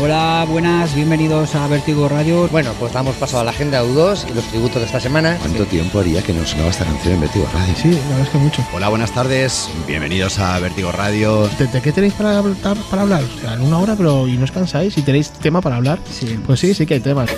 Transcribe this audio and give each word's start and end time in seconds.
Hola, 0.00 0.46
buenas, 0.48 0.94
bienvenidos 0.94 1.56
a 1.56 1.66
Vértigo 1.66 2.08
Radio. 2.08 2.46
Bueno, 2.48 2.72
pues 2.78 2.92
damos 2.92 3.16
paso 3.16 3.40
a 3.40 3.44
la 3.44 3.50
agenda 3.50 3.82
U2 3.82 4.30
y 4.30 4.34
los 4.34 4.44
tributos 4.44 4.76
de 4.80 4.84
esta 4.86 5.00
semana. 5.00 5.36
¿Cuánto 5.40 5.64
tiempo 5.66 5.98
haría 5.98 6.22
que 6.22 6.32
no 6.32 6.46
sonaba 6.46 6.70
esta 6.70 6.84
canción 6.84 7.14
en 7.14 7.20
Vértigo 7.22 7.48
Radio? 7.52 7.74
Sí, 7.76 7.90
la 7.90 7.98
verdad 8.10 8.20
es 8.22 8.28
que 8.28 8.38
mucho. 8.38 8.64
Hola, 8.72 8.88
buenas 8.90 9.10
tardes, 9.10 9.68
bienvenidos 9.88 10.38
a 10.38 10.58
Vértigo 10.60 10.92
Radio. 10.92 11.48
¿De, 11.58 11.66
de 11.66 11.80
qué 11.82 11.90
tenéis 11.92 12.12
para, 12.14 12.38
hablar- 12.38 12.76
para 12.88 13.02
hablar? 13.02 13.22
O 13.24 13.40
sea, 13.40 13.54
en 13.54 13.62
una 13.62 13.78
hora, 13.78 13.96
pero 13.96 14.28
¿y 14.28 14.36
no 14.36 14.44
os 14.44 14.52
cansáis? 14.52 14.96
¿Y 14.96 15.02
tenéis 15.02 15.30
tema 15.30 15.60
para 15.60 15.76
hablar? 15.76 15.98
Sí. 16.10 16.38
Pues 16.46 16.60
sí, 16.60 16.74
sí 16.74 16.86
que 16.86 16.94
hay 16.94 17.00
temas. 17.00 17.28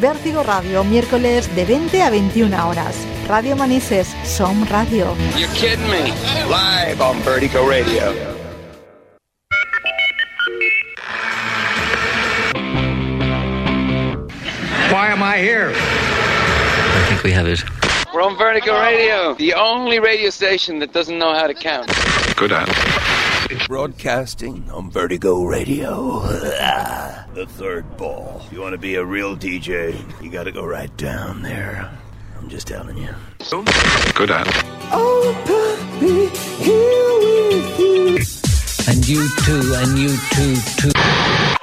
Vértigo 0.00 0.42
Radio, 0.44 0.84
miércoles 0.84 1.54
de 1.56 1.64
20 1.64 2.02
a 2.02 2.10
21 2.10 2.68
horas. 2.68 2.94
Radio 3.28 3.56
Manises, 3.56 4.08
Som 4.24 4.64
Radio. 4.68 5.14
You're 5.36 5.52
kidding 5.54 5.88
me. 5.88 6.12
Live 6.48 7.00
on 7.00 7.22
Vertigo 7.24 7.68
Radio. 7.68 8.41
Why 14.92 15.08
am 15.08 15.22
I 15.22 15.38
here? 15.38 15.72
I 15.74 17.06
think 17.08 17.22
we 17.22 17.32
have 17.32 17.48
it. 17.48 17.64
We're 18.12 18.20
on 18.20 18.36
Vertigo 18.36 18.78
Radio, 18.78 19.32
the 19.32 19.54
only 19.54 19.98
radio 20.00 20.28
station 20.28 20.80
that 20.80 20.92
doesn't 20.92 21.18
know 21.18 21.32
how 21.32 21.46
to 21.46 21.54
count. 21.54 21.90
Good 22.36 22.52
at. 22.52 22.68
Broadcasting 23.68 24.70
on 24.70 24.90
Vertigo 24.90 25.44
Radio. 25.44 26.20
Ah, 26.60 27.26
the 27.32 27.46
third 27.46 27.96
ball. 27.96 28.42
If 28.44 28.52
you 28.52 28.60
want 28.60 28.74
to 28.74 28.78
be 28.78 28.96
a 28.96 29.04
real 29.04 29.34
DJ, 29.34 29.96
you 30.22 30.30
got 30.30 30.44
to 30.44 30.52
go 30.52 30.62
right 30.62 30.94
down 30.98 31.40
there. 31.40 31.90
I'm 32.36 32.50
just 32.50 32.66
telling 32.66 32.98
you. 32.98 33.14
Good 34.14 34.30
at. 34.30 34.46
And 38.88 39.08
you 39.08 39.26
too, 39.38 39.74
and 39.74 39.98
you 39.98 40.16
too, 40.32 40.56
too. 40.76 41.61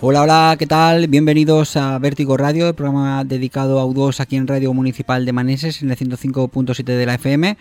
Hola, 0.00 0.22
hola, 0.22 0.56
¿qué 0.58 0.66
tal? 0.66 1.08
Bienvenidos 1.08 1.76
a 1.76 1.98
Vértigo 1.98 2.36
Radio, 2.36 2.68
el 2.68 2.74
programa 2.74 3.24
dedicado 3.24 3.80
a 3.80 3.86
U2 3.86 4.20
aquí 4.20 4.36
en 4.36 4.46
Radio 4.46 4.72
Municipal 4.72 5.24
de 5.24 5.32
Maneses, 5.32 5.82
en 5.82 5.90
el 5.90 5.96
105.7 5.96 6.84
de 6.84 7.06
la 7.06 7.14
FM. 7.14 7.56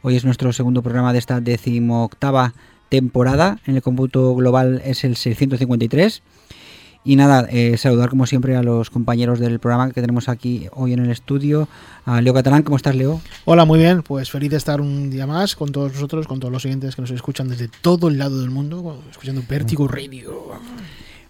Hoy 0.00 0.16
es 0.16 0.24
nuestro 0.24 0.52
segundo 0.52 0.82
programa 0.82 1.12
de 1.12 1.18
esta 1.18 1.40
decimoctava 1.40 2.54
temporada. 2.88 3.58
En 3.66 3.76
el 3.76 3.82
cómputo 3.82 4.34
global 4.34 4.80
es 4.84 5.04
el 5.04 5.16
653. 5.16 6.22
Y 7.04 7.16
nada, 7.16 7.48
eh, 7.50 7.76
saludar 7.78 8.10
como 8.10 8.26
siempre 8.26 8.54
a 8.54 8.62
los 8.62 8.88
compañeros 8.88 9.40
del 9.40 9.58
programa 9.58 9.90
que 9.90 10.00
tenemos 10.00 10.28
aquí 10.28 10.68
hoy 10.72 10.92
en 10.92 11.00
el 11.00 11.10
estudio. 11.10 11.68
A 12.06 12.20
Leo 12.20 12.32
Catalán, 12.32 12.62
¿cómo 12.62 12.76
estás, 12.76 12.94
Leo? 12.94 13.20
Hola, 13.44 13.64
muy 13.64 13.80
bien. 13.80 14.02
Pues 14.02 14.30
feliz 14.30 14.50
de 14.50 14.56
estar 14.56 14.80
un 14.80 15.10
día 15.10 15.26
más 15.26 15.56
con 15.56 15.72
todos 15.72 15.92
nosotros, 15.94 16.28
con 16.28 16.38
todos 16.38 16.52
los 16.52 16.64
oyentes 16.64 16.94
que 16.94 17.02
nos 17.02 17.10
escuchan 17.10 17.48
desde 17.48 17.68
todo 17.68 18.06
el 18.08 18.18
lado 18.18 18.40
del 18.40 18.50
mundo, 18.50 19.02
escuchando 19.10 19.42
Vértigo 19.48 19.88
Radio. 19.88 20.52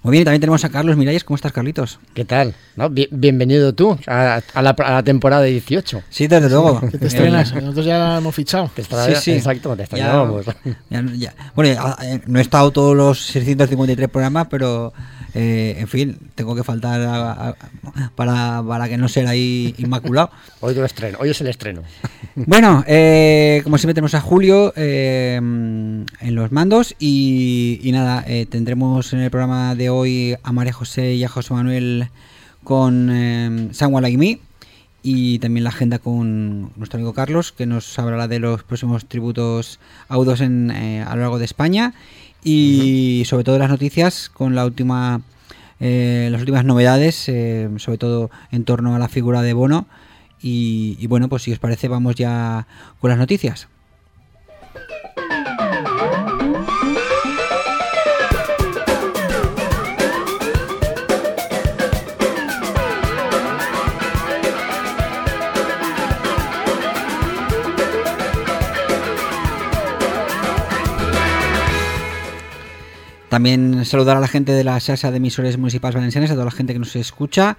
Muy 0.03 0.13
bien, 0.13 0.23
y 0.23 0.25
también 0.25 0.41
tenemos 0.41 0.63
a 0.65 0.69
Carlos 0.69 0.97
Miralles. 0.97 1.23
¿Cómo 1.25 1.37
estás, 1.37 1.53
Carlitos? 1.53 2.01
¿Qué 2.13 2.25
tal? 2.25 2.55
¿No? 2.77 2.91
Bien- 2.91 3.09
bienvenido 3.13 3.73
tú 3.73 3.97
a, 4.09 4.43
a 4.53 4.61
la, 4.63 4.71
a 4.71 4.93
la 4.95 5.03
temporada 5.05 5.45
18. 5.45 6.03
Sí, 6.11 6.27
desde 6.27 6.51
luego. 6.51 6.81
Que 6.91 6.99
te 6.99 7.07
estrenas. 7.07 7.55
Nosotros 7.55 7.87
ya 7.87 8.19
hemos 8.19 8.35
fichado. 8.35 8.69
Te 8.75 8.83
Sí, 8.83 8.91
sí. 9.21 9.31
Exacto, 9.33 9.75
te 9.77 9.87
Ya-. 9.97 10.27
Ya- 10.91 11.05
ya- 11.15 11.35
Bueno, 11.55 11.73
ya, 11.73 11.97
eh, 12.05 12.21
no 12.27 12.41
he 12.41 12.43
estado 12.43 12.71
todos 12.73 12.97
los 12.97 13.21
653 13.27 14.09
programas, 14.11 14.49
pero 14.51 14.93
eh, 15.35 15.77
en 15.79 15.89
fin, 15.89 16.19
tengo 16.35 16.55
que 16.55 16.63
faltar 16.65 17.01
a- 17.03 17.33
a- 17.51 17.57
para, 18.15 18.63
para 18.67 18.89
que 18.89 18.97
no 18.99 19.09
sea 19.09 19.29
ahí 19.31 19.75
inmaculado. 19.79 20.31
Hoy, 20.61 20.75
lo 20.75 20.85
estreno, 20.85 21.19
hoy 21.21 21.31
es 21.31 21.41
el 21.41 21.49
estreno. 21.49 21.83
Bueno, 22.35 22.83
eh, 22.87 23.61
como 23.63 23.77
siempre 23.77 23.93
tenemos 23.93 24.15
a 24.15 24.21
Julio 24.23 24.73
eh, 24.75 25.35
en 25.37 26.35
los 26.35 26.51
mandos 26.51 26.95
y, 26.99 27.79
y 27.83 27.93
nada, 27.93 28.25
eh, 28.27 28.47
tendremos 28.47 29.13
en 29.13 29.21
el 29.21 29.31
programa 29.31 29.75
de 29.75 29.91
hoy 29.91 30.37
a 30.43 30.51
María 30.53 30.73
José 30.73 31.13
y 31.15 31.25
a 31.25 31.29
José 31.29 31.53
Manuel 31.53 32.09
con 32.65 33.11
eh, 33.13 33.69
Someone 33.73 34.01
Like 34.03 34.17
Me 34.17 34.39
y 35.03 35.41
también 35.41 35.65
la 35.65 35.71
agenda 35.71 35.99
con 35.99 36.71
nuestro 36.77 36.97
amigo 36.97 37.13
Carlos 37.13 37.53
que 37.53 37.67
nos 37.67 37.99
hablará 37.99 38.29
de 38.29 38.39
los 38.39 38.63
próximos 38.63 39.05
tributos 39.07 39.79
audos 40.09 40.41
en, 40.41 40.71
eh, 40.71 41.03
a 41.07 41.15
lo 41.15 41.21
largo 41.21 41.39
de 41.39 41.45
España 41.45 41.93
y 42.43 43.23
sobre 43.27 43.45
todo 43.45 43.59
las 43.59 43.71
noticias 43.71 44.29
con 44.29 44.55
la 44.55 44.65
última 44.65 45.21
eh, 45.81 46.29
las 46.31 46.41
últimas 46.41 46.65
novedades 46.65 47.29
eh, 47.29 47.69
sobre 47.77 47.99
todo 47.99 48.31
en 48.51 48.65
torno 48.65 48.95
a 48.95 48.99
la 48.99 49.09
figura 49.09 49.43
de 49.43 49.53
Bono 49.53 49.87
y, 50.41 50.97
y 50.99 51.07
bueno, 51.07 51.29
pues 51.29 51.43
si 51.43 51.53
os 51.53 51.61
parece, 51.61 51.87
vamos 51.87 52.17
ya 52.17 52.67
con 53.01 53.11
las 53.11 53.19
noticias. 53.19 53.69
También 73.33 73.87
saludar 73.87 74.19
a 74.19 74.21
la 74.21 74.29
gente 74.29 74.53
de 74.53 74.63
la 74.63 74.79
SASA 74.79 75.11
de 75.11 75.17
emisores 75.17 75.57
municipales 75.57 75.95
valencianas, 75.95 76.31
a 76.31 76.35
toda 76.35 76.45
la 76.45 76.51
gente 76.51 76.75
que 76.75 76.79
nos 76.79 76.95
escucha. 76.97 77.57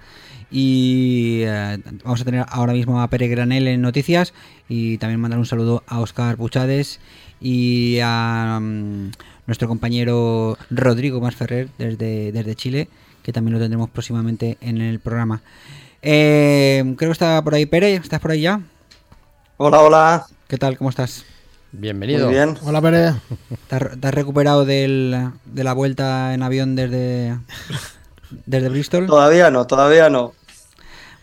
Y 0.48 1.40
eh, 1.42 1.80
vamos 2.04 2.20
a 2.20 2.24
tener 2.24 2.46
ahora 2.48 2.72
mismo 2.74 3.02
a 3.02 3.08
Pere 3.08 3.26
Granel 3.26 3.66
en 3.66 3.82
noticias. 3.82 4.34
Y 4.68 4.98
también 4.98 5.18
mandar 5.18 5.40
un 5.40 5.46
saludo 5.46 5.82
a 5.88 5.98
Oscar 5.98 6.36
Puchades 6.36 7.00
y 7.40 7.98
a 8.00 8.60
mm, 8.62 9.10
nuestro 9.48 9.66
compañero 9.66 10.56
Rodrigo 10.70 11.20
Masferrer 11.20 11.68
desde, 11.76 12.30
desde 12.30 12.54
Chile, 12.54 12.88
que 13.24 13.32
también 13.32 13.54
lo 13.54 13.58
tendremos 13.58 13.90
próximamente 13.90 14.58
en 14.60 14.80
el 14.80 15.00
programa. 15.00 15.42
Eh, 16.02 16.84
creo 16.96 17.08
que 17.08 17.14
está 17.14 17.42
por 17.42 17.52
ahí 17.52 17.66
Pere, 17.66 17.96
¿estás 17.96 18.20
por 18.20 18.30
ahí 18.30 18.42
ya? 18.42 18.60
Hola, 19.56 19.80
hola. 19.80 20.26
¿Qué 20.46 20.56
tal? 20.56 20.78
¿Cómo 20.78 20.90
estás? 20.90 21.24
Bienvenido. 21.76 22.26
Muy 22.26 22.34
bien. 22.34 22.56
Hola, 22.62 22.80
Pere. 22.80 23.12
¿Te 23.68 23.76
has, 23.76 24.00
te 24.00 24.06
has 24.08 24.14
recuperado 24.14 24.64
del- 24.64 25.30
de 25.44 25.64
la 25.64 25.72
vuelta 25.72 26.32
en 26.32 26.42
avión 26.42 26.76
desde, 26.76 27.36
desde 28.46 28.68
Bristol? 28.68 29.06
Todavía 29.06 29.50
no, 29.50 29.66
todavía 29.66 30.08
no. 30.08 30.32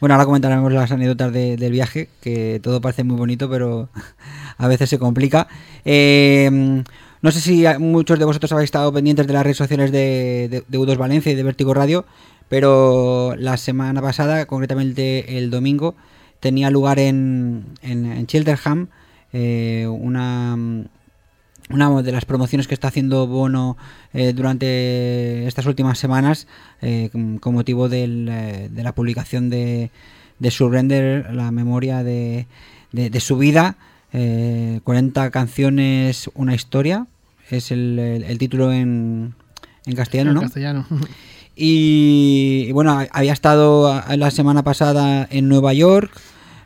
Bueno, 0.01 0.15
ahora 0.15 0.25
comentaremos 0.25 0.71
las 0.73 0.91
anécdotas 0.91 1.31
de- 1.31 1.55
del 1.57 1.71
viaje, 1.71 2.09
que 2.21 2.59
todo 2.61 2.81
parece 2.81 3.03
muy 3.03 3.15
bonito, 3.17 3.49
pero 3.49 3.87
a 4.57 4.67
veces 4.67 4.89
se 4.89 4.99
complica. 4.99 5.47
Eh, 5.85 6.83
no 7.21 7.31
sé 7.31 7.39
si 7.39 7.63
muchos 7.79 8.19
de 8.19 8.25
vosotros 8.25 8.51
habéis 8.51 8.65
estado 8.67 8.91
pendientes 8.91 9.27
de 9.27 9.33
las 9.33 9.43
redes 9.43 9.57
sociales 9.57 9.91
de, 9.91 10.47
de, 10.49 10.63
de 10.67 10.79
U2 10.79 10.97
Valencia 10.97 11.31
y 11.31 11.35
de 11.35 11.43
Vértigo 11.43 11.73
Radio, 11.73 12.03
pero 12.49 13.35
la 13.37 13.55
semana 13.55 14.01
pasada, 14.01 14.45
concretamente 14.47 15.37
el 15.37 15.49
domingo, 15.49 15.95
tenía 16.41 16.69
lugar 16.69 16.99
en, 16.99 17.67
en, 17.83 18.11
en 18.11 18.27
Cheltenham 18.27 18.87
eh, 19.33 19.87
una, 19.89 20.57
una 21.69 22.01
de 22.01 22.11
las 22.11 22.25
promociones 22.25 22.67
que 22.67 22.73
está 22.73 22.89
haciendo 22.89 23.27
Bono 23.27 23.77
eh, 24.13 24.33
durante 24.33 25.47
estas 25.47 25.65
últimas 25.65 25.97
semanas 25.99 26.47
eh, 26.81 27.09
con, 27.11 27.53
motivo 27.53 27.87
del, 27.89 28.25
de 28.25 28.83
la 28.83 28.93
publicación 28.93 29.49
de, 29.49 29.89
de 30.39 30.51
Surrender, 30.51 31.33
la 31.33 31.51
memoria 31.51 32.03
de, 32.03 32.47
de, 32.91 33.09
de 33.09 33.19
su 33.19 33.37
vida. 33.37 33.75
eh, 34.13 34.81
40 34.83 35.29
canciones, 35.31 36.29
una 36.33 36.53
historia. 36.55 37.07
Es 37.49 37.71
el, 37.71 37.97
el- 37.99 38.23
el 38.23 38.37
título 38.37 38.71
en, 38.73 39.33
en 39.85 39.95
castellano, 39.95 40.31
En 40.31 40.35
¿no? 40.35 40.41
castellano. 40.41 40.85
Y, 41.55 42.65
y 42.67 42.71
bueno, 42.71 42.99
había 43.11 43.33
estado 43.33 44.01
la 44.15 44.31
semana 44.31 44.63
pasada 44.63 45.27
en 45.29 45.47
Nueva 45.49 45.73
York, 45.73 46.11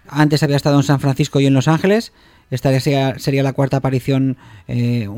antes 0.08 0.44
había 0.44 0.56
estado 0.56 0.78
en 0.78 0.84
San 0.84 1.00
Francisco 1.00 1.40
y 1.40 1.48
en 1.48 1.54
Los 1.56 1.68
Ángeles, 1.68 2.14
esta 2.52 2.78
sería, 2.80 3.18
sería 3.20 3.44
la 3.44 3.54
cuarta 3.54 3.78
aparición 3.78 4.38
eh, 4.68 5.10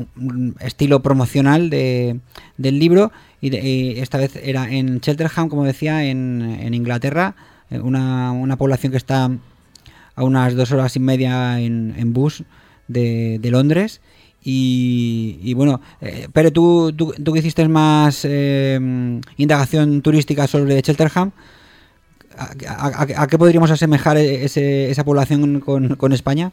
estilo 0.60 1.02
promocional 1.02 1.70
de, 1.70 2.20
del 2.56 2.78
libro 2.78 3.12
y, 3.40 3.50
de- 3.50 4.00
esta 4.00 4.18
vez 4.18 4.34
era 4.36 4.70
en 4.70 5.00
Cheltenham, 5.00 5.48
como 5.48 5.64
decía, 5.64 6.04
en, 6.04 6.42
en 6.60 6.74
Inglaterra, 6.74 7.36
eh, 7.70 7.78
una, 7.80 8.32
una 8.32 8.56
población 8.56 8.90
que 8.92 8.96
está 8.98 9.30
a 10.14 10.24
unas 10.24 10.54
dos 10.56 10.72
horas 10.72 10.96
y 10.96 11.00
media 11.00 11.60
en, 11.60 11.94
en 11.96 12.12
bus 12.12 12.42
de, 12.88 13.38
de 13.40 13.50
Londres. 13.50 14.00
Y, 14.50 15.52
bueno, 15.54 15.80
eh, 16.00 16.28
pero 16.32 16.50
tú, 16.50 16.92
tú, 16.96 17.12
tú 17.22 17.32
que 17.32 17.40
hiciste 17.40 17.68
más 17.68 18.24
indagación 19.36 20.00
turística 20.00 20.46
sobre 20.46 20.80
Cheltenham, 20.80 21.32
¿a, 22.36 22.44
a- 22.68 23.02
a- 23.02 23.22
a 23.22 23.26
qué 23.26 23.36
podríamos 23.36 23.70
asemejar 23.70 24.16
ese- 24.16 24.90
esa 24.90 25.04
población 25.04 25.60
con, 25.60 25.96
con 25.96 26.12
España? 26.12 26.52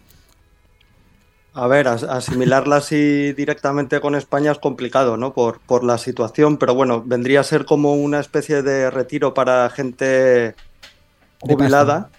A 1.63 1.67
ver, 1.67 1.87
as- 1.87 2.03
asimilarla 2.03 2.77
así 2.77 3.31
directamente 3.33 4.01
con 4.01 4.13
España 4.15 4.51
es 4.51 4.59
complicado, 4.59 5.15
¿no? 5.17 5.33
Por, 5.33 5.61
por 5.65 5.83
la 5.85 5.97
situación, 5.97 6.57
pero 6.57 6.75
bueno, 6.75 7.03
vendría 7.05 7.39
a 7.41 7.43
ser 7.43 7.65
como 7.65 7.93
una 7.95 8.19
especie 8.19 8.61
de 8.61 8.91
retiro 8.91 9.33
para 9.33 9.69
gente 9.69 10.57
jubilada 11.39 12.11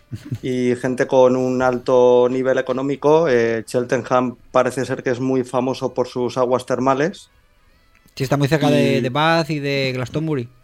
y 0.43 0.77
gente 0.77 1.06
con 1.09 1.37
un 1.37 1.62
alto 1.62 2.29
nivel 2.31 2.59
económico. 2.59 3.29
Eh, 3.29 3.65
Cheltenham 3.67 4.38
parece 4.53 4.85
ser 4.87 5.03
que 5.05 5.11
es 5.11 5.21
muy 5.21 5.44
famoso 5.44 5.94
por 5.94 6.09
sus 6.09 6.39
aguas 6.39 6.67
termales. 6.67 7.32
Sí, 8.17 8.25
está 8.25 8.37
muy 8.37 8.49
cerca 8.49 8.71
de, 8.71 9.00
de 9.03 9.11
Bath 9.11 9.50
y 9.50 9.59
de 9.61 9.93
Glastonbury. 9.94 10.56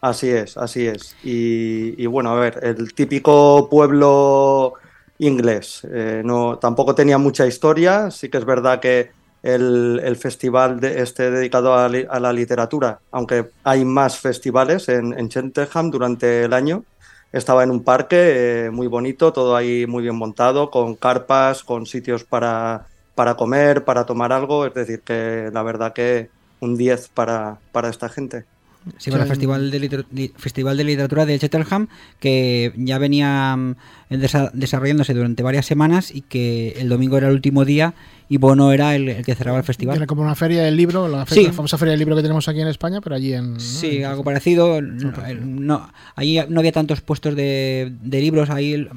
Así 0.00 0.28
es, 0.30 0.56
así 0.56 0.86
es. 0.86 1.16
Y, 1.22 2.00
y 2.02 2.06
bueno, 2.06 2.30
a 2.30 2.38
ver, 2.38 2.60
el 2.62 2.94
típico 2.94 3.68
pueblo 3.70 4.74
inglés. 5.18 5.86
eh, 5.90 6.22
no, 6.24 6.58
tampoco 6.58 6.94
tenía 6.94 7.18
mucha 7.18 7.46
historia. 7.46 8.10
Sí 8.10 8.28
que 8.28 8.38
es 8.38 8.44
verdad 8.44 8.80
que 8.80 9.10
el, 9.42 10.16
festival 10.16 10.80
de, 10.80 11.02
este 11.02 11.30
dedicado 11.30 11.74
a, 11.74 11.88
la 11.88 12.32
literatura, 12.32 13.00
aunque 13.10 13.50
hay 13.64 13.84
más 13.84 14.18
festivales 14.18 14.88
en, 14.88 15.16
en 15.18 15.28
Cheltenham 15.28 15.90
durante 15.90 16.44
el 16.44 16.52
año, 16.52 16.84
estaba 17.32 17.62
en 17.62 17.70
un 17.70 17.84
parque 17.84 18.66
eh, 18.66 18.70
muy 18.70 18.86
bonito, 18.86 19.32
todo 19.32 19.56
ahí 19.56 19.86
muy 19.86 20.02
bien 20.02 20.16
montado, 20.16 20.70
con 20.70 20.94
carpas, 20.94 21.62
con 21.64 21.86
sitios 21.86 22.24
para, 22.24 22.86
para 23.14 23.34
comer, 23.34 23.84
para 23.84 24.06
tomar 24.06 24.32
algo. 24.32 24.66
Es 24.66 24.74
decir, 24.74 25.02
que 25.02 25.50
la 25.52 25.62
verdad 25.62 25.92
que 25.92 26.30
un 26.60 26.76
10 26.76 27.08
para, 27.08 27.58
para 27.72 27.88
esta 27.88 28.08
gente. 28.08 28.44
Sí, 28.98 29.10
para 29.10 29.24
el. 29.24 29.28
Festival 29.28 29.70
de, 29.70 29.80
Liter- 29.80 30.06
Li- 30.12 30.32
Festival 30.36 30.76
de 30.76 30.84
Literatura 30.84 31.26
de 31.26 31.38
Cheltenham, 31.38 31.88
que 32.20 32.72
ya 32.76 32.98
venía 32.98 33.56
mm, 33.56 33.74
desa- 34.10 34.50
desarrollándose 34.52 35.12
durante 35.14 35.42
varias 35.42 35.66
semanas 35.66 36.14
y 36.14 36.20
que 36.22 36.74
el 36.78 36.88
domingo 36.88 37.16
era 37.18 37.28
el 37.28 37.34
último 37.34 37.64
día 37.64 37.94
y 38.28 38.38
Bono 38.38 38.72
era 38.72 38.94
el, 38.96 39.08
el 39.08 39.24
que 39.24 39.34
cerraba 39.34 39.58
el 39.58 39.64
festival. 39.64 39.96
Era 39.96 40.06
como 40.06 40.22
una 40.22 40.34
feria 40.34 40.62
del 40.62 40.76
libro, 40.76 41.08
la, 41.08 41.26
Sí. 41.26 41.44
la 41.46 41.52
famosa 41.52 41.78
feria 41.78 41.90
del 41.92 42.00
libro 42.00 42.16
que 42.16 42.22
tenemos 42.22 42.48
aquí 42.48 42.60
en 42.60 42.68
España, 42.68 43.00
pero 43.00 43.14
allí 43.16 43.32
en... 43.34 43.58
Sí, 43.60 44.02
algo 44.02 44.24
parecido. 44.24 44.80
No, 44.82 45.12
no- 45.44 45.90
ahí 46.16 46.40
no 46.48 46.60
había 46.60 46.72
tantos 46.72 47.00
puestos 47.00 47.36
de, 47.36 47.92
de 48.02 48.20
libros. 48.20 48.50
Ahí 48.50 48.72
el- 48.72 48.88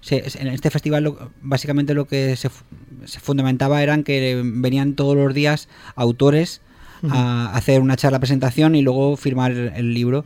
se- 0.00 0.24
en 0.40 0.48
este 0.48 0.70
festival 0.70 1.04
lo- 1.04 1.30
básicamente 1.42 1.92
lo 1.94 2.06
que 2.06 2.36
se, 2.36 2.48
se 3.04 3.20
fundamentaba 3.20 3.82
eran 3.82 4.04
que 4.04 4.40
venían 4.44 4.94
todos 4.94 5.16
los 5.16 5.34
días 5.34 5.68
autores 5.96 6.60
a 7.10 7.54
hacer 7.54 7.80
una 7.80 7.96
charla 7.96 8.18
presentación 8.18 8.74
y 8.74 8.82
luego 8.82 9.16
firmar 9.16 9.52
el, 9.52 9.94
libro. 9.94 10.24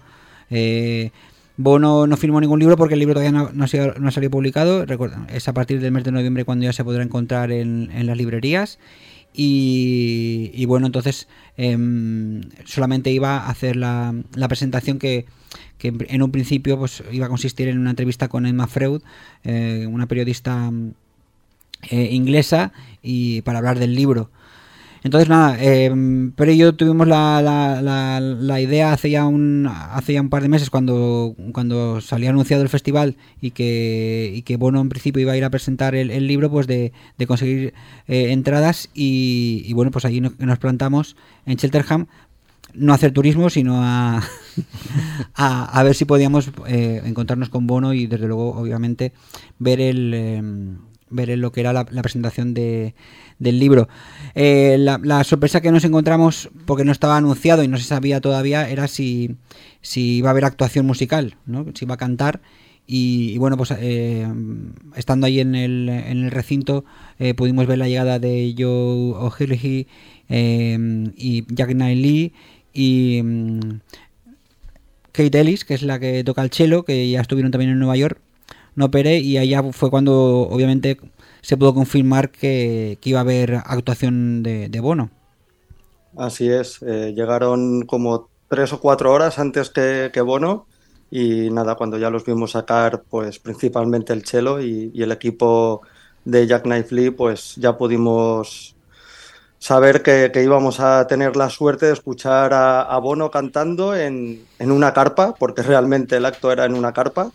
Eh, 0.51 1.11
no 1.57 2.17
firmó 2.17 2.41
ningún 2.41 2.61
libro 2.61 2.77
porque 2.77 2.95
el 2.95 3.01
libro 3.01 3.15
todavía 3.15 3.51
no, 3.53 3.65
ha, 3.65 4.11
salido 4.11 4.31
publicado. 4.31 4.85
Es 5.29 5.49
a 5.49 5.53
partir 5.53 5.81
del 5.81 5.93
mes 5.93 6.05
de 6.05 6.13
noviembre 6.13 6.45
cuando 6.45 6.65
ya 6.65 6.73
se 6.73 6.85
podrá 6.85 7.03
encontrar 7.03 7.53
en, 7.53 8.07
las 8.07 8.17
librerías. 8.17 8.79
Y, 9.35 10.65
bueno, 10.67 10.87
entonces 10.87 11.27
em, 11.57 12.43
solamente 12.65 13.11
iba 13.11 13.39
a 13.39 13.51
hacer 13.51 13.77
la, 13.77 14.15
presentación 14.49 14.99
que, 14.99 15.27
en- 15.81 16.23
un 16.23 16.31
principio 16.31 16.79
pues 16.79 17.03
iba 17.11 17.27
a 17.27 17.29
consistir 17.29 17.69
en 17.69 17.79
una 17.79 17.91
entrevista 17.91 18.29
con 18.29 18.47
Emma 18.47 18.67
Freud, 18.67 19.01
eh, 19.45 19.87
una 19.91 20.07
periodista 20.07 20.71
eh, 21.91 22.09
inglesa, 22.13 22.73
y 23.03 23.43
para 23.43 23.59
hablar 23.59 23.79
del 23.79 23.95
libro. 23.95 24.31
Entonces 25.04 25.28
nada, 25.28 25.60
em, 25.60 26.31
pero 26.32 26.52
yo 26.52 26.75
tuvimos 26.76 27.08
la, 27.08 27.43
la, 27.43 28.20
la, 28.20 28.60
idea 28.60 28.93
hace 28.93 29.10
ya 29.10 29.26
un 29.26 29.69
hace 29.69 30.12
ya 30.12 30.20
un 30.20 30.31
par 30.31 30.43
de 30.43 30.49
meses 30.49 30.70
cuando 30.70 31.34
cuando 31.52 32.00
salió 32.00 32.31
anunciado 32.31 32.62
el 32.62 32.69
festival 32.69 33.16
y 33.40 33.50
que 33.50 34.32
y 34.32 34.43
que 34.43 34.56
Bono 34.56 34.81
en 34.81 34.88
principio 34.88 35.20
iba 35.20 35.32
a 35.32 35.37
ir 35.37 35.44
a 35.44 35.50
presentar 35.50 35.96
el, 35.96 36.26
libro, 36.28 36.50
pues 36.50 36.69
de, 36.69 36.93
de 37.19 37.26
conseguir 37.26 37.75
eh, 38.06 38.31
entradas 38.31 38.90
y, 38.94 39.72
bueno 39.75 39.90
pues 39.90 40.04
allí 40.04 40.20
nos, 40.20 40.58
plantamos 40.58 41.16
en 41.46 41.56
Cheltenham 41.56 42.06
no 42.75 42.93
a 42.93 42.94
hacer 42.94 43.12
turismo 43.12 43.50
sino 43.50 43.82
a, 43.82 44.22
a, 45.34 45.81
a 45.81 45.82
ver 45.82 45.96
si 45.96 46.04
podíamos 46.04 46.52
eh, 46.69 47.02
encontrarnos 47.04 47.49
con 47.49 47.66
Bono 47.66 47.93
y 47.93 48.06
desde 48.06 48.28
luego 48.28 48.54
obviamente 48.54 49.12
ver 49.58 49.81
el 49.81 50.14
em, 50.14 50.78
ver 51.12 51.37
lo 51.38 51.53
que 51.53 51.61
era 51.61 51.73
la, 51.73 51.85
presentación 51.85 52.55
de, 52.55 52.94
del 53.38 53.59
libro. 53.59 53.88
Eh, 54.35 54.76
la, 54.79 55.25
sorpresa 55.25 55.61
que 55.61 55.70
nos 55.70 55.85
encontramos, 55.85 56.50
porque 56.67 56.85
no 56.85 56.93
estaba 56.93 57.17
anunciado 57.17 57.62
y 57.62 57.69
no 57.69 57.76
se 57.79 57.85
sabía 57.85 58.20
todavía, 58.20 58.69
era 58.69 58.88
si, 58.88 59.37
si 59.81 60.17
iba 60.17 60.31
a 60.31 60.32
haber 60.32 60.44
actuación 60.44 60.87
musical, 60.87 61.37
¿no? 61.47 61.67
si 61.75 61.85
iba 61.85 61.94
a 61.94 61.99
cantar. 61.99 62.41
Y, 62.87 63.38
bueno, 63.38 63.56
pues 63.56 63.73
eh, 63.79 64.26
estando 64.97 65.26
ahí 65.26 65.41
en 65.41 65.55
el, 65.55 65.88
en 65.88 66.25
el 66.25 66.31
recinto, 66.31 66.85
eh, 67.19 67.32
pudimos 67.32 67.67
ver 67.67 67.79
la 67.79 67.88
llegada 67.88 68.19
de 68.19 68.55
Joe 68.59 69.14
O'Hilly 69.14 69.87
eh, 70.29 71.12
y 71.17 71.44
Jack 71.55 71.70
Lee 71.70 72.32
y 72.75 73.20
mm, 73.23 73.61
Kate 75.12 75.41
Ellis, 75.41 75.64
que 75.64 75.75
es 75.75 75.82
la 75.82 76.00
que 76.00 76.25
toca 76.25 76.43
el 76.43 76.50
cello, 76.50 76.85
que 76.85 77.09
ya 77.11 77.20
estuvieron 77.20 77.53
también 77.53 77.70
en 77.70 77.79
Nueva 77.79 77.97
York 77.97 78.20
no 78.75 78.87
operé 78.87 79.19
y 79.19 79.39
allá 79.39 79.63
fue 79.73 79.91
cuando 79.91 80.49
obviamente 80.51 80.99
se 81.41 81.57
pudo 81.57 81.75
confirmar 81.75 82.31
que, 82.31 82.99
que 83.01 83.11
iba 83.11 83.19
a 83.19 83.23
haber 83.23 83.57
actuación 83.65 84.43
de, 84.43 84.81
Bono. 84.81 85.11
Así 86.17 86.49
es, 86.49 86.81
eh, 86.83 87.13
llegaron 87.17 87.83
como 87.83 88.29
tres 88.49 88.73
o 88.73 88.81
cuatro 88.81 89.13
horas 89.13 89.39
antes 89.39 89.71
que, 89.71 90.11
que 90.13 90.21
Bono 90.21 90.67
y 91.15 91.51
nada, 91.51 91.75
cuando 91.75 91.99
ya 91.99 92.09
los 92.09 92.25
vimos 92.25 92.53
sacar, 92.53 93.03
pues 93.11 93.39
principalmente 93.39 94.15
el 94.15 94.23
Chelo 94.23 94.63
y, 94.63 94.91
el 94.95 95.13
equipo 95.13 95.83
de 96.25 96.47
Jack 96.47 96.63
Knife 96.63 96.95
Lee, 96.95 97.11
pues 97.11 97.55
ya 97.57 97.77
pudimos 97.77 98.75
saber 99.59 100.02
que, 100.02 100.31
que 100.33 100.43
íbamos 100.43 100.81
a 100.81 101.07
tener 101.07 101.37
la 101.37 101.50
suerte 101.50 101.85
de 101.87 101.93
escuchar 101.93 102.55
a, 102.55 102.81
a 102.81 102.99
Bono 102.99 103.31
cantando 103.31 103.95
en, 103.95 104.47
en 104.59 104.73
una 104.73 104.95
carpa, 104.95 105.35
porque 105.35 105.62
realmente 105.62 106.17
el 106.17 106.25
acto 106.25 106.50
era 106.50 106.64
en 106.64 106.75
una 106.75 106.95
carpa. 106.95 107.31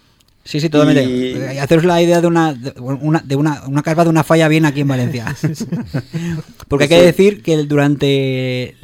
Sí, 0.47 0.61
sí, 0.61 0.69
totalmente. 0.69 1.03
Y- 1.03 1.33
Eh, 1.33 1.59
Haceros 1.59 1.83
la 1.83 2.01
idea 2.01 2.21
de 2.21 2.27
una, 2.27 2.53
de 2.53 2.73
una, 2.79 3.19
de 3.19 3.35
una, 3.35 3.63
una 3.67 3.83
carpa 3.83 4.03
de 4.05 4.09
una 4.09 4.23
falla 4.23 4.47
bien 4.47 4.65
aquí 4.65 4.79
en 4.81 4.87
Valencia. 4.87 5.35
Porque 6.67 6.85
hay 6.85 6.89
que 6.89 7.01
decir 7.01 7.41
que 7.43 7.57
durante 7.63 8.75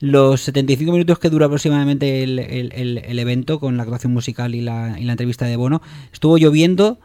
los 0.00 0.40
75 0.40 0.90
minutos 0.92 1.18
que 1.18 1.28
dura 1.30 1.46
aproximadamente 1.46 2.22
el, 2.22 2.38
el- 2.38 2.72
el- 2.72 2.98
el 2.98 3.18
evento 3.18 3.60
con 3.60 3.76
la 3.76 3.82
actuación 3.84 4.12
musical 4.12 4.54
y 4.54 4.60
la, 4.60 4.96
y 4.98 5.04
la 5.04 5.12
entrevista 5.12 5.44
de 5.46 5.56
Bono, 5.56 5.82
estuvo 6.12 6.38
lloviendo, 6.38 6.98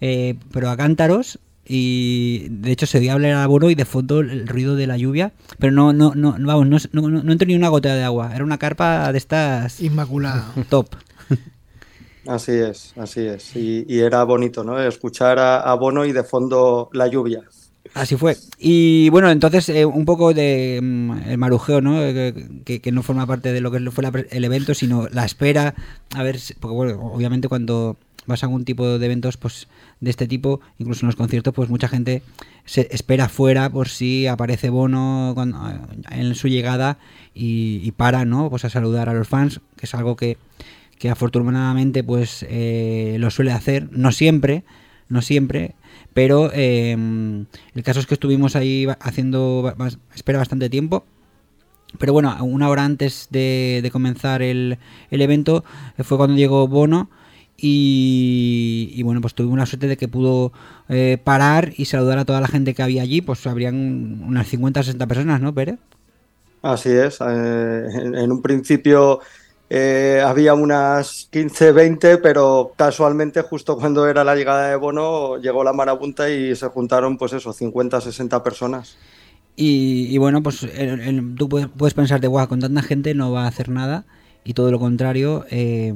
eh, 0.00 0.34
pero 0.52 0.70
a 0.70 0.76
cántaros. 0.76 1.38
Y 1.66 2.46
de 2.50 2.72
hecho 2.72 2.84
se 2.84 2.98
oía 2.98 3.14
hablar 3.14 3.32
a 3.32 3.46
Bono 3.46 3.70
y 3.70 3.74
de 3.74 3.86
fondo 3.86 4.20
el 4.20 4.46
ruido 4.46 4.76
de 4.76 4.86
la 4.86 4.98
lluvia, 4.98 5.32
pero 5.58 5.72
no, 5.72 5.94
no, 5.94 6.12
no, 6.14 6.36
vamos, 6.38 6.66
no, 6.68 6.76
no, 6.92 7.08
no, 7.08 7.22
no 7.22 7.32
entró 7.32 7.46
ni 7.48 7.54
una 7.54 7.68
gota 7.68 7.94
de 7.94 8.02
agua. 8.02 8.32
Era 8.34 8.44
una 8.44 8.58
carpa 8.58 9.10
de 9.12 9.16
estas 9.16 9.80
Inmaculada. 9.80 10.52
top. 10.68 10.88
Así 12.26 12.52
es, 12.52 12.92
así 12.96 13.20
es. 13.20 13.54
Y, 13.54 13.84
y 13.88 14.00
era 14.00 14.24
bonito, 14.24 14.64
¿no? 14.64 14.80
Escuchar 14.80 15.38
a, 15.38 15.74
Bono 15.74 16.04
y 16.04 16.12
de 16.12 16.24
fondo 16.24 16.88
la 16.92 17.06
lluvia. 17.06 17.42
Así 17.92 18.16
fue. 18.16 18.36
Y 18.58 19.10
bueno, 19.10 19.30
entonces 19.30 19.68
eh, 19.68 19.84
un 19.84 20.04
poco 20.04 20.32
de 20.32 20.80
mm, 20.82 21.28
el 21.28 21.38
marujeo, 21.38 21.80
¿no? 21.80 22.02
Eh, 22.02 22.34
Que, 22.64 22.80
que 22.80 22.92
no 22.92 23.02
forma 23.02 23.26
parte 23.26 23.52
de 23.52 23.60
lo 23.60 23.70
que 23.70 23.90
fue 23.90 24.04
el 24.30 24.44
evento, 24.44 24.74
sino 24.74 25.06
la 25.08 25.24
espera. 25.24 25.74
A 26.14 26.22
ver, 26.22 26.38
porque 26.60 26.74
bueno, 26.74 27.00
obviamente 27.12 27.48
cuando 27.48 27.96
vas 28.26 28.42
a 28.42 28.46
algún 28.46 28.64
tipo 28.64 28.98
de 28.98 29.04
eventos 29.04 29.36
pues 29.36 29.68
de 30.00 30.10
este 30.10 30.26
tipo, 30.26 30.60
incluso 30.78 31.04
en 31.04 31.08
los 31.08 31.16
conciertos, 31.16 31.52
pues 31.52 31.68
mucha 31.68 31.88
gente 31.88 32.22
se 32.64 32.88
espera 32.90 33.28
fuera 33.28 33.68
por 33.68 33.88
si 33.88 34.26
aparece 34.26 34.70
Bono 34.70 35.34
en 36.10 36.34
su 36.34 36.48
llegada 36.48 36.96
y, 37.34 37.80
y 37.82 37.92
para, 37.92 38.24
¿no? 38.24 38.48
Pues 38.48 38.64
a 38.64 38.70
saludar 38.70 39.10
a 39.10 39.14
los 39.14 39.28
fans, 39.28 39.60
que 39.76 39.84
es 39.84 39.94
algo 39.94 40.16
que, 40.16 40.38
que 40.98 41.10
afortunadamente 41.10 42.04
pues 42.04 42.44
eh, 42.48 43.16
lo 43.18 43.30
suele 43.30 43.52
hacer, 43.52 43.88
no 43.92 44.12
siempre, 44.12 44.64
no 45.08 45.22
siempre, 45.22 45.74
pero 46.14 46.50
eh, 46.52 46.92
el 46.92 47.82
caso 47.82 48.00
es 48.00 48.06
que 48.06 48.14
estuvimos 48.14 48.56
ahí 48.56 48.86
haciendo 49.00 49.74
espera 50.14 50.38
bastante 50.38 50.70
tiempo. 50.70 51.04
Pero 51.98 52.12
bueno, 52.12 52.36
una 52.40 52.68
hora 52.68 52.84
antes 52.84 53.28
de, 53.30 53.88
comenzar 53.92 54.42
el, 54.42 54.78
el 55.10 55.22
evento 55.22 55.64
eh, 55.96 56.02
fue 56.02 56.16
cuando 56.16 56.36
llegó 56.36 56.66
Bono 56.66 57.08
Y, 57.56 59.00
bueno, 59.04 59.20
pues 59.20 59.34
tuvimos 59.34 59.58
la 59.58 59.66
suerte 59.66 59.86
de 59.86 59.96
que 59.96 60.08
pudo 60.08 60.52
eh, 60.88 61.18
parar 61.22 61.72
y 61.76 61.84
saludar 61.84 62.18
a 62.18 62.24
toda 62.24 62.40
la 62.40 62.48
gente 62.48 62.74
que 62.74 62.82
había 62.82 63.02
allí. 63.02 63.20
Pues 63.20 63.46
habrían 63.46 64.22
unas 64.26 64.48
50 64.48 64.80
o 64.80 64.82
60 64.82 65.06
personas, 65.06 65.40
¿no, 65.40 65.54
Pérez? 65.54 65.78
Así 66.62 66.90
es. 66.90 67.20
en 67.20 68.32
un 68.32 68.40
principio 68.40 69.20
eh, 69.76 70.22
había 70.24 70.54
unas 70.54 71.26
15, 71.32 71.72
20, 71.72 72.18
pero 72.18 72.74
casualmente 72.76 73.42
justo 73.42 73.76
cuando 73.76 74.06
era 74.06 74.22
la 74.22 74.36
llegada 74.36 74.68
de 74.70 74.76
Bono 74.76 75.36
llegó 75.38 75.64
la 75.64 75.72
marabunta 75.72 76.30
y 76.30 76.54
se 76.54 76.68
juntaron 76.68 77.18
pues 77.18 77.32
eso, 77.32 77.52
50, 77.52 78.00
60 78.00 78.44
personas. 78.44 78.96
Y, 79.56 80.16
bueno, 80.18 80.44
pues 80.44 80.64
tú 81.36 81.48
puedes, 81.48 81.66
puedes 81.76 81.94
pensarte, 81.94 82.28
guau, 82.28 82.46
con 82.46 82.60
tanta 82.60 82.82
gente 82.82 83.14
no 83.14 83.32
va 83.32 83.46
a 83.46 83.48
hacer 83.48 83.68
nada. 83.68 84.04
Y 84.44 84.52
todo 84.52 84.70
lo 84.70 84.78
contrario, 84.78 85.46
eh, 85.50 85.92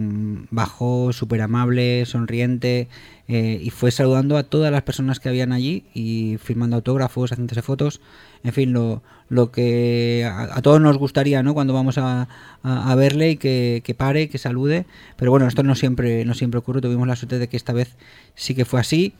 bajó 0.50 1.12
súper 1.12 1.42
amable, 1.42 2.06
sonriente 2.06 2.88
eh, 3.28 3.60
y 3.62 3.68
fue 3.70 3.90
saludando 3.90 4.38
a 4.38 4.42
todas 4.44 4.72
las 4.72 4.82
personas 4.82 5.20
que 5.20 5.28
habían 5.28 5.52
allí 5.52 5.84
y 5.92 6.38
firmando 6.38 6.76
autógrafos, 6.76 7.30
haciéndose 7.30 7.60
fotos. 7.60 8.00
En 8.42 8.52
fin, 8.54 8.72
lo, 8.72 9.02
lo 9.28 9.50
que 9.50 10.26
a, 10.32 10.62
todos 10.62 10.80
nos 10.80 10.96
gustaría, 10.96 11.42
¿no? 11.42 11.52
Cuando 11.52 11.74
vamos 11.74 11.98
a, 11.98 12.28
a- 12.62 12.94
verle 12.94 13.32
y 13.32 13.36
que, 13.36 13.82
que 13.84 13.94
pare, 13.94 14.28
que 14.30 14.38
salude. 14.38 14.86
Pero 15.16 15.30
bueno, 15.30 15.46
esto 15.46 15.62
no 15.62 15.74
siempre, 15.74 16.24
no 16.24 16.32
siempre 16.34 16.58
ocurre. 16.58 16.80
Tuvimos 16.80 17.06
la 17.06 17.16
suerte 17.16 17.38
de 17.38 17.48
que 17.48 17.56
esta 17.58 17.72
vez 17.74 17.96
sí 18.34 18.54
que 18.54 18.64
fue 18.64 18.80
así. 18.80 19.12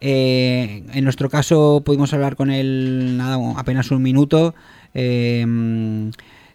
Eh, 0.00 0.82
en 0.92 1.04
nuestro 1.04 1.30
caso 1.30 1.82
pudimos 1.84 2.12
hablar 2.12 2.36
con 2.36 2.50
él 2.50 3.16
nada, 3.16 3.38
apenas 3.56 3.90
un 3.90 4.02
minuto. 4.02 4.54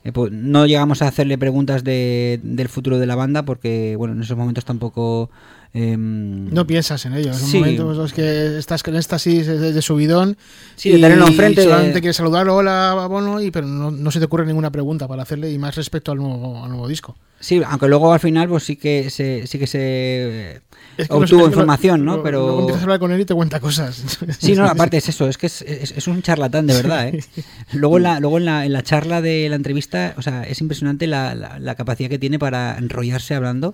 Eh, 0.03 0.11
pues 0.11 0.31
no 0.31 0.65
llegamos 0.65 1.01
a 1.01 1.07
hacerle 1.07 1.37
preguntas 1.37 1.83
de, 1.83 2.39
del 2.43 2.69
futuro 2.69 2.99
de 2.99 3.05
la 3.05 3.15
banda 3.15 3.43
porque, 3.43 3.95
bueno, 3.97 4.13
en 4.13 4.21
esos 4.21 4.37
momentos 4.37 4.65
tampoco... 4.65 5.29
eh, 5.73 5.95
No 5.97 6.65
piensas 6.65 7.05
en 7.05 7.13
ello. 7.13 7.31
Es 7.31 7.41
un 7.41 7.47
Sí. 7.49 7.57
momento 7.59 7.91
en 7.91 7.97
los 7.97 8.13
que 8.13 8.57
estás 8.57 8.81
con 8.83 8.95
éxtasis 8.95 9.45
de, 9.45 9.71
de 9.73 9.81
subidón. 9.81 10.37
Sí, 10.75 10.89
de 10.91 10.95
tenerlo 10.99 11.27
enfrente, 11.27 11.61
Y 11.61 11.63
solamente 11.65 11.93
de- 11.95 12.01
quieres 12.01 12.15
saludarlo, 12.15 12.55
hola, 12.55 13.05
Bono, 13.09 13.41
y, 13.41 13.51
pero 13.51 13.67
no, 13.67 13.91
no 13.91 14.11
se 14.11 14.19
te 14.19 14.25
ocurre 14.25 14.45
ninguna 14.45 14.71
pregunta 14.71 15.07
para 15.07 15.23
hacerle, 15.23 15.51
y 15.51 15.57
más 15.57 15.75
respecto 15.75 16.11
al 16.11 16.17
nuevo, 16.17 16.63
al 16.63 16.69
nuevo 16.69 16.87
disco. 16.87 17.15
Sí, 17.41 17.61
aunque 17.65 17.87
luego 17.87 18.11
al 18.11 18.19
final 18.19 18.49
pues 18.49 18.63
sí 18.65 18.75
que 18.75 19.09
se, 19.09 19.47
sí 19.47 19.57
que 19.59 19.65
se 19.67 20.61
Es 20.97 21.07
que 21.07 21.13
obtuvo 21.13 21.39
lo- 21.41 21.45
información, 21.47 22.03
¿no? 22.03 22.21
Pero 22.21 22.41
Luego 22.41 22.59
empiezas 22.61 22.81
a 22.81 22.83
hablar 22.83 22.99
con 22.99 23.11
él 23.13 23.21
y 23.21 23.25
te 23.25 23.33
cuenta 23.33 23.61
cosas. 23.61 24.17
Sí, 24.39 24.55
no, 24.55 24.65
aparte 24.69 24.97
es 24.97 25.07
eso, 25.07 25.25
es 25.29 25.37
que 25.37 25.45
es, 25.47 25.61
es- 25.61 25.91
es 25.91 26.07
un 26.09 26.21
charlatán 26.21 26.67
de 26.67 26.73
verdad, 26.73 27.07
¿eh? 27.07 27.23
Luego, 27.71 27.95
en 27.95 28.03
la, 28.03 28.19
luego 28.19 28.39
en, 28.39 28.45
la, 28.45 28.65
en 28.65 28.73
la 28.73 28.83
charla 28.83 29.21
de 29.21 29.47
la 29.47 29.55
entrevista, 29.55 30.15
o 30.17 30.21
sea, 30.21 30.43
es 30.43 30.59
impresionante 30.59 31.07
la, 31.07 31.33
la- 31.33 31.59
la 31.59 31.75
capacidad 31.75 32.09
que 32.09 32.19
tiene 32.19 32.39
para 32.39 32.77
enrollarse 32.77 33.35
hablando 33.35 33.73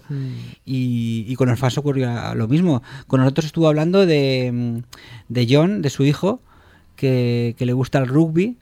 y, 0.64 1.26
y 1.28 1.36
con 1.36 1.50
el 1.50 1.58
Fans 1.58 1.74
ocurrió 1.90 2.36
lo 2.36 2.48
mismo. 2.48 2.82
Con 3.08 3.20
nosotros 3.22 3.46
estuvo 3.46 3.68
hablando 3.68 4.06
de, 4.06 4.52
mm, 4.54 4.78
de 5.30 5.48
John, 5.50 5.82
de 5.82 5.90
su 5.90 6.04
hijo, 6.04 6.42
que, 6.96 7.56
que 7.58 7.66
le 7.66 7.74
gusta 7.74 8.00
el 8.00 8.08
rugby. 8.08 8.58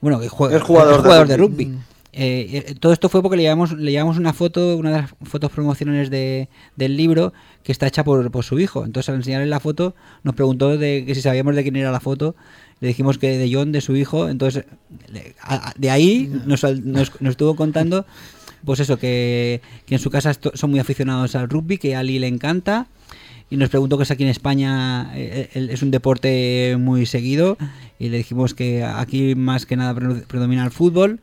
Bueno, 0.00 0.18
que 0.20 0.28
juega, 0.28 0.56
Es 0.56 0.62
jugador 0.62 1.02
de 1.02 1.24
de 1.26 1.36
rugby. 1.36 1.64
rugby. 1.66 1.78
Eh, 2.14 2.64
eh, 2.68 2.74
todo 2.78 2.92
esto 2.92 3.08
fue 3.08 3.22
porque 3.22 3.38
le 3.38 3.42
llevamos, 3.44 3.72
le 3.72 3.90
llevamos 3.90 4.18
una 4.18 4.34
foto, 4.34 4.76
una 4.76 4.90
de 4.90 5.00
las 5.02 5.10
fotos 5.22 5.50
promocionales 5.50 6.10
de, 6.10 6.48
del 6.76 6.94
libro 6.96 7.32
que 7.62 7.72
está 7.72 7.86
hecha 7.86 8.04
por, 8.04 8.30
por 8.30 8.44
su 8.44 8.60
hijo. 8.60 8.84
Entonces 8.84 9.08
al 9.08 9.14
enseñarle 9.16 9.46
la 9.46 9.60
foto 9.60 9.94
nos 10.22 10.34
preguntó 10.34 10.76
de 10.76 11.04
que 11.06 11.14
si 11.14 11.22
sabíamos 11.22 11.54
de 11.56 11.62
quién 11.62 11.76
era 11.76 11.90
la 11.90 12.00
foto. 12.00 12.34
Le 12.80 12.88
dijimos 12.88 13.16
que 13.16 13.38
de 13.38 13.50
John, 13.54 13.72
de 13.72 13.80
su 13.80 13.96
hijo. 13.96 14.28
Entonces 14.28 14.64
le- 15.10 15.34
a- 15.40 15.72
de 15.78 15.88
ahí 15.90 16.30
nos, 16.44 16.64
al- 16.64 16.84
nos, 16.90 17.18
nos 17.22 17.30
estuvo 17.30 17.56
contando 17.56 18.04
pues 18.64 18.80
eso, 18.80 18.98
que, 18.98 19.60
que 19.86 19.94
en 19.94 20.00
su 20.00 20.10
casa 20.10 20.32
son 20.54 20.70
muy 20.70 20.80
aficionados 20.80 21.34
al 21.34 21.48
rugby, 21.48 21.78
que 21.78 21.96
a 21.96 22.00
Ali 22.00 22.18
le 22.18 22.28
encanta. 22.28 22.86
Y 23.50 23.56
nos 23.56 23.68
preguntó 23.68 23.98
que 23.98 24.04
si 24.04 24.12
aquí 24.12 24.22
en 24.22 24.30
España 24.30 25.12
eh, 25.14 25.50
es 25.54 25.82
un 25.82 25.90
deporte 25.90 26.76
muy 26.78 27.06
seguido. 27.06 27.58
Y 27.98 28.08
le 28.08 28.18
dijimos 28.18 28.54
que 28.54 28.84
aquí 28.84 29.34
más 29.34 29.66
que 29.66 29.76
nada 29.76 29.94
pre- 29.94 30.22
predomina 30.26 30.64
el 30.64 30.70
fútbol 30.70 31.20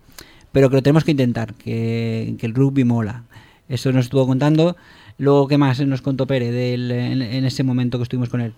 pero 0.52 0.70
que 0.70 0.78
lo 0.78 0.84
tenemos 0.84 1.04
que 1.04 1.12
intentar, 1.12 1.54
que, 1.54 2.36
el 2.40 2.54
rugby 2.54 2.84
mola. 2.84 3.24
Eso 3.68 3.92
nos 3.92 4.06
estuvo 4.06 4.26
contando. 4.26 4.76
Luego, 5.18 5.48
¿qué 5.48 5.58
más 5.58 5.80
nos 5.82 6.02
contó 6.02 6.26
Pérez 6.26 6.54
en, 6.54 7.46
ese 7.46 7.64
momento 7.64 7.98
que 7.98 8.04
estuvimos 8.04 8.30
con 8.30 8.42
él? 8.42 8.54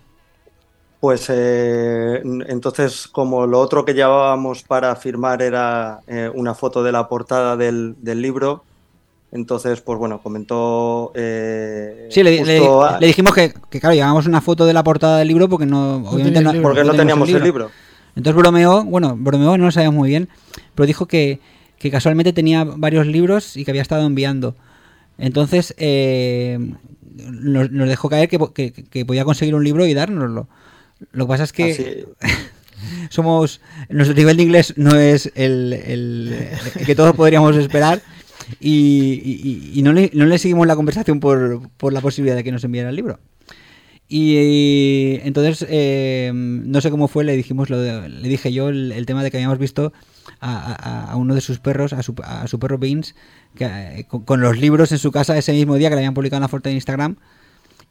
Pues 1.00 1.26
eh, 1.30 2.22
entonces, 2.48 3.08
como 3.08 3.48
lo 3.48 3.60
otro 3.60 3.84
que 3.84 3.94
llevábamos 3.94 4.62
para 4.62 4.96
firmar 4.96 5.42
era 5.42 6.02
eh, 6.08 6.32
una 6.34 6.54
foto 6.54 6.84
de 6.84 6.92
la 6.92 7.10
portada 7.10 7.58
del, 7.58 7.96
del 8.00 8.22
libro, 8.22 8.64
entonces, 9.32 9.82
pues 9.82 9.98
bueno, 9.98 10.22
comentó. 10.22 11.12
eh, 11.16 12.08
Sí, 12.12 12.22
le, 12.24 12.44
le- 12.44 12.58
a- 12.68 13.00
le 13.00 13.08
dijimos 13.08 13.34
que, 13.34 13.54
que, 13.70 13.80
claro, 13.80 13.96
llevábamos 13.96 14.26
una 14.28 14.42
foto 14.42 14.66
de 14.66 14.74
la 14.74 14.84
portada 14.84 15.18
del 15.20 15.28
libro 15.30 15.48
porque 15.48 15.66
no, 15.66 15.98
obviamente 15.98 16.42
no, 16.42 16.52
porque 16.62 16.84
no 16.84 16.94
teníamos 16.94 17.30
el 17.30 17.44
libro. 17.44 17.72
Entonces 18.16 18.36
bromeó, 18.42 18.84
bueno, 18.84 19.16
bromeó, 19.18 19.58
no 19.58 19.66
lo 19.66 19.72
sabíamos 19.72 19.98
muy 19.98 20.10
bien, 20.10 20.28
pero 20.76 20.86
dijo 20.86 21.06
que, 21.08 21.40
que 21.80 21.90
casualmente 21.90 22.34
tenía 22.34 22.66
varios 22.66 23.08
libros 23.08 23.56
y 23.56 23.64
que 23.64 23.72
había 23.72 23.82
estado 23.82 24.06
enviando. 24.06 24.56
Entonces 25.18 25.74
eh, 25.78 26.60
nos, 27.16 27.72
nos 27.72 27.88
dejó 27.88 28.10
caer 28.10 28.28
que, 28.28 28.38
que- 28.54 28.74
que 28.74 29.06
podía 29.06 29.24
conseguir 29.24 29.56
un 29.56 29.64
libro 29.64 29.86
y 29.86 29.94
dárnoslo. 29.94 30.48
Lo 31.14 31.26
que 31.26 31.30
pasa 31.30 31.44
es 31.46 31.54
que 31.54 31.72
Así- 31.72 32.06
somos 33.10 33.62
nuestro 33.90 34.16
nivel 34.16 34.38
de 34.38 34.44
inglés 34.44 34.74
no 34.78 34.96
es 34.96 35.32
el, 35.36 35.74
el- 35.74 36.50
el 36.80 36.86
que 36.86 36.96
todos 36.96 37.16
podríamos 37.16 37.56
esperar 37.56 38.02
y, 38.60 39.22
y- 39.24 39.72
y 39.80 39.82
no, 39.84 39.94
le, 39.94 40.12
no 40.14 40.26
le 40.26 40.38
seguimos 40.40 40.68
la 40.68 40.76
conversación 40.76 41.20
por, 41.20 41.70
por 41.78 41.94
la 41.94 42.02
posibilidad 42.02 42.36
de 42.36 42.44
que 42.44 42.52
nos 42.52 42.64
enviara 42.64 42.90
el 42.90 42.96
libro. 42.96 43.20
Y, 44.08 44.36
eh, 44.36 45.22
entonces, 45.24 45.66
eh, 45.70 46.32
no 46.34 46.82
sé 46.82 46.92
cómo 46.92 47.08
fue, 47.08 47.24
le 47.24 47.38
dijimos 47.38 47.70
lo 47.70 47.80
de- 47.80 48.10
le 48.10 48.28
dije 48.28 48.52
yo 48.52 48.68
el, 48.68 48.92
el 48.92 49.06
tema 49.06 49.24
de 49.24 49.32
que 49.32 49.38
habíamos 49.38 49.58
visto 49.58 49.94
a, 50.42 50.74
a- 50.74 51.12
a 51.12 51.16
uno 51.16 51.34
de 51.34 51.40
sus 51.42 51.60
perros, 51.60 51.94
a 51.94 52.04
su, 52.04 52.14
a 52.24 52.46
su 52.48 52.60
perro 52.60 52.78
Beans, 52.78 53.16
que, 53.56 53.64
eh, 53.66 54.06
con, 54.10 54.24
con 54.26 54.42
los 54.42 54.58
libros 54.60 54.92
en 54.92 54.98
su 54.98 55.12
casa 55.14 55.38
ese 55.38 55.54
mismo 55.54 55.76
día 55.76 55.88
que 55.90 55.96
le 55.96 56.02
habían 56.02 56.14
publicado 56.14 56.40
en 56.40 56.42
la 56.42 56.48
foto 56.50 56.68
de 56.68 56.76
Instagram. 56.76 57.16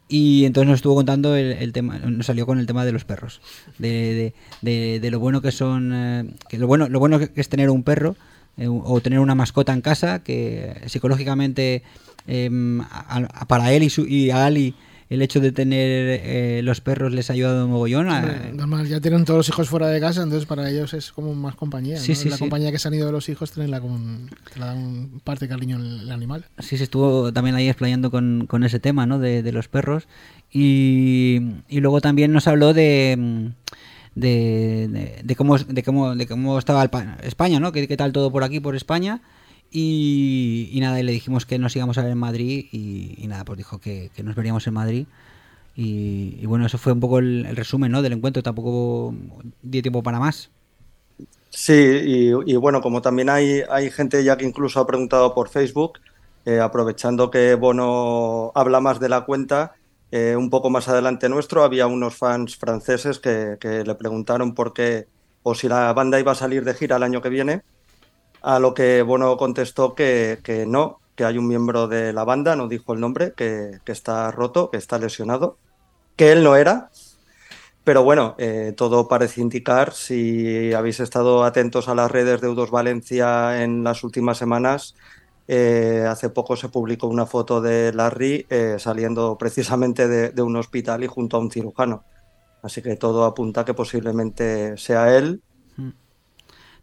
Y 0.07 0.43
entonces 0.45 0.67
nos 0.67 0.75
estuvo 0.75 0.93
contando 0.95 1.35
el, 1.37 1.53
el 1.53 1.71
tema, 1.71 1.97
nos 1.97 2.25
salió 2.25 2.45
con 2.45 2.59
el 2.59 2.65
tema 2.67 2.83
de 2.85 2.91
los 2.91 3.05
perros, 3.05 3.41
de, 3.79 3.89
de- 3.89 4.33
de- 4.61 4.99
de 4.99 5.09
lo 5.11 5.19
bueno 5.19 5.41
que 5.41 5.51
son, 5.51 5.91
eh, 5.93 6.25
que 6.49 6.57
lo 6.59 6.67
bueno, 6.67 6.87
lo 6.89 6.99
bueno 6.99 7.17
que 7.17 7.31
es 7.35 7.49
tener 7.49 7.69
un 7.71 7.81
perro 7.83 8.15
eh, 8.57 8.67
o 8.67 8.99
tener 9.01 9.19
una 9.19 9.35
mascota 9.35 9.73
en 9.73 9.81
casa, 9.81 10.23
que 10.23 10.81
psicológicamente 10.87 11.83
em, 12.27 12.81
a- 12.81 13.27
a- 13.33 13.47
para 13.47 13.71
él 13.73 13.83
y, 13.83 13.89
su, 13.89 14.05
y 14.05 14.29
a 14.29 14.45
Ali 14.45 14.75
el 15.09 15.21
hecho 15.21 15.41
de 15.41 15.51
tener 15.51 16.21
eh, 16.23 16.61
los 16.63 16.79
perros 16.79 17.11
les 17.11 17.29
ha 17.29 17.33
ayudado 17.33 17.65
un 17.65 17.71
mogollón. 17.71 18.07
a- 18.09 18.21
Normal, 18.53 18.87
ya 18.87 19.01
tienen 19.01 19.25
todos 19.25 19.39
los 19.39 19.49
hijos 19.49 19.67
fuera 19.67 19.87
de 19.87 19.99
casa, 19.99 20.23
entonces 20.23 20.45
para 20.47 20.69
ellos 20.69 20.93
es 20.93 21.11
como 21.11 21.35
más 21.35 21.55
compañía. 21.55 21.97
Sí, 21.97 22.13
¿no? 22.13 22.15
sí, 22.17 22.29
la 22.29 22.35
sí. 22.37 22.39
compañía 22.39 22.71
que 22.71 22.79
se 22.79 22.87
han 22.87 22.93
ido 22.93 23.07
de 23.07 23.11
los 23.11 23.27
hijos, 23.27 23.51
tenerla 23.51 23.81
como 23.81 23.95
un, 23.95 24.29
te 24.53 24.59
la 24.59 24.67
da 24.67 24.73
un 24.73 25.19
parte 25.23 25.49
cariño 25.49 25.77
el, 25.77 26.09
animal. 26.11 26.45
Sí, 26.59 26.77
se 26.77 26.85
estuvo 26.85 27.33
también 27.33 27.55
ahí 27.57 27.67
explayando 27.67 28.09
con, 28.09 28.45
con 28.47 28.63
ese 28.63 28.79
tema, 28.79 29.05
¿no? 29.05 29.19
De, 29.19 29.43
de 29.43 29.51
los 29.51 29.67
perros. 29.67 30.07
Y, 30.49 31.41
y 31.67 31.79
luego 31.81 31.99
también 32.01 32.31
nos 32.31 32.47
habló 32.47 32.73
de, 32.73 33.51
de, 34.15 34.87
de, 34.89 35.21
de 35.23 35.35
cómo, 35.35 35.57
de, 35.57 35.83
cómo, 35.83 36.15
de 36.15 36.27
cómo 36.27 36.59
estaba 36.59 36.89
España, 37.21 37.59
¿no? 37.59 37.71
¿Qué, 37.71 37.87
qué 37.87 37.97
tal 37.97 38.11
todo 38.11 38.31
por 38.31 38.43
aquí, 38.43 38.59
por 38.59 38.75
España? 38.75 39.21
Y, 39.71 40.69
y 40.73 40.81
nada, 40.81 40.99
y 40.99 41.03
le 41.03 41.13
dijimos 41.13 41.45
que 41.45 41.57
nos 41.57 41.75
íbamos 41.75 41.97
a 41.97 42.01
ver 42.01 42.11
en 42.11 42.17
Madrid 42.17 42.65
y, 42.71 43.25
nada, 43.27 43.45
pues 43.45 43.57
dijo 43.57 43.79
que, 43.79 44.11
nos 44.23 44.35
veríamos 44.35 44.67
en 44.67 44.73
Madrid. 44.73 45.07
Y, 45.75 46.45
bueno, 46.45 46.65
eso 46.65 46.77
fue 46.77 46.91
un 46.91 46.99
poco 46.99 47.19
el, 47.19 47.55
resumen, 47.55 47.91
¿no? 47.91 48.01
Del 48.01 48.13
encuentro, 48.13 48.43
tampoco 48.43 49.15
dio 49.61 49.81
tiempo 49.81 50.03
para 50.03 50.19
más. 50.19 50.49
Sí, 51.49 51.73
y, 51.73 52.31
y 52.45 52.55
bueno, 52.57 52.81
como 52.81 53.01
también 53.01 53.29
hay, 53.29 53.61
hay 53.69 53.89
gente 53.89 54.23
ya 54.23 54.37
que 54.37 54.45
incluso 54.45 54.79
ha 54.79 54.87
preguntado 54.87 55.33
por 55.33 55.49
Facebook, 55.49 55.99
eh, 56.45 56.59
aprovechando 56.59 57.31
que 57.31 57.55
Bono 57.55 58.51
habla 58.55 58.81
más 58.81 58.99
de 58.99 59.09
la 59.09 59.21
cuenta, 59.21 59.75
eh, 60.11 60.35
un 60.35 60.49
poco 60.49 60.69
más 60.69 60.87
adelante 60.87 61.29
nuestro 61.29 61.63
había 61.63 61.87
unos 61.87 62.15
fans 62.15 62.57
franceses 62.57 63.19
que, 63.19 63.57
le 63.61 63.95
preguntaron 63.95 64.53
por 64.53 64.73
qué 64.73 65.07
o 65.43 65.55
si 65.55 65.67
la 65.67 65.91
banda 65.93 66.19
iba 66.19 66.33
a 66.33 66.35
salir 66.35 66.63
de 66.63 66.73
gira 66.73 66.97
el 66.97 67.03
año 67.03 67.21
que 67.21 67.29
viene, 67.29 67.63
a 68.41 68.59
lo 68.59 68.73
que 68.73 69.01
Bono 69.01 69.37
contestó 69.37 69.95
que, 69.95 70.39
que 70.43 70.65
no, 70.65 70.99
que 71.15 71.25
hay 71.25 71.37
un 71.37 71.47
miembro 71.47 71.87
de 71.87 72.13
la 72.13 72.23
banda, 72.23 72.55
no 72.55 72.67
dijo 72.67 72.93
el 72.93 72.99
nombre, 72.99 73.33
que, 73.35 73.79
que 73.83 73.91
está 73.91 74.29
roto, 74.31 74.69
que 74.69 74.77
está 74.77 74.99
lesionado, 74.99 75.57
que 76.15 76.31
él 76.31 76.43
no 76.43 76.55
era, 76.55 76.91
pero 77.83 78.03
bueno, 78.03 78.35
eh, 78.37 78.73
todo 78.77 79.07
parece 79.07 79.41
indicar, 79.41 79.93
si 79.93 80.71
habéis 80.73 80.99
estado 80.99 81.43
atentos 81.43 81.87
a 81.87 81.95
las 81.95 82.11
redes 82.11 82.39
de 82.39 82.47
Eudos 82.47 82.69
Valencia 82.69 83.63
en 83.63 83.83
las 83.83 84.03
últimas 84.03 84.37
semanas, 84.37 84.95
eh, 85.51 86.05
hace 86.09 86.29
poco 86.31 86.55
se 86.57 86.69
publicó 86.69 87.07
una 87.09 87.27
foto 87.27 87.61
de 87.61 87.93
Larry 87.93 88.47
eh, 88.49 88.77
saliendo 88.79 89.37
precisamente 89.37 90.07
de, 90.07 90.31
de 90.31 90.41
un 90.43 90.55
hospital 90.57 91.03
y 91.03 91.07
junto 91.07 91.37
a 91.37 91.41
un 91.41 91.51
cirujano. 91.51 92.07
Así 92.61 92.81
que 92.83 92.97
todo 92.97 93.25
apunta 93.25 93.65
que 93.65 93.73
posiblemente 93.75 94.77
sea 94.77 95.17
él. 95.17 95.43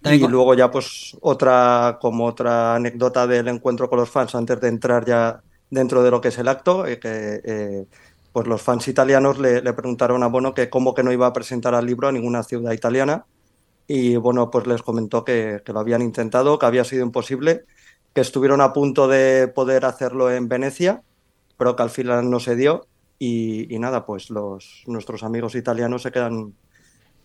También 0.02 0.20
Y 0.20 0.20
con- 0.20 0.30
luego 0.30 0.54
ya 0.54 0.70
pues 0.70 1.16
otra, 1.20 1.98
como 2.00 2.24
otra 2.26 2.76
anécdota 2.76 3.26
del 3.26 3.48
encuentro 3.48 3.88
con 3.88 3.98
los 3.98 4.10
fans 4.10 4.34
antes 4.34 4.60
de 4.60 4.68
entrar 4.68 5.04
ya 5.04 5.42
dentro 5.70 6.02
de 6.02 6.10
lo 6.10 6.20
que 6.20 6.28
es 6.28 6.38
el 6.38 6.48
acto, 6.48 6.86
eh, 6.86 6.98
que 7.00 7.40
eh, 7.44 7.86
pues 8.32 8.46
los 8.46 8.62
fans 8.62 8.86
italianos 8.88 9.38
le, 9.38 9.60
le, 9.62 9.72
preguntaron 9.72 10.22
a 10.22 10.28
Bono 10.28 10.54
que 10.54 10.70
cómo 10.70 10.94
que 10.94 11.02
no 11.02 11.12
iba 11.12 11.26
a 11.26 11.32
presentar 11.32 11.74
al 11.74 11.86
libro 11.86 12.08
a 12.08 12.12
ninguna 12.12 12.42
ciudad 12.44 12.72
italiana 12.72 13.26
y 13.86 14.16
bueno, 14.16 14.50
pues 14.50 14.66
les 14.66 14.82
comentó 14.82 15.24
que, 15.24 15.62
que 15.64 15.72
lo 15.72 15.80
habían 15.80 16.02
intentado, 16.02 16.58
que 16.58 16.66
había 16.66 16.84
sido 16.84 17.04
imposible, 17.04 17.66
que 18.18 18.22
estuvieron 18.22 18.60
a 18.60 18.72
punto 18.72 19.06
de 19.06 19.46
poder 19.46 19.84
hacerlo 19.84 20.28
en 20.32 20.48
Venecia, 20.48 21.02
pero 21.56 21.76
que 21.76 21.84
al 21.84 21.90
final 21.90 22.28
no 22.28 22.40
se 22.40 22.56
dio 22.56 22.88
y, 23.16 23.68
nada, 23.78 24.06
pues 24.06 24.28
los, 24.28 24.82
nuestros 24.88 25.22
amigos 25.22 25.54
italianos 25.54 26.02
se 26.02 26.10
quedan 26.10 26.52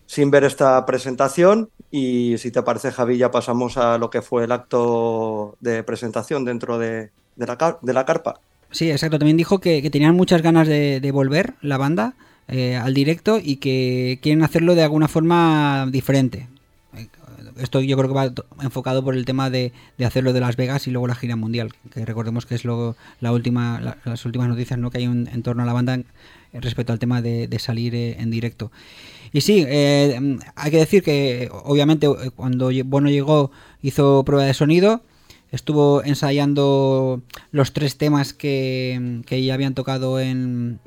sin 0.06 0.30
ver 0.30 0.44
esta 0.44 0.86
presentación 0.86 1.68
y 1.90 2.38
si 2.38 2.52
te 2.52 2.62
parece 2.62 2.92
Javi 2.92 3.16
ya 3.18 3.32
pasamos 3.32 3.76
a 3.76 3.98
lo 3.98 4.08
que 4.08 4.22
fue 4.22 4.44
el 4.44 4.52
acto 4.52 5.56
de 5.58 5.82
presentación 5.82 6.44
dentro 6.44 6.78
de, 6.78 7.10
la, 7.38 8.04
carpa. 8.06 8.38
Sí, 8.70 8.88
exacto. 8.88 9.18
También 9.18 9.36
dijo 9.36 9.58
que, 9.58 9.90
tenían 9.90 10.14
muchas 10.14 10.42
ganas 10.42 10.68
de, 10.68 11.00
de 11.00 11.10
volver 11.10 11.54
la 11.60 11.76
banda 11.76 12.14
eh, 12.46 12.76
al 12.76 12.94
directo 12.94 13.40
y 13.42 13.56
que 13.56 14.20
quieren 14.22 14.44
hacerlo 14.44 14.76
de 14.76 14.84
alguna 14.84 15.08
forma 15.08 15.88
diferente. 15.90 16.46
Esto 17.58 17.80
yo 17.80 17.96
creo 17.96 18.08
que 18.08 18.14
va 18.14 18.32
enfocado 18.62 19.04
por 19.04 19.14
el 19.14 19.24
tema 19.24 19.50
de, 19.50 19.72
de 19.98 20.04
hacerlo 20.04 20.32
de 20.32 20.40
Las 20.40 20.56
Vegas 20.56 20.86
y 20.86 20.90
luego 20.90 21.06
la 21.06 21.14
gira 21.14 21.36
mundial, 21.36 21.72
que 21.92 22.04
recordemos 22.04 22.46
que 22.46 22.54
es 22.54 22.64
lo, 22.64 22.96
la 23.20 23.32
última, 23.32 23.80
la, 23.80 23.98
las 24.04 24.24
últimas 24.24 24.48
noticias 24.48 24.78
¿no? 24.78 24.90
que 24.90 24.98
hay 24.98 25.04
en, 25.04 25.42
torno 25.42 25.62
a 25.62 25.66
la 25.66 25.72
banda 25.72 25.94
en, 25.94 26.06
respecto 26.52 26.92
al 26.92 26.98
tema 26.98 27.22
de, 27.22 27.48
de 27.48 27.58
salir 27.58 27.94
eh, 27.94 28.16
en 28.18 28.30
directo. 28.30 28.70
Y 29.32 29.40
sí, 29.40 29.64
eh, 29.66 30.38
hay 30.54 30.70
que 30.70 30.78
decir 30.78 31.02
que 31.02 31.48
obviamente 31.64 32.08
cuando 32.36 32.70
Bono 32.84 33.10
llegó 33.10 33.50
hizo 33.82 34.24
prueba 34.24 34.44
de 34.44 34.54
sonido, 34.54 35.02
estuvo 35.50 36.04
ensayando 36.04 37.20
los 37.50 37.72
tres 37.72 37.98
temas 37.98 38.32
que, 38.32 39.22
que 39.26 39.44
ya 39.44 39.54
habían 39.54 39.74
tocado 39.74 40.20
en, 40.20 40.78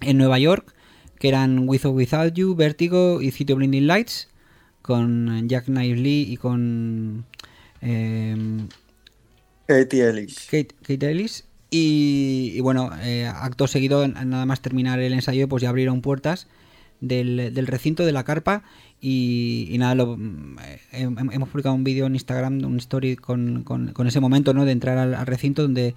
en 0.00 0.18
Nueva 0.18 0.38
York, 0.38 0.74
que 1.18 1.28
eran 1.28 1.68
With 1.68 1.84
or 1.84 1.94
Without 1.94 2.34
You, 2.34 2.54
Vertigo 2.54 3.20
y 3.20 3.30
City 3.30 3.52
of 3.52 3.58
Blinding 3.58 3.86
Lights, 3.86 4.28
con 4.88 5.46
Jack 5.50 5.66
Knives 5.66 6.00
Lee 6.00 6.26
y 6.30 6.38
con 6.38 7.26
eh, 7.82 8.34
Katie 9.66 10.08
Ellis. 10.08 10.46
Kate, 10.50 10.74
Kate 10.80 11.10
Ellis. 11.10 11.44
Y, 11.70 12.54
y 12.54 12.60
bueno, 12.62 12.90
eh, 13.02 13.26
acto 13.26 13.66
seguido, 13.66 14.08
nada 14.08 14.46
más 14.46 14.62
terminar 14.62 14.98
el 14.98 15.12
ensayo, 15.12 15.46
pues 15.46 15.62
ya 15.62 15.68
abrieron 15.68 16.00
puertas 16.00 16.46
del, 17.02 17.52
del 17.52 17.66
recinto 17.66 18.06
de 18.06 18.12
la 18.12 18.24
carpa 18.24 18.62
y, 18.98 19.68
y 19.70 19.76
nada, 19.76 19.94
lo, 19.94 20.18
eh, 20.64 20.78
hemos 20.92 21.50
publicado 21.50 21.74
un 21.74 21.84
vídeo 21.84 22.06
en 22.06 22.14
Instagram, 22.14 22.64
un 22.64 22.78
story 22.78 23.16
con, 23.16 23.64
con, 23.64 23.92
con, 23.92 24.06
ese 24.06 24.20
momento 24.20 24.54
¿no? 24.54 24.64
de 24.64 24.72
entrar 24.72 24.96
al, 24.96 25.14
al 25.14 25.26
recinto 25.26 25.60
donde 25.60 25.94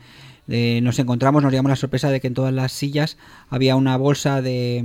eh, 0.47 0.81
nos 0.83 0.99
encontramos, 0.99 1.41
nos 1.41 1.51
llevamos 1.51 1.69
la 1.69 1.75
sorpresa 1.77 2.09
de 2.09 2.19
que 2.19 2.27
en 2.27 2.33
todas 2.33 2.53
las 2.53 2.73
sillas 2.73 3.17
había 3.49 3.77
una 3.77 3.95
bolsa 3.95 4.41
de, 4.41 4.83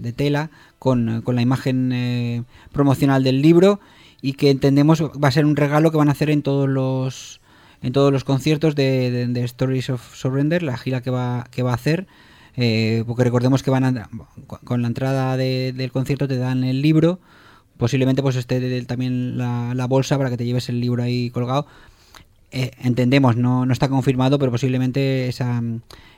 de 0.00 0.12
tela 0.12 0.50
con, 0.78 1.22
con, 1.22 1.34
la 1.34 1.42
imagen 1.42 1.92
eh, 1.92 2.42
promocional 2.72 3.24
del 3.24 3.42
libro 3.42 3.80
y 4.20 4.34
que 4.34 4.50
entendemos 4.50 5.02
va 5.02 5.28
a 5.28 5.32
ser 5.32 5.44
un 5.44 5.56
regalo 5.56 5.90
que 5.90 5.96
van 5.96 6.08
a 6.08 6.12
hacer 6.12 6.30
en 6.30 6.42
todos 6.42 6.68
los 6.68 7.40
en 7.82 7.92
todos 7.92 8.12
los 8.12 8.24
conciertos 8.24 8.74
de, 8.74 9.30
Stories 9.44 9.90
of 9.90 10.14
Surrender, 10.14 10.62
la 10.62 10.76
gira 10.76 11.00
que 11.00 11.10
va, 11.10 11.46
que 11.50 11.62
va 11.62 11.72
a 11.72 11.74
hacer. 11.74 12.06
Eh, 12.56 13.04
porque 13.06 13.22
recordemos 13.22 13.62
que 13.62 13.70
van 13.70 13.84
a, 13.84 14.10
con 14.64 14.82
la 14.82 14.88
entrada 14.88 15.36
de, 15.36 15.72
del 15.72 15.92
concierto 15.92 16.26
te 16.26 16.38
dan 16.38 16.64
el 16.64 16.82
libro, 16.82 17.20
posiblemente 17.76 18.20
pues 18.20 18.34
esté 18.34 18.82
también 18.82 19.38
la, 19.38 19.86
bolsa 19.88 20.18
para 20.18 20.28
que 20.28 20.36
te 20.36 20.44
lleves 20.44 20.68
el 20.68 20.80
libro 20.80 21.02
ahí 21.04 21.30
colgado. 21.30 21.66
Eh, 22.50 22.70
entendemos, 22.82 23.36
no, 23.36 23.66
no 23.66 23.72
está 23.72 23.88
confirmado, 23.88 24.38
pero 24.38 24.50
posiblemente 24.50 25.28
esa, 25.28 25.62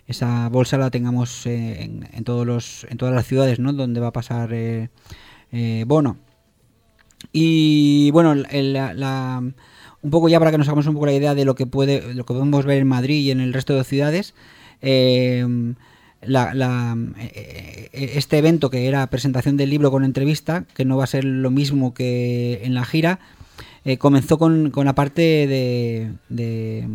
esa 0.07 0.49
bolsa 0.49 0.79
la 0.79 0.91
tengamos 0.91 1.45
eh, 1.47 1.83
en, 1.83 2.09
en, 2.13 2.23
todos 2.25 2.47
los, 2.47 2.87
en 2.89 2.99
todas 2.99 3.13
las 3.15 3.27
ciudades 3.27 3.59
¿no? 3.59 3.73
donde 3.73 3.99
va 4.01 4.09
a 4.09 4.13
pasar 4.13 4.51
eh, 4.53 4.89
Bono. 5.87 6.19
Y 7.33 8.11
bueno, 8.13 8.33
un 8.33 10.11
poco 10.11 10.29
ya 10.29 10.39
para 10.39 10.53
que 10.53 10.59
nos 10.59 10.69
hagamos 10.69 10.87
un 10.87 10.95
poco 10.95 11.07
la 11.07 11.13
idea 11.13 11.35
de 11.35 11.45
lo 11.45 11.55
que 11.55 11.67
puede, 11.67 12.15
lo 12.15 12.25
que 12.25 12.33
podemos 12.33 12.65
ver 12.65 12.79
en 12.79 12.87
Madrid 12.87 13.21
y 13.21 13.31
en 13.33 13.41
el 13.41 13.53
resto 13.53 13.75
de 13.75 13.85
ciudades. 13.85 14.35
Este 14.81 15.75
evento 18.39 18.71
que 18.71 18.87
era 18.87 19.07
presentación 19.09 19.57
del 19.57 19.71
libro 19.71 19.91
con 19.91 20.05
entrevista, 20.05 20.65
que 20.75 20.85
no 20.85 20.97
va 20.97 21.05
a 21.05 21.09
ser 21.09 21.25
lo 21.25 21.51
mismo 21.51 21.93
que 21.93 22.61
en 22.63 22.75
la 22.75 22.85
gira, 22.85 23.19
eh, 23.85 23.97
comenzó 23.97 24.39
con, 24.39 24.71
con, 24.71 24.85
la 24.85 24.95
parte 24.95 25.23
de, 25.23 26.13
de 26.29 26.89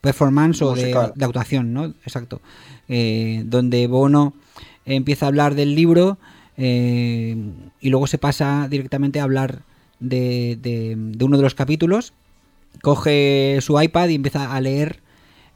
performance 0.00 0.62
o 0.62 0.74
de, 0.74 0.94
de, 1.14 1.24
actuación, 1.24 1.72
¿no? 1.72 1.86
Exacto. 2.04 2.40
Eh, 2.88 3.42
donde 3.46 3.86
Bono 3.86 4.34
empieza 4.84 5.26
a 5.26 5.28
hablar 5.28 5.54
del 5.54 5.74
libro 5.74 6.18
eh, 6.56 7.36
y 7.80 7.88
luego 7.88 8.06
se 8.06 8.18
pasa 8.18 8.68
directamente 8.68 9.20
a 9.20 9.24
hablar 9.24 9.62
de, 9.98 10.58
de, 10.60 11.24
uno 11.24 11.36
de 11.36 11.42
los 11.42 11.54
capítulos, 11.54 12.12
coge 12.82 13.58
su 13.60 13.80
iPad 13.80 14.08
y 14.08 14.16
empieza 14.16 14.54
a 14.54 14.60
leer 14.60 15.00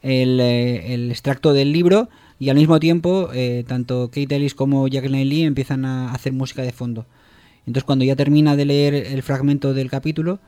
el, 0.03 0.41
el 0.41 1.11
extracto 1.11 1.53
del 1.53 1.73
libro 1.73 2.09
y 2.39 2.51
al 2.51 2.57
mismo 2.57 2.81
tiempo 2.81 3.31
eh, 3.33 3.65
tanto 3.67 4.09
Kate 4.09 4.37
Ellis 4.37 4.55
como 4.55 4.89
Jacqueline 4.89 5.29
Lee 5.29 5.45
empiezan 5.45 5.85
a 5.85 6.13
hacer 6.13 6.33
música 6.33 6.63
de 6.63 6.73
fondo. 6.73 7.07
Entonces 7.67 7.85
cuando 7.85 8.05
ya 8.05 8.17
termina 8.17 8.57
de 8.57 8.65
leer 8.65 8.95
el 8.95 9.23
fragmento 9.23 9.73
del 9.73 9.91
capítulo, 9.91 10.41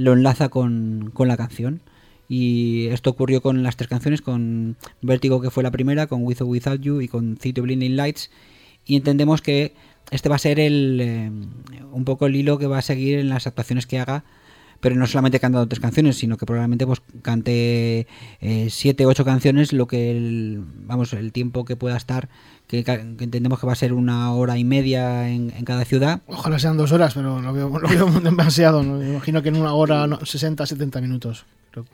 lo 0.00 0.14
enlaza 0.14 0.48
con, 0.48 1.10
con 1.12 1.28
la 1.28 1.36
canción. 1.36 1.82
Y 2.28 2.86
esto 2.86 3.10
ocurrió 3.10 3.42
con 3.42 3.62
las 3.62 3.76
tres 3.76 3.88
canciones, 3.88 4.22
con 4.22 4.76
Vértigo 5.02 5.40
que 5.40 5.50
fue 5.50 5.62
la 5.62 5.70
primera, 5.70 6.06
con 6.06 6.22
With 6.22 6.42
or 6.42 6.48
Without 6.48 6.80
You 6.80 7.00
y 7.00 7.08
con 7.08 7.36
City 7.36 7.60
Blinding 7.60 7.96
Lights. 7.96 8.30
Y 8.86 8.96
entendemos 8.96 9.42
que 9.42 9.74
este 10.10 10.28
va 10.28 10.36
a 10.36 10.38
ser 10.38 10.58
el, 10.60 11.00
eh, 11.00 11.30
un 11.92 12.04
poco 12.04 12.26
el 12.26 12.36
hilo 12.36 12.58
que 12.58 12.66
va 12.66 12.78
a 12.78 12.82
seguir 12.82 13.18
en 13.18 13.28
las 13.28 13.46
actuaciones 13.46 13.86
que 13.86 13.98
haga 13.98 14.24
pero 14.80 14.96
no 14.96 15.06
solamente 15.06 15.36
he 15.36 15.40
cantado 15.40 15.66
tres 15.68 15.80
canciones, 15.80 16.16
sino 16.16 16.36
que 16.36 16.46
probablemente 16.46 16.86
pues 16.86 17.02
cante 17.22 18.06
eh, 18.40 18.68
siete, 18.70 19.06
ocho 19.06 19.24
canciones, 19.24 19.72
lo 19.72 19.86
que 19.86 20.10
el, 20.10 20.62
vamos, 20.86 21.12
el 21.12 21.32
tiempo 21.32 21.64
que 21.64 21.76
pueda 21.76 21.96
estar, 21.96 22.28
que, 22.66 22.82
que, 22.82 22.92
entendemos 22.92 23.60
que 23.60 23.66
va 23.66 23.74
a 23.74 23.76
ser 23.76 23.92
una 23.92 24.32
hora 24.32 24.56
y 24.58 24.64
media 24.64 25.28
en, 25.28 25.52
en, 25.56 25.64
cada 25.64 25.84
ciudad. 25.84 26.22
Ojalá 26.26 26.58
sean 26.58 26.76
dos 26.76 26.92
horas, 26.92 27.14
pero 27.14 27.40
lo 27.40 27.52
veo, 27.52 27.68
lo 27.68 27.88
veo 27.88 28.06
demasiado, 28.22 28.82
¿no? 28.82 28.98
Me 28.98 29.10
imagino 29.10 29.42
que 29.42 29.50
en 29.50 29.56
una 29.56 29.74
hora, 29.74 30.06
no, 30.06 30.24
60, 30.24 30.64
70 30.64 31.00
minutos. 31.00 31.44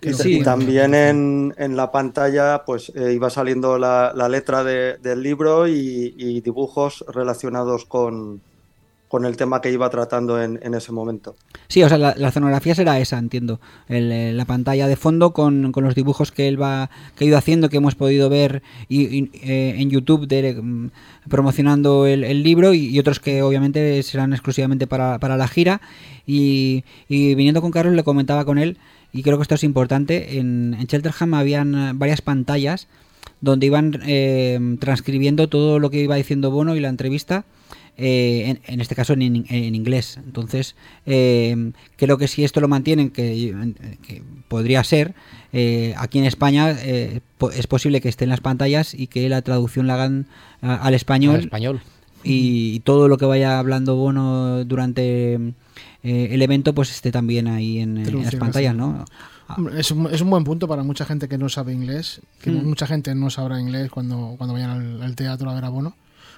Y 0.01 0.14
sí, 0.14 0.42
también 0.42 0.94
en, 0.94 1.55
en, 1.59 1.77
la 1.77 1.92
pantalla 1.92 2.64
pues 2.64 2.90
eh, 2.94 3.12
iba 3.12 3.29
saliendo 3.29 3.79
la, 3.79 4.12
la 4.16 4.27
letra 4.27 4.64
de, 4.64 4.96
del 4.96 5.22
libro 5.22 5.68
y, 5.68 6.14
y 6.16 6.40
dibujos 6.40 7.05
relacionados 7.09 7.85
con, 7.85 8.40
con 9.16 9.24
el 9.24 9.38
tema 9.38 9.62
que 9.62 9.72
iba 9.72 9.88
tratando 9.88 10.42
en, 10.42 10.74
ese 10.74 10.92
momento. 10.92 11.37
Sí, 11.68 11.83
o 11.83 11.88
sea, 11.88 11.96
la, 11.96 12.14
la 12.18 12.61
será 12.61 13.00
esa, 13.00 13.16
entiendo. 13.16 13.62
El, 13.88 14.37
la 14.37 14.44
pantalla 14.44 14.87
de 14.87 14.96
fondo 14.96 15.33
con, 15.33 15.72
los 15.74 15.94
dibujos 15.94 16.33
que 16.33 16.48
él 16.48 16.61
va 16.61 16.90
que 17.16 17.24
ha 17.24 17.29
ido 17.29 17.38
haciendo, 17.38 17.70
que 17.70 17.79
hemos 17.79 17.94
podido 17.94 18.29
ver 18.29 18.62
eh, 18.90 19.74
en 19.79 19.88
YouTube 19.88 20.29
mm, 20.31 20.88
promocionando 21.31 22.05
el, 22.05 22.42
libro 22.42 22.74
y, 22.74 22.98
otros 22.98 23.18
que 23.18 23.40
obviamente 23.40 24.02
serán 24.02 24.35
exclusivamente 24.35 24.87
para, 24.87 25.18
para 25.18 25.38
la 25.38 25.48
gira. 25.48 25.81
Y, 26.26 26.85
viniendo 27.09 27.62
con 27.62 27.70
Carlos 27.70 27.94
le 27.94 28.05
comentaba 28.05 28.44
con 28.44 28.59
él, 28.59 28.76
y 29.14 29.22
creo 29.22 29.38
que 29.38 29.42
esto 29.44 29.55
es 29.55 29.64
importante, 29.64 30.37
en, 30.37 30.76
en 30.79 30.87
Cheltenham 30.87 31.33
habían 31.33 31.98
varias 31.98 32.20
pantallas 32.20 32.87
donde 33.40 33.66
iban 33.66 34.01
eh, 34.07 34.59
transcribiendo 34.81 35.49
todo 35.49 35.79
lo 35.79 35.90
que 35.90 36.01
iba 36.01 36.16
diciendo 36.16 36.51
Bono 36.51 36.75
y 36.77 36.81
la 36.81 36.88
entrevista 36.88 37.44
eh, 37.96 38.44
en, 38.46 38.61
en, 38.66 38.81
este 38.81 38.94
caso 38.94 39.14
en, 39.14 39.22
en 39.22 39.75
inglés. 39.75 40.18
Entonces, 40.25 40.77
eh, 41.07 41.72
creo 41.96 42.18
que 42.18 42.29
si 42.29 42.44
esto 42.44 42.61
lo 42.61 42.68
mantienen, 42.68 43.11
que, 43.11 43.75
que 44.07 44.22
podría 44.49 44.85
ser, 44.85 45.14
eh, 45.53 45.94
aquí 45.96 46.18
en 46.18 46.27
España 46.27 46.77
eh, 46.79 47.20
es 47.55 47.66
posible 47.66 48.03
que 48.03 48.09
esté 48.09 48.25
en 48.25 48.31
las 48.31 48.40
pantallas 48.40 48.92
y 48.92 49.07
que 49.07 49.29
la 49.29 49.40
traducción 49.42 49.87
la 49.87 49.94
hagan 49.94 50.27
a, 50.61 50.77
al 50.77 50.92
español. 50.94 51.37
Al 51.37 51.40
español. 51.42 51.81
Y, 52.22 52.75
y, 52.75 52.81
todo 52.81 53.09
lo 53.09 53.18
que 53.18 53.25
vaya 53.25 53.59
hablando 53.59 53.94
Bono 53.96 54.64
durante 54.64 55.35
eh, 56.03 56.29
el 56.31 56.42
evento, 56.42 56.75
pues 56.75 56.90
esté 56.90 57.12
también 57.12 57.46
ahí 57.46 57.79
en, 57.79 57.99
en 57.99 58.22
las 58.22 58.35
pantallas, 58.37 58.75
¿no? 58.75 59.05
Es 59.76 59.90
un, 59.90 60.12
es 60.12 60.20
un, 60.20 60.30
buen 60.30 60.44
punto 60.44 60.66
para 60.66 60.82
mucha 60.82 61.04
gente 61.04 61.28
que 61.28 61.38
no 61.38 61.48
sabe 61.48 61.72
inglés, 61.72 62.20
que 62.40 62.50
mm. 62.50 62.66
mucha 62.66 62.87
gente 62.87 63.14
no 63.14 63.30
sabrá 63.30 63.61
inglés 63.61 63.90
cuando, 63.90 64.35
cuando 64.37 64.54
vayan 64.54 64.70
al, 64.70 65.02
al 65.02 65.14
teatro 65.14 65.48
a 65.50 65.54
ver 65.54 65.64
a 65.64 65.68
Bono 65.68 65.94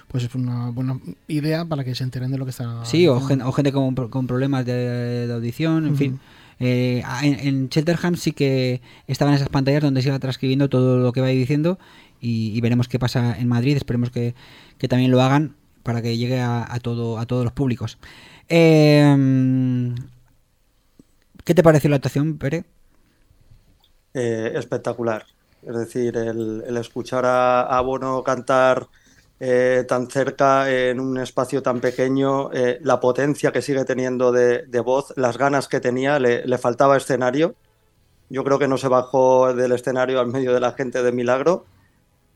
pues 0.09 0.23
es 0.23 0.33
una 0.35 0.71
buena 0.71 0.99
idea 1.27 1.65
para 1.65 1.83
que 1.83 1.93
se 1.93 2.03
enteren 2.03 2.31
de 2.31 2.37
lo 2.39 2.45
que 2.45 2.51
está. 2.51 2.83
Sí, 2.83 3.07
o 3.07 3.21
gente, 3.21 3.45
o 3.45 3.51
gente, 3.51 3.71
con, 3.71 3.93
con 3.93 4.27
problemas 4.27 4.65
de, 4.65 5.27
de, 5.27 5.33
audición, 5.33 5.85
en 5.85 5.91
uh 5.91 5.93
-huh. 5.93 5.97
fin. 5.97 6.19
Eh, 6.59 7.03
en, 7.21 7.47
en, 7.47 7.69
Cheltenham 7.69 8.15
sí 8.15 8.33
que 8.33 8.81
estaban 9.07 9.33
esas 9.33 9.49
pantallas 9.49 9.81
donde 9.81 10.01
se 10.01 10.09
iba 10.09 10.19
transcribiendo 10.19 10.67
todo 10.67 10.97
lo 10.97 11.13
que 11.13 11.21
va 11.21 11.27
diciendo 11.27 11.79
y, 12.19 12.51
y 12.53 12.59
veremos 12.59 12.87
qué 12.87 12.99
pasa 12.99 13.37
en 13.39 13.47
Madrid. 13.47 13.77
Esperemos 13.77 14.09
que, 14.09 14.33
que, 14.77 14.87
también 14.87 15.11
lo 15.11 15.21
hagan 15.21 15.55
para 15.83 16.01
que 16.01 16.17
llegue 16.17 16.39
a, 16.41 16.65
a, 16.73 16.79
todo, 16.79 17.19
a 17.19 17.25
todos 17.27 17.43
los 17.43 17.53
públicos. 17.53 17.99
Eh, 18.49 19.93
¿Qué 21.45 21.53
te 21.53 21.63
pareció 21.63 21.89
la 21.89 21.97
actuación, 21.97 22.37
Pere? 22.37 22.65
Eh, 24.21 24.51
espectacular. 24.55 25.25
Es 25.65 25.75
decir, 25.77 26.17
el, 26.17 26.75
escuchar 26.75 27.25
a, 27.25 27.61
a, 27.61 27.79
Bono 27.79 28.21
cantar 28.21 28.89
eh, 29.39 29.85
tan 29.87 30.09
cerca 30.09 30.69
en 30.69 30.99
un 30.99 31.17
espacio 31.19 31.63
tan 31.63 31.79
pequeño, 31.79 32.51
eh, 32.51 32.79
la 32.81 32.99
potencia 32.99 33.53
que 33.53 33.61
sigue 33.61 33.85
teniendo 33.85 34.33
de, 34.33 34.81
voz, 34.83 35.13
las 35.15 35.37
ganas 35.37 35.69
que 35.69 35.79
tenía, 35.79 36.19
le, 36.19 36.57
faltaba 36.57 36.97
escenario. 36.97 37.55
Yo 38.29 38.43
creo 38.43 38.59
que 38.59 38.67
no 38.67 38.77
se 38.77 38.89
bajó 38.89 39.53
del 39.53 39.71
escenario 39.71 40.19
al 40.19 40.27
medio 40.27 40.53
de 40.53 40.59
la 40.59 40.73
gente 40.73 41.01
de 41.01 41.13
milagro. 41.13 41.65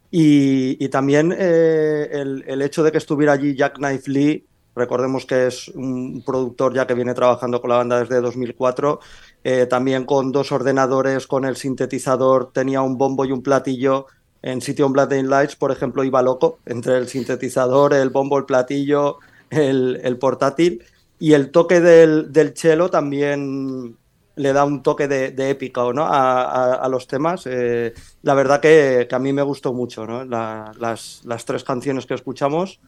Y, 0.10 0.88
también 0.88 1.34
el, 1.34 2.46
el, 2.48 2.62
hecho 2.62 2.82
de 2.84 2.94
que 2.94 2.98
estuviera 2.98 3.34
allí 3.34 3.58
Jack 3.58 3.76
Knife 3.76 4.10
Lee, 4.10 4.48
recordemos 4.74 5.26
que 5.26 5.48
es 5.48 5.68
un 5.68 6.24
productor 6.26 6.74
ya 6.74 6.88
que 6.88 6.94
viene 6.94 7.14
trabajando 7.14 7.60
con 7.60 7.72
la 7.72 7.78
banda 7.78 8.00
desde 8.00 8.22
2004, 8.22 9.02
eh, 9.44 9.66
también 9.66 10.06
con 10.06 10.32
dos 10.32 10.52
ordenadores, 10.52 11.28
con 11.28 11.46
el 11.46 11.56
sintetizador, 11.56 12.52
tenía 12.54 12.82
un 12.82 12.98
bombo 12.98 13.26
y 13.26 13.32
un 13.32 13.44
platillo. 13.44 14.08
En 14.42 14.62
City 14.62 14.82
on 14.82 14.92
Blood 14.92 15.14
Lights, 15.14 15.56
por 15.56 15.72
ejemplo, 15.72 16.04
iba 16.04 16.22
loco 16.22 16.60
entre 16.66 16.98
el 16.98 17.08
sintetizador, 17.08 17.94
el 17.94 18.10
bombo, 18.10 18.38
el 18.38 18.46
platillo, 18.46 19.20
el, 19.50 20.18
portátil. 20.20 20.84
Y 21.20 21.34
el 21.34 21.52
toque 21.52 21.80
del, 21.80 22.34
del 22.34 22.56
cello 22.56 22.90
también 22.90 23.98
le 24.36 24.54
da 24.54 24.66
un 24.66 24.82
toque 24.82 25.08
de, 25.08 25.50
épica 25.50 25.82
¿no? 25.94 26.06
a, 26.06 26.88
los 26.90 27.08
temas. 27.08 27.44
Eh, 27.46 27.94
la 28.22 28.34
verdad 28.34 28.60
que, 28.60 29.08
a 29.12 29.20
mí 29.20 29.32
me 29.32 29.42
gustó 29.44 29.74
mucho. 29.74 30.06
¿no? 30.06 30.26
La, 30.26 30.72
las, 30.80 31.22
las, 31.26 31.46
tres 31.46 31.64
canciones 31.64 32.06
que 32.06 32.14
escuchamos 32.14 32.80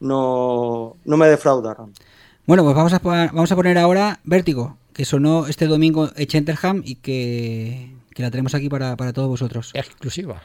no, 0.00 0.96
no 1.04 1.16
me 1.16 1.28
defraudaron. 1.28 1.92
Bueno, 2.46 2.62
pues 2.64 2.76
vamos 2.76 2.92
a, 2.92 2.98
vamos 2.98 3.52
a 3.52 3.56
poner 3.56 3.78
ahora 3.78 4.20
Vértigo, 4.24 4.76
que 4.94 5.04
sonó 5.04 5.46
este 5.46 5.66
domingo 5.66 6.10
en 6.16 6.26
Cheltenham 6.26 6.82
y 6.84 6.96
que, 6.96 7.94
que 8.14 8.22
la 8.22 8.30
tenemos 8.30 8.54
aquí 8.54 8.68
para, 8.68 8.96
para 8.96 9.12
todos 9.12 9.28
vosotros. 9.28 9.72
Exclusiva. 9.74 10.42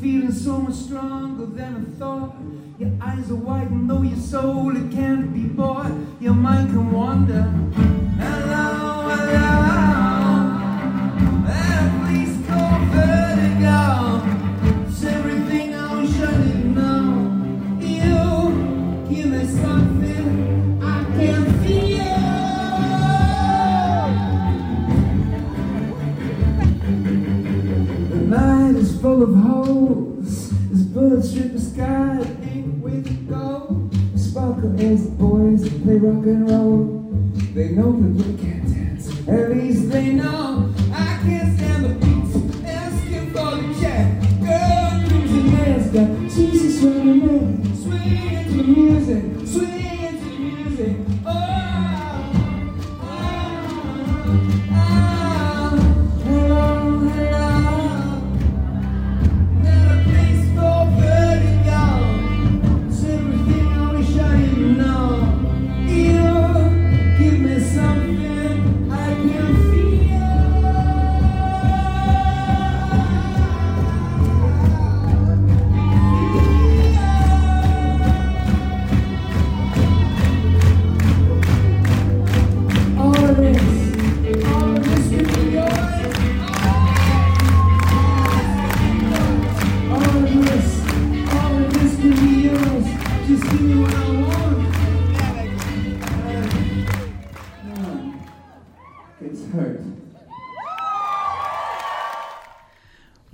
feeling 0.00 0.32
so 0.32 0.58
much 0.58 0.74
stronger 0.74 1.46
than 1.46 1.74
I 1.76 1.98
thought. 1.98 2.36
Your 2.78 2.92
eyes 3.00 3.30
are 3.30 3.34
wide 3.34 3.70
and 3.70 3.90
though 3.90 4.02
your 4.02 4.16
soul 4.18 4.76
it 4.76 4.92
can't 4.92 5.32
be 5.34 5.44
bought, 5.44 5.90
your 6.20 6.34
mind 6.34 6.68
can 6.70 6.92
wander. 6.92 7.42
Hello, 8.22 9.08
hello, 9.08 9.48
and 11.48 11.90
please 12.06 12.36
go 12.46 12.60
vertigo. 12.94 14.47
Full 29.08 29.22
of 29.22 29.34
holes. 29.36 30.50
There's 30.68 30.84
bullets 30.84 31.30
strip 31.30 31.52
the 31.54 31.60
sky. 31.60 32.18
Ain't 32.50 32.78
way 32.84 33.00
to 33.00 33.14
go. 33.34 33.88
Sparkle 34.16 34.78
as 34.78 35.04
the 35.04 35.12
boys 35.12 35.62
play 35.82 35.96
rock 35.96 36.26
and 36.26 36.50
roll. 36.50 36.78
They 37.54 37.70
know 37.70 37.92
that 38.00 38.12
we 38.18 38.36
can't 38.42 38.66
dance. 38.68 39.08
At 39.26 39.50
least 39.56 39.88
they 39.88 40.12
know 40.12 40.74
I 40.92 41.20
can't 41.24 41.56
stand 41.56 41.84
the 41.86 41.94
beats. 42.02 42.34
Asking 42.66 43.26
for 43.32 43.50
the 43.56 43.68
check. 43.80 44.06
Girl, 44.44 44.92
mask 45.52 45.92
got 45.94 46.10
Jesus 46.34 46.82
running 46.82 47.26
man. 47.26 47.76
Swing 47.82 48.34
into 48.36 48.56
the 48.58 48.64
music. 48.64 49.24
Swing 49.48 49.87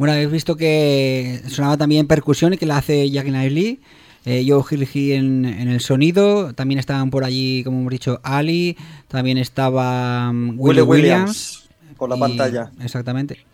Bueno, 0.04 0.16
habéis 0.16 0.32
visto 0.32 0.54
que 0.54 1.40
sonaba 1.48 1.78
también 1.78 2.06
percusión 2.06 2.52
y 2.52 2.58
que 2.58 2.66
la 2.66 2.76
hace 2.76 3.08
Jack 3.08 3.26
Lee. 3.26 3.80
Eh, 4.26 4.44
Joe 4.46 4.62
Hill 4.70 4.86
en, 5.12 5.46
en, 5.46 5.68
el 5.68 5.80
sonido, 5.80 6.52
también 6.52 6.78
estaban 6.78 7.08
por 7.08 7.24
allí, 7.24 7.64
como 7.64 7.78
hemos 7.78 7.90
dicho, 7.90 8.20
Ali, 8.22 8.76
también 9.08 9.38
estaba 9.38 10.28
um, 10.28 10.60
Willie 10.60 10.82
Williams, 10.82 10.90
Williams 11.64 11.68
por 11.96 12.10
la 12.10 12.16
y, 12.16 12.20
pantalla. 12.20 12.70
Exactamente. 12.82 13.46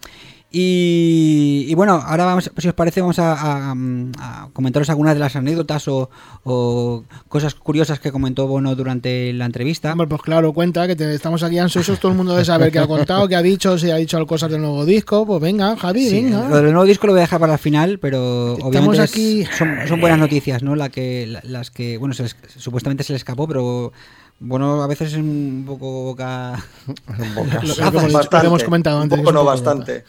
Y, 0.52 1.66
y, 1.68 1.74
bueno, 1.76 2.02
ahora 2.04 2.24
vamos, 2.24 2.50
si 2.56 2.68
os 2.68 2.74
parece, 2.74 3.00
vamos 3.00 3.20
a, 3.20 3.34
a, 3.34 3.72
a 4.18 4.48
comentaros 4.52 4.90
algunas 4.90 5.14
de 5.14 5.20
las 5.20 5.36
anécdotas 5.36 5.86
o, 5.86 6.10
o, 6.42 7.04
cosas 7.28 7.54
curiosas 7.54 8.00
que 8.00 8.10
comentó 8.10 8.48
Bono 8.48 8.74
durante 8.74 9.32
la 9.32 9.44
entrevista. 9.44 9.92
Hombre, 9.92 10.08
pues 10.08 10.22
claro, 10.22 10.52
cuenta 10.52 10.88
que 10.88 10.96
te, 10.96 11.14
estamos 11.14 11.44
aquí 11.44 11.58
ansiosos, 11.58 12.00
todo 12.00 12.10
el 12.10 12.16
mundo 12.16 12.32
debe 12.32 12.44
saber 12.44 12.72
qué 12.72 12.80
ha 12.80 12.88
contado, 12.88 13.28
qué 13.28 13.36
ha 13.36 13.42
dicho, 13.42 13.78
si 13.78 13.92
ha 13.92 13.96
dicho 13.96 14.26
cosas 14.26 14.50
del 14.50 14.60
nuevo 14.60 14.84
disco. 14.84 15.24
Pues 15.24 15.40
venga, 15.40 15.76
Javi, 15.76 16.08
sí, 16.08 16.22
venga. 16.24 16.48
Lo 16.48 16.56
del 16.56 16.72
nuevo 16.72 16.84
disco 16.84 17.06
lo 17.06 17.12
voy 17.12 17.20
a 17.20 17.22
dejar 17.22 17.38
para 17.38 17.52
el 17.52 17.58
final, 17.60 18.00
pero 18.00 18.54
estamos 18.54 18.66
obviamente 18.66 19.02
aquí... 19.02 19.42
Es, 19.42 19.56
son, 19.56 19.76
son, 19.86 20.00
buenas 20.00 20.18
noticias, 20.18 20.64
¿no? 20.64 20.74
La 20.74 20.88
que, 20.88 21.38
las 21.44 21.70
que, 21.70 21.96
bueno, 21.96 22.12
se 22.12 22.24
les, 22.24 22.36
supuestamente 22.56 23.04
se 23.04 23.12
le 23.12 23.18
escapó, 23.18 23.46
pero 23.46 23.92
bueno, 24.42 24.82
a 24.82 24.86
veces 24.86 25.12
es 25.12 25.18
un 25.18 25.64
poco 25.66 26.04
boca. 26.04 26.64
lo, 27.18 27.44
hemos, 27.86 28.32
lo, 28.32 28.42
hemos, 28.42 28.64
comentado 28.64 29.00
antes. 29.00 29.18
Un 29.18 29.24
poco 29.24 29.34
no, 29.34 29.44
bastante. 29.44 30.04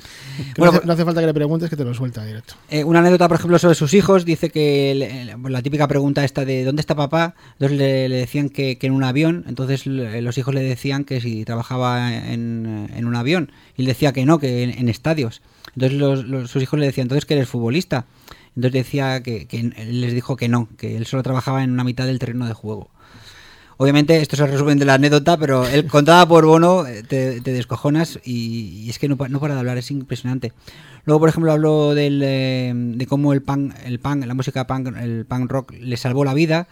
Bueno, 0.58 0.72
no, 0.72 0.78
hace, 0.78 0.88
no, 0.88 0.94
hace, 0.94 1.06
falta 1.06 1.20
que 1.20 1.28
le 1.28 1.34
preguntes, 1.34 1.70
que 1.70 1.76
te 1.76 1.84
lo 1.84 1.94
suelta 1.94 2.24
directo. 2.24 2.54
Eh, 2.70 2.86
una 2.86 3.00
anécdota, 3.00 3.28
por 3.28 3.36
ejemplo, 3.36 3.60
sobre 3.60 3.76
sus 3.76 3.94
hijos. 3.94 4.24
Dice 4.24 4.50
que 4.50 4.96
le, 4.96 5.50
la 5.50 5.62
típica 5.62 5.86
pregunta 5.90 6.24
esta 6.24 6.46
de 6.46 6.64
¿dónde 6.64 6.80
está 6.80 6.96
papá? 6.96 7.36
Entonces 7.54 7.78
le, 7.78 8.08
le 8.08 8.16
decían 8.16 8.50
que, 8.50 8.78
que, 8.78 8.88
en 8.88 8.94
un 8.94 9.04
avión. 9.04 9.44
Entonces 9.50 9.86
los 9.86 10.38
hijos 10.38 10.54
le 10.54 10.64
decían 10.64 11.04
que 11.04 11.20
si 11.20 11.44
trabajaba 11.44 12.14
en, 12.14 12.90
en 12.96 13.06
un 13.06 13.16
avión. 13.18 13.52
Y 13.76 13.82
él 13.82 13.88
decía 13.88 14.14
que 14.14 14.26
no, 14.26 14.40
que 14.40 14.64
en, 14.64 14.70
en 14.72 14.88
estadios. 14.88 15.42
Entonces 15.76 15.98
los, 15.98 16.50
sus 16.50 16.64
hijos 16.64 16.80
le 16.80 16.86
decían, 16.86 17.06
entonces 17.06 17.26
que 17.26 17.34
eres 17.34 17.50
futbolista. 17.50 18.06
Entonces 18.56 18.72
decía 18.72 19.24
que, 19.24 19.46
que 19.48 19.64
les 19.64 20.14
dijo 20.14 20.36
que 20.36 20.50
no, 20.50 20.68
que 20.78 20.98
él 20.98 21.06
solo 21.06 21.24
trabajaba 21.24 21.64
en 21.64 21.72
una 21.72 21.84
mitad 21.84 22.06
del 22.06 22.20
terreno 22.20 22.48
de 22.48 22.54
juego. 22.54 22.90
Obviamente, 23.82 24.22
esto 24.22 24.36
es 24.36 24.42
el 24.42 24.52
resumen 24.52 24.78
de 24.78 24.86
la 24.86 24.94
anécdota, 24.94 25.38
pero 25.38 25.68
él 25.68 25.88
contada 25.88 26.28
por 26.28 26.46
Bono 26.46 26.84
te, 27.08 27.42
te 27.42 27.52
descojonas 27.52 28.20
y, 28.24 28.88
es 28.88 29.00
que 29.00 29.10
no, 29.10 29.18
no, 29.28 29.40
para 29.40 29.56
de 29.56 29.60
hablar, 29.60 29.80
es 29.80 29.90
impresionante. 29.90 30.54
Luego, 31.06 31.22
por 31.22 31.30
ejemplo, 31.30 31.52
habló 31.52 31.96
del, 31.96 32.22
eh, 32.24 32.74
de 32.76 33.08
cómo 33.08 33.34
el 33.34 33.42
punk, 33.42 33.74
el 33.84 34.00
punk, 34.00 34.28
la 34.28 34.36
música 34.36 34.68
punk, 34.68 34.96
el 34.98 35.26
punk 35.26 35.50
rock 35.50 35.74
le 35.80 35.98
salvó 35.98 36.24
la 36.24 36.36
vida, 36.36 36.68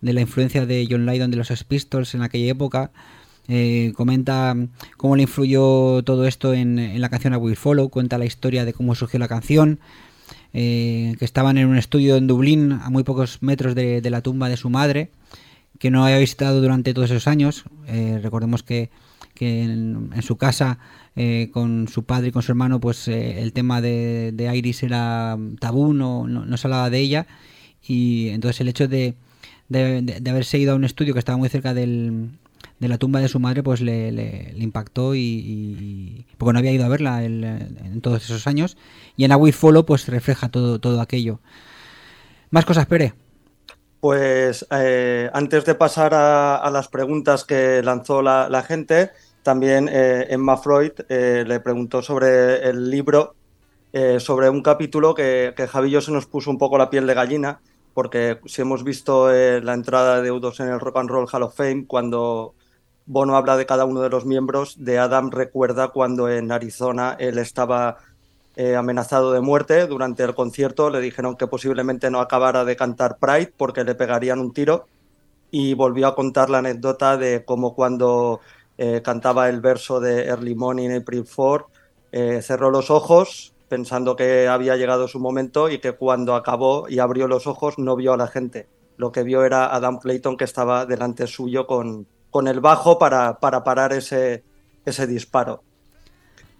de 0.00 0.14
la 0.14 0.22
influencia 0.22 0.64
de 0.64 0.88
John 0.90 1.04
Lydon 1.04 1.30
de 1.30 1.36
los 1.36 1.64
Pistols 1.64 2.14
en 2.14 2.22
aquella 2.22 2.52
época. 2.52 2.92
Eh, 3.46 3.92
comenta 3.94 4.56
cómo 4.96 5.16
le 5.16 5.24
influyó 5.24 6.02
todo 6.02 6.26
esto 6.26 6.54
en, 6.54 6.98
la 6.98 7.10
canción 7.10 7.34
A 7.34 7.36
Will 7.36 7.56
Follow, 7.56 7.90
cuenta 7.90 8.16
la 8.16 8.24
historia 8.24 8.64
de 8.64 8.72
cómo 8.72 8.94
surgió 8.94 9.18
la 9.18 9.28
canción, 9.28 9.80
eh, 10.54 11.14
que 11.18 11.26
estaban 11.26 11.58
en 11.58 11.66
un 11.66 11.76
estudio 11.76 12.16
en 12.16 12.26
Dublín, 12.26 12.72
a 12.72 12.88
muy 12.88 13.02
pocos 13.02 13.42
metros 13.42 13.74
de 13.74 14.08
la 14.10 14.22
tumba 14.22 14.48
de 14.48 14.56
su 14.56 14.70
madre, 14.70 15.10
que 15.84 15.90
no 15.90 16.02
había 16.02 16.16
visitado 16.16 16.62
durante 16.62 16.94
todos 16.94 17.10
esos 17.10 17.28
años. 17.28 17.64
Eh, 17.88 18.18
recordemos 18.22 18.62
que, 18.62 18.88
que 19.34 19.64
en, 19.64 20.22
su 20.22 20.38
casa, 20.38 20.78
eh, 21.14 21.50
con 21.52 21.88
su 21.88 22.04
padre 22.04 22.28
y 22.28 22.32
con 22.32 22.40
su 22.40 22.52
hermano, 22.52 22.80
pues 22.80 23.06
eh, 23.06 23.42
el 23.42 23.52
tema 23.52 23.82
de, 23.82 24.32
de, 24.32 24.56
Iris 24.56 24.82
era 24.82 25.36
tabú, 25.60 25.92
no, 25.92 26.26
no, 26.26 26.46
no, 26.46 26.56
se 26.56 26.66
hablaba 26.66 26.88
de 26.88 27.00
ella. 27.00 27.26
Y 27.86 28.30
entonces 28.30 28.62
el 28.62 28.68
hecho 28.68 28.88
de, 28.88 29.14
de, 29.68 30.00
de, 30.00 30.30
haberse 30.30 30.56
ido 30.56 30.72
a 30.72 30.76
un 30.76 30.84
estudio 30.84 31.12
que 31.12 31.18
estaba 31.18 31.36
muy 31.36 31.50
cerca 31.50 31.74
del, 31.74 32.30
de 32.80 32.88
la 32.88 32.96
tumba 32.96 33.20
de 33.20 33.28
su 33.28 33.38
madre, 33.38 33.62
pues 33.62 33.82
le, 33.82 34.54
impactó 34.56 35.14
y, 35.14 35.20
y, 35.20 36.26
porque 36.38 36.54
no 36.54 36.60
había 36.60 36.72
ido 36.72 36.86
a 36.86 36.88
verla 36.88 37.22
en 37.22 38.00
todos 38.00 38.24
esos 38.24 38.46
años. 38.46 38.78
Y 39.18 39.24
en 39.24 39.32
A 39.32 39.36
We 39.36 39.52
Follow, 39.52 39.84
pues 39.84 40.08
refleja 40.08 40.48
todo, 40.48 40.78
todo 40.78 41.02
aquello. 41.02 41.40
Más 42.48 42.64
cosas, 42.64 42.86
Pere. 42.86 43.12
Pues 44.04 44.66
eh, 44.70 45.30
antes 45.32 45.64
de 45.64 45.74
pasar 45.74 46.12
a, 46.12 46.70
las 46.70 46.88
preguntas 46.88 47.42
que 47.46 47.80
lanzó 47.82 48.20
la, 48.20 48.62
gente, 48.68 49.12
también 49.42 49.88
eh, 49.90 50.26
Emma 50.28 50.58
Freud 50.58 50.92
eh, 51.08 51.42
le 51.46 51.58
preguntó 51.60 52.02
sobre 52.02 52.68
el 52.68 52.90
libro, 52.90 53.34
sobre 54.18 54.50
un 54.50 54.60
capítulo 54.60 55.14
que, 55.14 55.54
que 55.56 55.66
Javillo 55.66 56.02
se 56.02 56.12
nos 56.12 56.26
puso 56.26 56.50
un 56.50 56.58
poco 56.58 56.76
la 56.76 56.90
piel 56.90 57.06
de 57.06 57.14
gallina, 57.14 57.60
porque 57.94 58.40
si 58.44 58.60
hemos 58.60 58.84
visto 58.84 59.30
la 59.30 59.72
entrada 59.72 60.20
de 60.20 60.30
U2 60.30 60.60
en 60.60 60.68
el 60.68 60.80
Rock 60.80 60.98
and 60.98 61.08
Roll 61.08 61.28
Hall 61.32 61.44
of 61.44 61.56
Fame, 61.56 61.86
cuando 61.86 62.54
Bono 63.06 63.38
habla 63.38 63.56
de 63.56 63.64
cada 63.64 63.86
uno 63.86 64.02
de 64.02 64.10
los 64.10 64.26
miembros, 64.26 64.84
de 64.84 64.98
Adam 64.98 65.30
recuerda 65.30 65.88
cuando 65.88 66.28
en 66.28 66.52
Arizona 66.52 67.16
él 67.18 67.38
estaba 67.38 67.96
eh, 68.56 68.76
amenazado 68.76 69.32
de 69.32 69.40
muerte 69.40 69.86
durante 69.86 70.22
el 70.22 70.34
concierto. 70.34 70.90
Le 70.90 71.00
dijeron 71.00 71.36
que 71.36 71.46
posiblemente 71.46 72.10
no 72.10 72.20
acabara 72.20 72.64
de 72.64 72.76
cantar 72.76 73.18
Pride 73.18 73.52
porque 73.56 73.84
le 73.84 73.94
pegarían 73.94 74.40
un 74.40 74.52
tiro. 74.52 74.86
Y 75.50 75.74
volvió 75.74 76.08
a 76.08 76.14
contar 76.14 76.50
la 76.50 76.58
anécdota 76.58 77.16
de 77.16 77.44
cómo 77.44 77.74
cuando 77.74 78.40
eh, 78.76 79.02
cantaba 79.04 79.48
el 79.48 79.60
verso 79.60 80.00
de 80.00 80.24
Early 80.24 80.54
Morning 80.54 80.90
April 80.90 81.24
4, 81.32 81.68
eh, 82.12 82.42
cerró 82.42 82.70
los 82.70 82.90
ojos 82.90 83.54
pensando 83.68 84.16
que 84.16 84.48
había 84.48 84.76
llegado 84.76 85.08
su 85.08 85.18
momento 85.20 85.68
y 85.68 85.78
que 85.78 85.92
cuando 85.92 86.34
acabó 86.34 86.88
y 86.88 86.98
abrió 86.98 87.28
los 87.28 87.46
ojos 87.46 87.78
no 87.78 87.96
vio 87.96 88.12
a 88.12 88.16
la 88.16 88.26
gente. 88.26 88.68
Lo 88.96 89.10
que 89.10 89.22
vio 89.22 89.44
era 89.44 89.74
Adam 89.74 89.98
Clayton 89.98 90.36
que 90.36 90.44
estaba 90.44 90.86
delante 90.86 91.26
suyo 91.26 91.66
con, 91.66 92.06
con 92.30 92.46
el 92.46 92.60
bajo 92.60 92.98
para, 92.98 93.40
para 93.40 93.64
parar 93.64 93.92
ese, 93.92 94.44
ese 94.84 95.06
disparo. 95.06 95.62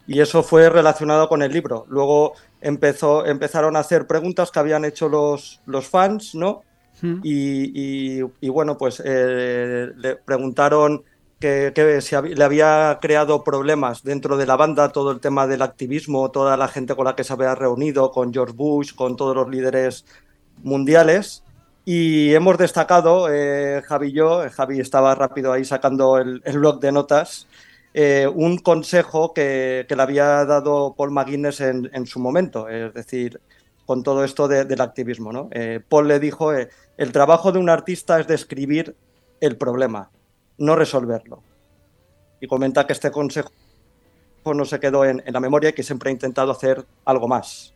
Y 0.07 0.21
eso 0.21 0.43
fue 0.43 0.69
relacionado 0.69 1.29
con 1.29 1.43
el 1.43 1.53
libro. 1.53 1.87
Luego 1.89 2.35
empezó, 2.61 3.25
empezaron 3.25 3.77
a 3.77 3.81
hacer 3.81 4.07
preguntas 4.07 4.51
que 4.51 4.59
habían 4.59 4.85
hecho 4.85 5.09
los, 5.09 5.61
los 5.67 5.89
fans, 5.89 6.35
¿no? 6.35 6.63
Mm. 7.01 7.21
Y, 7.23 8.19
y, 8.19 8.25
y, 8.41 8.49
bueno, 8.49 8.77
pues 8.77 9.03
eh, 9.05 9.91
le 9.97 10.17
preguntaron 10.17 11.05
que, 11.41 11.73
que 11.75 12.01
si 12.01 12.15
hab 12.15 12.25
le 12.25 12.45
había 12.45 12.99
creado 13.01 13.43
problemas 13.43 14.03
dentro 14.03 14.37
de 14.37 14.47
la 14.47 14.57
banda, 14.57 14.91
todo 14.91 15.11
el 15.11 15.21
tema 15.21 15.47
del 15.47 15.63
activismo, 15.63 16.31
toda 16.31 16.57
la 16.57 16.69
gente 16.69 16.95
con 16.95 17.07
la 17.07 17.17
que 17.17 17.25
se 17.25 17.33
había 17.33 17.55
reunido, 17.55 18.11
con 18.11 18.33
George 18.33 18.55
Bush, 18.55 18.95
con 18.95 19.17
todos 19.17 19.35
los 19.35 19.49
líderes 19.49 20.05
mundiales. 20.63 21.43
Y 21.85 22.33
hemos 22.33 22.57
destacado, 22.57 23.29
eh, 23.31 23.83
Javi 23.85 24.09
y 24.09 24.13
yo, 24.13 24.43
Javi 24.51 24.81
estaba 24.81 25.15
rápido 25.15 25.53
ahí 25.53 25.65
sacando 25.65 26.17
el, 26.19 26.41
el 26.45 26.59
blog 26.59 26.81
de 26.81 26.93
notas, 26.93 27.47
eh, 27.97 28.27
un 28.27 28.59
consejo 28.59 29.33
que, 29.33 29.87
que, 29.89 29.95
le 29.95 30.03
había 30.03 30.45
dado 30.45 30.95
Paul 30.97 31.13
McGuinness 31.13 31.61
en, 31.61 31.89
en, 31.93 32.07
su 32.07 32.19
momento, 32.19 32.69
es 32.69 32.93
decir, 32.93 33.41
con 33.87 34.03
todo 34.03 34.25
esto 34.25 34.49
de, 34.49 34.65
del 34.65 34.81
activismo. 34.81 35.33
¿no? 35.33 35.49
Eh, 35.53 35.81
Paul 35.89 36.09
le 36.09 36.19
dijo, 36.19 36.53
eh, 36.53 36.69
el 36.97 37.13
trabajo 37.13 37.53
de 37.53 37.61
un 37.61 37.71
artista 37.71 38.19
es 38.19 38.27
describir 38.27 38.97
el 39.41 39.57
problema, 39.57 40.11
no 40.59 40.75
resolverlo. 40.75 41.41
Y 42.41 42.49
comenta 42.49 42.85
que 42.85 42.95
este 42.95 43.13
consejo 43.13 43.51
no 44.45 44.65
se 44.65 44.81
quedó 44.81 45.05
en, 45.05 45.23
en 45.25 45.33
la 45.33 45.41
memoria 45.41 45.71
y 45.71 45.73
que 45.73 45.85
siempre 45.85 46.11
ha 46.11 46.13
intentado 46.13 46.51
hacer 46.51 46.85
algo 47.05 47.29
más. 47.29 47.75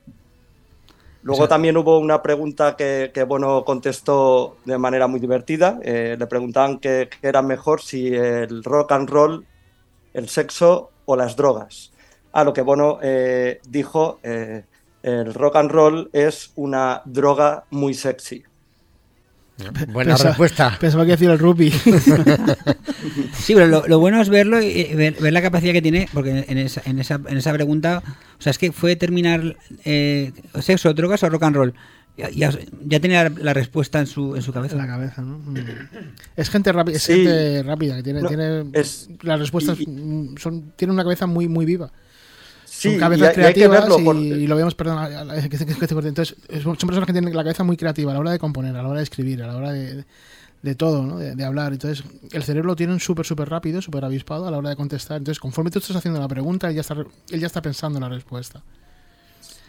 Luego 1.22 1.42
o 1.42 1.46
sea, 1.46 1.48
también 1.48 1.76
hubo 1.76 1.98
una 1.98 2.22
pregunta 2.22 2.76
que, 2.76 3.12
que, 3.14 3.22
Bono 3.22 3.64
contestó 3.64 4.56
de 4.64 4.78
manera 4.78 5.06
muy 5.06 5.20
divertida. 5.20 5.78
Eh, 5.82 6.16
le 6.18 6.26
preguntaban 6.26 6.78
qué 6.78 7.08
era 7.22 7.40
mejor, 7.42 7.82
si 7.82 8.08
el 8.14 8.64
rock 8.64 8.92
and 8.92 9.08
roll 9.08 9.46
el 10.18 10.28
sexo 10.28 10.90
o 11.04 11.16
las 11.16 11.36
drogas. 11.36 11.92
A 12.32 12.44
lo 12.44 12.52
que 12.52 12.62
Bono 12.62 12.98
eh, 13.02 13.60
dijo, 13.68 14.20
eh, 14.22 14.64
el 15.02 15.32
rock 15.32 15.56
and 15.56 15.70
roll 15.70 16.10
es 16.12 16.52
una 16.56 17.02
droga 17.04 17.64
muy 17.70 17.94
sexy. 17.94 18.44
Buena 19.88 20.14
Pensa, 20.14 20.28
respuesta. 20.28 20.76
Pensaba 20.78 21.04
que 21.04 21.12
decir 21.12 21.30
el 21.30 21.38
rugby. 21.38 21.70
sí, 23.32 23.54
pero 23.54 23.66
lo, 23.66 23.88
lo, 23.88 23.98
bueno 23.98 24.20
es 24.22 24.28
verlo 24.28 24.62
y 24.62 24.94
ver, 24.94 25.14
ver, 25.14 25.32
la 25.32 25.42
capacidad 25.42 25.72
que 25.72 25.82
tiene, 25.82 26.08
porque 26.12 26.44
en 26.46 26.58
esa, 26.58 26.80
en 26.84 27.00
esa, 27.00 27.20
en 27.26 27.36
esa 27.36 27.52
pregunta, 27.52 28.02
o 28.38 28.42
sea, 28.42 28.50
es 28.50 28.58
que 28.58 28.70
fue 28.70 28.94
terminar 28.94 29.56
eh, 29.84 30.32
sexo, 30.60 30.94
drogas 30.94 31.24
o 31.24 31.28
rock 31.28 31.42
and 31.42 31.56
roll. 31.56 31.74
Ya, 32.18 32.30
ya, 32.30 32.50
ya, 32.84 32.98
tenía 32.98 33.28
la 33.28 33.54
respuesta 33.54 34.00
en 34.00 34.08
su, 34.08 34.34
en 34.34 34.42
su 34.42 34.52
cabeza. 34.52 34.74
En 34.74 34.80
la 34.80 34.88
cabeza, 34.88 35.22
¿no? 35.22 35.38
Es 36.36 36.50
gente, 36.50 36.72
rápida, 36.72 36.96
es 36.96 37.04
sí. 37.04 37.12
gente 37.12 37.62
rápida, 37.62 37.94
que 37.94 38.02
tiene, 38.02 38.22
no, 38.22 38.28
tiene 38.28 38.64
es, 38.72 39.08
las 39.22 39.38
respuestas 39.38 39.78
y, 39.78 39.84
son, 40.36 40.72
tiene 40.74 40.92
una 40.92 41.04
cabeza 41.04 41.26
muy, 41.26 41.46
muy 41.46 41.64
viva. 41.64 41.92
Sí, 42.64 42.90
son 42.90 42.98
cabezas 42.98 43.30
y, 43.30 43.34
creativas 43.34 43.86
y, 44.00 44.02
por... 44.02 44.16
y, 44.16 44.48
lo 44.48 44.56
vemos, 44.56 44.74
perdón, 44.74 44.98
que, 45.42 45.48
que, 45.48 45.64
que, 45.64 46.08
entonces 46.08 46.34
son 46.60 46.74
personas 46.76 47.06
que 47.06 47.12
tienen 47.12 47.32
la 47.36 47.44
cabeza 47.44 47.62
muy 47.62 47.76
creativa 47.76 48.10
a 48.10 48.14
la 48.14 48.20
hora 48.20 48.32
de 48.32 48.40
componer, 48.40 48.74
a 48.74 48.82
la 48.82 48.88
hora 48.88 48.98
de 48.98 49.04
escribir, 49.04 49.40
a 49.44 49.46
la 49.46 49.56
hora 49.56 49.72
de, 49.72 50.04
de 50.62 50.74
todo, 50.74 51.04
¿no? 51.04 51.18
de, 51.18 51.36
de, 51.36 51.44
hablar. 51.44 51.72
Entonces, 51.72 52.04
el 52.32 52.42
cerebro 52.42 52.70
lo 52.70 52.76
tienen 52.76 52.98
súper, 52.98 53.26
súper 53.26 53.48
rápido, 53.48 53.80
súper 53.80 54.04
avispado 54.04 54.48
a 54.48 54.50
la 54.50 54.58
hora 54.58 54.70
de 54.70 54.76
contestar. 54.76 55.18
Entonces, 55.18 55.38
conforme 55.38 55.70
tú 55.70 55.78
estás 55.78 55.94
haciendo 55.94 56.18
la 56.18 56.26
pregunta, 56.26 56.68
él 56.68 56.74
ya 56.74 56.80
está, 56.80 56.94
él 56.94 57.40
ya 57.40 57.46
está 57.46 57.62
pensando 57.62 57.98
en 57.98 58.02
la 58.02 58.08
respuesta. 58.08 58.64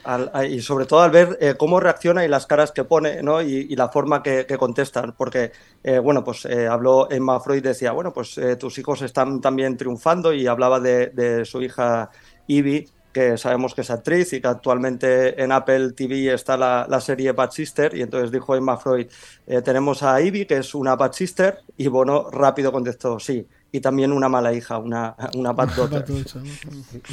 Al, 0.10 0.52
y 0.52 0.60
sobre 0.62 0.88
todo 0.88 1.02
al 1.02 1.12
ver 1.12 1.38
eh, 1.40 1.54
cómo 1.56 1.80
reacciona 1.80 2.26
y 2.26 2.28
las 2.28 2.48
caras 2.48 2.72
que 2.72 2.84
pone 2.84 3.22
¿no? 3.22 3.44
y, 3.44 3.68
y 3.70 3.76
la 3.76 3.90
forma 3.90 4.24
que, 4.24 4.48
que 4.48 4.58
contestan, 4.58 5.14
porque 5.16 5.52
eh, 5.84 6.00
bueno, 6.00 6.24
pues 6.24 6.46
eh, 6.46 6.68
habló 6.68 7.12
Emma 7.12 7.40
Freud 7.40 7.62
decía, 7.62 7.92
bueno, 7.92 8.12
pues 8.12 8.38
eh, 8.40 8.56
tus 8.56 8.78
hijos 8.80 9.04
están 9.04 9.40
también 9.40 9.78
triunfando 9.78 10.34
y 10.34 10.48
hablaba 10.48 10.80
de, 10.80 11.08
de 11.08 11.46
su 11.46 11.62
hija 11.62 12.10
Ivy, 12.48 12.88
que 13.14 13.38
sabemos 13.38 13.74
que 13.74 13.82
es 13.82 13.90
actriz 13.90 14.34
y 14.34 14.42
que 14.42 14.48
actualmente 14.48 15.42
en 15.42 15.52
Apple 15.52 15.92
TV 15.94 16.34
está 16.34 16.58
la, 16.58 16.86
la 16.90 17.02
serie 17.02 17.32
Bad 17.32 17.52
Sister 17.52 17.96
y 17.96 18.02
entonces 18.02 18.32
dijo 18.32 18.56
Emma 18.56 18.78
Freud, 18.78 19.08
eh, 19.48 19.62
tenemos 19.62 20.04
a 20.04 20.22
Ivy, 20.22 20.46
que 20.46 20.58
es 20.58 20.76
una 20.76 20.96
Bad 20.96 21.14
Sister, 21.14 21.60
y 21.78 21.88
Bono 21.88 22.30
rápido 22.30 22.72
contestó, 22.72 23.20
sí, 23.20 23.48
y 23.72 23.80
también 23.80 24.12
una 24.12 24.30
mala 24.30 24.54
hija, 24.54 24.78
una, 24.78 25.16
una 25.36 25.54
Bad 25.54 25.70
Daughter. 25.76 26.06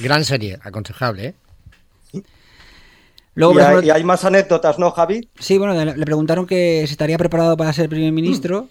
Gran 0.03 0.25
serie, 0.25 0.59
aconsejable, 0.63 1.27
¿eh? 1.27 2.23
Luego, 3.37 3.55
y, 3.55 3.63
hay, 3.63 3.87
y, 3.87 3.91
hay, 3.91 4.03
más 4.03 4.25
anécdotas, 4.25 4.79
¿no, 4.79 4.91
Javi? 4.91 5.29
Sí, 5.39 5.59
bueno, 5.59 5.85
le, 5.85 6.05
preguntaron 6.07 6.47
que 6.47 6.85
si 6.87 6.93
estaría 6.93 7.19
preparado 7.19 7.55
para 7.55 7.71
ser 7.75 7.91
primer 7.91 8.11
ministro, 8.11 8.63
mm. 8.63 8.69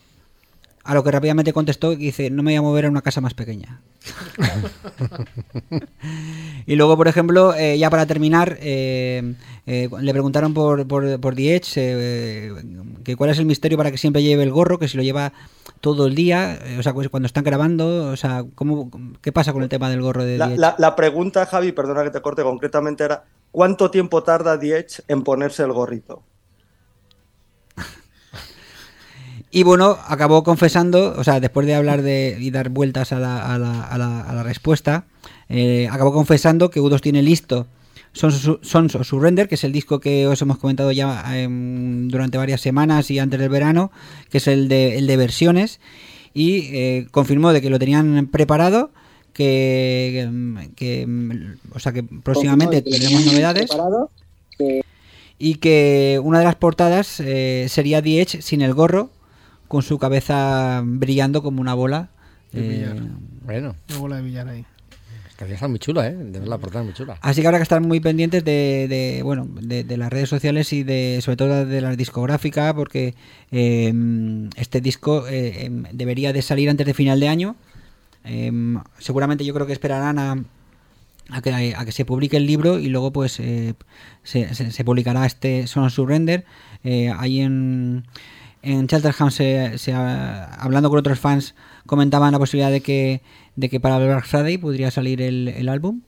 a 0.85 0.95
lo 0.95 1.03
que 1.03 1.11
rápidamente 1.11 1.53
contestó 1.53 1.93
y 1.93 1.97
dice, 1.97 2.31
no 2.31 2.41
me 2.41 2.51
voy 2.51 2.57
a 2.57 2.61
mover 2.63 2.85
a 2.85 2.89
una 2.89 3.03
casa 3.03 3.21
más 3.21 3.35
pequeña. 3.35 3.79
y 6.65 6.75
luego, 6.75 6.97
por 6.97 7.07
ejemplo, 7.07 7.53
eh, 7.53 7.77
ya 7.77 7.91
para 7.91 8.07
terminar, 8.07 8.57
eh, 8.59 9.35
eh, 9.67 9.87
le 10.01 10.11
preguntaron 10.11 10.55
por, 10.55 10.87
por, 10.87 11.19
por 11.19 11.35
The 11.35 11.55
Edge 11.57 12.55
que 13.03 13.15
cuál 13.15 13.29
es 13.29 13.37
el 13.37 13.45
misterio 13.45 13.77
para 13.77 13.91
que 13.91 13.99
siempre 13.99 14.23
lleve 14.23 14.41
el 14.41 14.51
gorro, 14.51 14.79
que 14.79 14.87
si 14.87 14.97
lo 14.97 15.03
lleva 15.03 15.31
todo 15.85 16.07
el 16.07 16.15
día, 16.15 16.57
o 16.79 16.81
sea, 16.81 16.93
cuando 16.93 17.27
están 17.27 17.43
grabando, 17.43 18.07
o 18.07 18.17
sea, 18.17 18.43
¿cómo, 18.55 18.89
¿qué 19.21 19.31
pasa 19.31 19.53
con 19.53 19.61
el 19.61 19.69
tema 19.69 19.87
del 19.91 20.01
gorro 20.01 20.23
de 20.25 20.39
la? 20.39 20.47
La, 20.47 20.73
la 20.79 20.95
pregunta, 20.95 21.45
Javi, 21.45 21.73
perdona 21.73 22.03
que 22.03 22.09
te 22.09 22.23
corte, 22.23 22.41
concretamente 22.41 23.03
era 23.03 23.25
¿Cuánto 23.55 23.89
tiempo 23.89 24.21
tarda 24.21 24.57
Diech 24.57 25.01
en 25.07 25.23
ponerse 25.23 25.63
el 25.63 25.71
gorrito? 25.71 26.23
Y 29.51 29.63
bueno, 29.63 29.97
acabó 30.09 30.43
confesando, 30.43 31.13
o 31.15 31.23
sea, 31.23 31.39
después 31.39 31.65
de 31.65 31.75
hablar 31.75 32.01
de 32.01 32.35
y 32.37 32.51
dar 32.51 32.67
vueltas 32.67 33.13
a 33.13 33.19
la, 33.19 33.53
a 33.53 33.57
la, 33.57 33.81
a 33.83 33.97
la, 33.97 34.21
a 34.21 34.33
la 34.33 34.43
respuesta, 34.43 35.05
eh, 35.47 35.87
acabó 35.89 36.11
confesando 36.11 36.69
que 36.69 36.81
U2 36.81 36.99
tiene 36.99 37.21
listo 37.21 37.67
Sons, 38.15 38.95
of 38.95 39.05
Surrender, 39.05 39.49
que 39.49 39.55
es 39.55 39.63
el 39.65 39.73
disco 39.73 39.99
que 39.99 40.25
os 40.25 40.41
hemos 40.41 40.57
comentado 40.57 40.91
ya 40.93 41.23
eh, 41.35 41.47
durante 41.49 42.37
varias 42.37 42.61
semanas 42.61 43.11
y 43.11 43.19
antes 43.19 43.39
del 43.39 43.49
verano, 43.49 43.91
que 44.29 44.37
es 44.37 44.47
el 44.47 44.69
de, 44.69 44.97
el 44.97 45.05
de 45.05 45.17
versiones, 45.17 45.81
y 46.33 46.73
eh, 46.73 47.07
confirmó 47.11 47.51
de 47.51 47.61
que 47.61 47.69
lo 47.69 47.77
tenían 47.77 48.27
preparado 48.27 48.91
que, 49.33 50.29
que, 50.77 51.05
o 51.73 51.79
sea 51.79 51.91
que 51.91 52.03
próximamente 52.03 52.81
tendremos 52.81 53.25
novedades. 53.25 53.69
que... 54.57 54.81
y 55.37 55.55
que 55.55 56.21
una 56.23 56.39
de 56.39 56.45
las 56.45 56.55
portadas 56.55 57.19
eh, 57.19 57.65
sería 57.67 58.01
The 58.01 58.21
Edge 58.21 58.41
sin 58.41 58.61
el 58.61 58.73
gorro 58.73 59.09
con 59.67 59.83
su 59.83 59.99
cabeza 59.99 60.81
brillando 60.85 61.43
como 61.43 61.59
una 61.59 61.73
bola 61.73 62.11
eh, 62.53 62.95
bueno. 63.43 63.75
Una 63.89 63.99
bola 63.99 64.15
de 64.17 64.21
billar 64.21 64.47
ahí 64.47 64.65
Estaría 65.35 65.55
está 65.55 65.67
muy 65.67 65.79
chula, 65.79 66.07
¿eh? 66.07 66.13
De 66.15 66.39
ver 66.39 66.47
la 66.47 66.57
portada 66.57 66.85
muy 66.85 66.93
chula. 66.93 67.17
Así 67.19 67.41
que 67.41 67.47
habrá 67.47 67.59
que 67.59 67.63
estar 67.63 67.81
muy 67.81 67.99
pendientes 67.99 68.45
de, 68.45 69.19
bueno, 69.21 69.45
de, 69.45 69.97
las 69.97 70.09
redes 70.09 70.29
sociales 70.29 70.71
y 70.71 70.83
de, 70.83 71.19
sobre 71.21 71.35
todo 71.35 71.65
de 71.65 71.81
la 71.81 71.93
discográfica, 71.97 72.73
porque 72.73 73.15
eh, 73.51 73.93
este 74.55 74.79
disco 74.79 75.25
eh, 75.27 75.69
debería 75.91 76.31
de 76.31 76.41
salir 76.41 76.69
antes 76.69 76.87
de 76.87 76.93
final 76.93 77.19
de 77.19 77.27
año. 77.27 77.57
Eh, 78.23 78.49
seguramente 78.99 79.43
yo 79.43 79.53
creo 79.53 79.67
que 79.67 79.73
esperarán 79.73 80.19
a, 80.19 80.41
a, 81.29 81.41
que, 81.41 81.91
se 81.91 82.05
publique 82.05 82.37
el 82.37 82.45
libro 82.45 82.79
y 82.79 82.87
luego 82.87 83.11
pues 83.11 83.37
eh, 83.41 83.73
se, 84.23 84.55
se, 84.55 84.71
se, 84.71 84.85
publicará 84.85 85.25
este 85.25 85.67
Son 85.67 85.89
Surrender. 85.89 86.45
Eh, 86.85 87.11
ahí 87.17 87.41
en, 87.41 88.05
en 88.65 88.87
Cheltenham, 88.87 89.31
se, 89.31 89.77
se, 89.77 89.93
hablando 89.93 90.89
con 90.89 90.99
otros 90.99 91.19
fans, 91.19 91.55
comentaban 91.85 92.31
la 92.31 92.39
posibilidad 92.39 92.71
de 92.71 92.81
que, 92.81 93.21
de 93.55 93.69
que 93.69 93.79
para 93.79 93.97
Black 93.99 94.25
Friday 94.25 94.57
podría 94.57 94.91
salir 94.91 95.21
el, 95.21 95.47
el 95.47 95.69
álbum. 95.69 96.01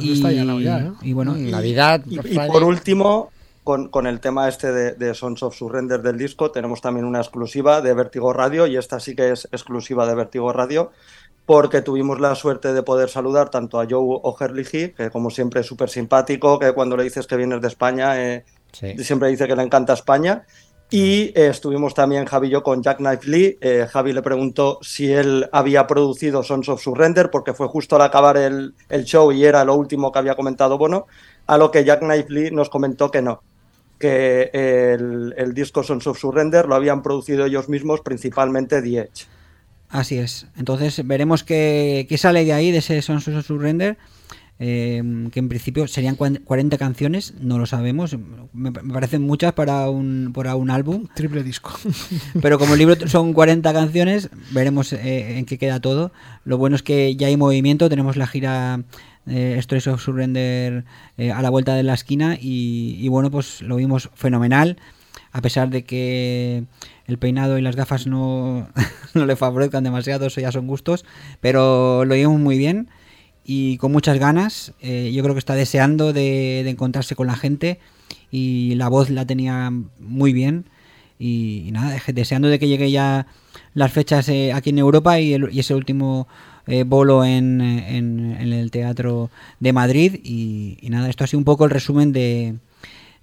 Y, 0.00 0.14
está 0.14 0.32
ya, 0.32 0.44
ya, 0.44 0.78
¿eh? 0.78 0.92
y, 1.02 1.12
bueno, 1.12 1.36
Navidad, 1.36 2.02
y, 2.06 2.18
y, 2.18 2.38
por 2.48 2.64
último, 2.64 3.30
con, 3.62 3.88
con 3.88 4.08
el 4.08 4.18
tema 4.18 4.48
este 4.48 4.72
de, 4.72 4.92
de, 4.94 5.14
Sons 5.14 5.42
of 5.44 5.54
Surrender 5.54 6.02
del 6.02 6.18
disco, 6.18 6.50
tenemos 6.50 6.80
también 6.80 7.06
una 7.06 7.20
exclusiva 7.20 7.80
de 7.80 7.94
Vertigo 7.94 8.32
Radio 8.32 8.66
y 8.66 8.76
esta 8.76 8.98
sí 8.98 9.14
que 9.14 9.30
es 9.30 9.46
exclusiva 9.52 10.06
de 10.08 10.16
Vertigo 10.16 10.52
Radio 10.52 10.90
porque 11.48 11.80
tuvimos 11.80 12.20
la 12.20 12.34
suerte 12.34 12.74
de 12.74 12.82
poder 12.82 13.08
saludar 13.08 13.48
tanto 13.48 13.80
a 13.80 13.86
Joe 13.88 14.20
O'Herlihy, 14.22 14.90
que 14.90 15.10
como 15.10 15.30
siempre 15.30 15.62
es 15.62 15.66
súper 15.66 15.88
simpático, 15.88 16.58
que 16.58 16.72
cuando 16.72 16.94
le 16.94 17.04
dices 17.04 17.26
que 17.26 17.36
vienes 17.36 17.62
de 17.62 17.68
España, 17.68 18.22
eh, 18.22 18.44
sí. 18.72 19.02
siempre 19.02 19.30
dice 19.30 19.46
que 19.46 19.56
le 19.56 19.62
encanta 19.62 19.94
España. 19.94 20.44
Y 20.90 21.32
eh, 21.34 21.48
estuvimos 21.48 21.92
también 21.92 22.24
Javi 22.24 22.48
y 22.48 22.50
yo 22.50 22.62
con 22.62 22.82
Jack 22.82 22.98
Knife 22.98 23.28
Lee. 23.28 23.58
Eh, 23.60 23.86
Javi 23.90 24.12
le 24.14 24.22
preguntó 24.22 24.78
si 24.80 25.12
él 25.12 25.46
había 25.52 25.86
producido 25.86 26.42
Sons 26.42 26.68
of 26.70 26.82
Surrender, 26.82 27.30
porque 27.30 27.52
fue 27.52 27.68
justo 27.68 27.96
al 27.96 28.02
acabar 28.02 28.38
el, 28.38 28.74
el, 28.88 29.04
show 29.04 29.30
y 29.30 29.44
era 29.44 29.64
lo 29.64 29.74
último 29.74 30.10
que 30.10 30.18
había 30.18 30.34
comentado 30.34 30.78
Bono. 30.78 31.06
A 31.46 31.58
lo 31.58 31.70
que 31.70 31.84
Jack 31.84 32.00
Knife 32.00 32.26
Lee 32.30 32.50
nos 32.50 32.70
comentó 32.70 33.10
que 33.10 33.20
no, 33.20 33.42
que 33.98 34.50
el, 34.52 35.34
el 35.36 35.54
disco 35.54 35.82
Sons 35.82 36.06
of 36.06 36.18
Surrender 36.18 36.66
lo 36.66 36.74
habían 36.74 37.02
producido 37.02 37.44
ellos 37.44 37.68
mismos, 37.68 38.00
principalmente 38.00 38.80
The 38.80 38.98
Edge. 38.98 39.26
Así 39.90 40.18
es. 40.18 40.46
Entonces 40.56 41.06
veremos 41.06 41.44
qué, 41.44 42.06
qué 42.08 42.18
sale 42.18 42.44
de 42.44 42.52
ahí, 42.52 42.70
de 42.70 42.78
ese 42.78 43.00
Sons 43.02 43.28
of 43.28 43.46
Surrender. 43.46 43.98
Eh, 44.60 45.28
que 45.30 45.38
en 45.38 45.48
principio 45.48 45.86
serían 45.86 46.16
40 46.16 46.78
canciones, 46.78 47.34
no 47.40 47.58
lo 47.58 47.66
sabemos. 47.66 48.16
Me, 48.52 48.70
me 48.70 48.92
parecen 48.92 49.22
muchas 49.22 49.52
para 49.52 49.88
un, 49.88 50.32
para 50.34 50.56
un 50.56 50.70
álbum. 50.70 51.06
Triple 51.14 51.44
disco. 51.44 51.72
Pero 52.42 52.58
como 52.58 52.72
el 52.72 52.78
libro 52.80 53.08
son 53.08 53.32
40 53.32 53.72
canciones, 53.72 54.30
veremos 54.50 54.92
eh, 54.92 55.38
en 55.38 55.44
qué 55.44 55.58
queda 55.58 55.80
todo. 55.80 56.12
Lo 56.44 56.58
bueno 56.58 56.76
es 56.76 56.82
que 56.82 57.14
ya 57.14 57.28
hay 57.28 57.36
movimiento, 57.36 57.88
tenemos 57.88 58.16
la 58.16 58.26
gira 58.26 58.82
eh, 59.28 59.56
Stories 59.58 59.86
of 59.88 60.02
Surrender 60.02 60.84
eh, 61.18 61.32
a 61.32 61.42
la 61.42 61.50
vuelta 61.50 61.74
de 61.74 61.82
la 61.82 61.94
esquina 61.94 62.36
y, 62.40 62.96
y 62.98 63.08
bueno, 63.08 63.30
pues 63.30 63.62
lo 63.62 63.76
vimos 63.76 64.10
fenomenal, 64.14 64.78
a 65.32 65.42
pesar 65.42 65.68
de 65.70 65.84
que 65.84 66.64
el 67.06 67.18
peinado 67.18 67.58
y 67.58 67.62
las 67.62 67.76
gafas 67.76 68.06
no, 68.06 68.68
no 69.14 69.26
le 69.26 69.36
favorezcan 69.36 69.84
demasiado, 69.84 70.26
eso 70.26 70.40
ya 70.40 70.50
son 70.50 70.66
gustos, 70.66 71.04
pero 71.40 72.04
lo 72.04 72.14
vimos 72.14 72.40
muy 72.40 72.58
bien 72.58 72.88
y 73.50 73.78
con 73.78 73.90
muchas 73.92 74.18
ganas. 74.18 74.74
Eh, 74.82 75.10
yo 75.14 75.22
creo 75.22 75.34
que 75.34 75.38
está 75.38 75.54
deseando 75.54 76.12
de, 76.12 76.60
encontrarse 76.68 77.16
con 77.16 77.26
la 77.26 77.34
gente 77.34 77.80
y 78.30 78.74
la 78.74 78.88
voz 78.88 79.08
la 79.08 79.24
tenía 79.24 79.72
muy 79.98 80.34
bien. 80.34 80.66
Y, 81.18 81.70
nada, 81.72 81.96
deseando 82.08 82.48
de 82.48 82.58
que 82.58 82.68
llegue 82.68 82.90
ya 82.90 83.26
las 83.72 83.90
fechas 83.90 84.28
eh, 84.28 84.52
aquí 84.52 84.68
en 84.68 84.78
Europa 84.78 85.18
y, 85.18 85.32
el, 85.32 85.44
ese 85.58 85.74
último 85.74 86.28
eh, 86.66 86.84
bolo 86.84 87.24
en, 87.24 87.62
el 87.62 88.70
Teatro 88.70 89.30
de 89.60 89.72
Madrid. 89.72 90.20
Y, 90.22 90.76
nada, 90.90 91.08
esto 91.08 91.24
ha 91.24 91.26
sido 91.26 91.38
un 91.38 91.44
poco 91.44 91.64
el 91.64 91.70
resumen 91.70 92.12
de, 92.12 92.56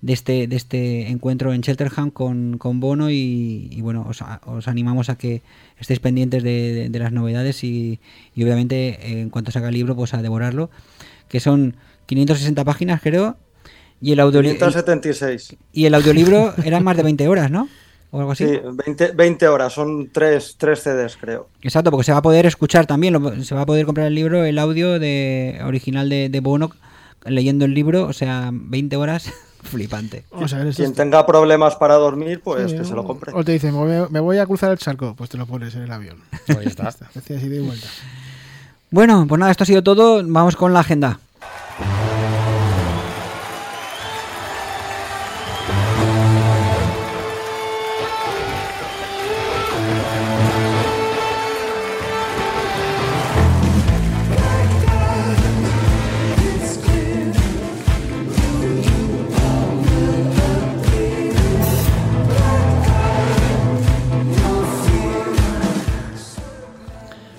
de 0.05 0.13
este, 0.13 0.45
de 0.45 0.55
este 0.55 1.09
encuentro 1.09 1.51
en 1.51 1.63
Cheltenham 1.63 2.11
con, 2.11 2.59
con 2.59 2.79
Bono 2.79 3.09
y, 3.09 3.69
y 3.71 3.81
bueno, 3.81 4.05
os, 4.07 4.23
os, 4.45 4.67
animamos 4.67 5.09
a 5.09 5.17
que 5.17 5.41
estéis 5.79 5.99
pendientes 5.99 6.43
de, 6.43 6.73
de, 6.75 6.89
de 6.89 6.99
las 6.99 7.11
novedades 7.11 7.63
y, 7.63 7.99
y, 8.35 8.43
obviamente 8.43 8.99
eh, 9.01 9.21
en 9.21 9.31
cuanto 9.31 9.49
salga 9.49 9.69
el 9.69 9.73
libro 9.73 9.95
pues 9.95 10.13
a 10.13 10.21
devorarlo, 10.21 10.69
que 11.27 11.39
son 11.39 11.75
560 12.05 12.63
páginas 12.63 13.01
creo 13.01 13.35
y 13.99 14.11
el 14.11 14.19
audiolibro 14.19 14.59
576 14.59 15.55
y 15.73 15.85
el 15.85 15.95
audiolibro 15.95 16.53
eran 16.63 16.83
más 16.83 16.97
de 16.97 17.01
20 17.01 17.27
horas, 17.27 17.49
¿no? 17.49 17.67
O 18.11 18.19
algo 18.19 18.33
así. 18.33 18.45
Sí, 18.45 18.59
20, 18.85 19.13
20 19.13 19.47
horas, 19.47 19.73
son 19.73 20.11
3, 20.11 20.55
3 20.59 20.79
CDs 20.79 21.17
creo. 21.19 21.49
Exacto, 21.63 21.89
porque 21.89 22.03
se 22.03 22.11
va 22.11 22.19
a 22.19 22.21
poder 22.21 22.45
escuchar 22.45 22.85
también, 22.85 23.13
lo, 23.13 23.43
se 23.43 23.55
va 23.55 23.61
a 23.61 23.65
poder 23.65 23.87
comprar 23.87 24.05
el 24.05 24.13
libro, 24.13 24.45
el 24.45 24.59
audio 24.59 24.99
de 24.99 25.61
original 25.65 26.09
de, 26.09 26.29
de 26.29 26.39
Bono 26.41 26.69
leyendo 27.25 27.65
el 27.65 27.73
libro, 27.73 28.05
o 28.05 28.13
sea, 28.13 28.51
20 28.53 28.97
horas 28.97 29.33
flipante. 29.65 30.25
O 30.31 30.47
sea, 30.47 30.65
Quien 30.71 30.93
tenga 30.93 31.25
problemas 31.25 31.75
para 31.75 31.95
dormir, 31.95 32.41
pues 32.43 32.71
sí, 32.71 32.77
que 32.77 32.85
se 32.85 32.93
lo 32.93 33.03
compre. 33.03 33.33
O 33.33 33.43
te 33.43 33.51
dicen, 33.51 33.73
me 34.11 34.19
voy 34.19 34.37
a 34.37 34.45
cruzar 34.45 34.71
el 34.71 34.77
charco, 34.77 35.15
pues 35.15 35.29
te 35.29 35.37
lo 35.37 35.45
pones 35.45 35.75
en 35.75 35.83
el 35.83 35.91
avión. 35.91 36.17
Ahí 36.47 36.65
está. 36.65 36.87
así 37.15 37.49
de 37.49 37.61
vuelta. 37.61 37.87
Bueno, 38.91 39.25
pues 39.27 39.39
nada, 39.39 39.51
esto 39.51 39.63
ha 39.63 39.67
sido 39.67 39.83
todo. 39.83 40.23
Vamos 40.25 40.55
con 40.55 40.73
la 40.73 40.79
agenda. 40.79 41.19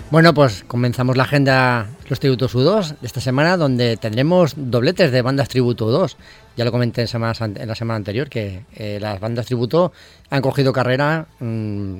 Bueno, 0.09 0.33
pues 0.33 0.63
comenzamos 0.65 1.17
la 1.17 1.23
agenda 1.23 1.89
Los 2.07 2.21
Tributos 2.21 2.55
U2 2.55 2.97
de 3.01 3.07
esta 3.07 3.19
semana, 3.19 3.57
donde 3.57 3.97
tendremos 3.97 4.53
dobletes 4.55 5.11
de 5.11 5.21
bandas 5.21 5.49
Tributo 5.49 5.91
2. 5.91 6.15
Ya 6.55 6.63
lo 6.63 6.71
comenté 6.71 7.01
en, 7.01 7.67
la 7.67 7.75
semana 7.75 7.97
anterior, 7.97 8.29
que 8.29 8.63
eh, 8.73 8.99
las 9.01 9.19
bandas 9.19 9.47
Tributo 9.47 9.91
han 10.29 10.41
cogido 10.41 10.71
carrera 10.71 11.27
mmm, 11.41 11.99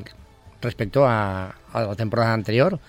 respecto 0.62 1.06
a, 1.06 1.54
a, 1.74 1.82
la 1.82 1.96
temporada 1.96 2.34
anterior. 2.34 2.80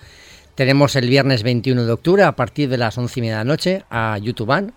Tenemos 0.55 0.95
el 0.95 1.09
viernes 1.09 1.43
21 1.43 1.85
de 1.85 1.91
octubre, 1.91 2.23
a 2.23 2.37
partir 2.37 2.69
de 2.69 2.77
las 2.77 2.97
11 2.97 3.19
y 3.19 3.21
media 3.21 3.39
de 3.39 3.43
la 3.43 3.51
noche, 3.51 3.83
a 3.89 4.17
YouTube 4.19 4.71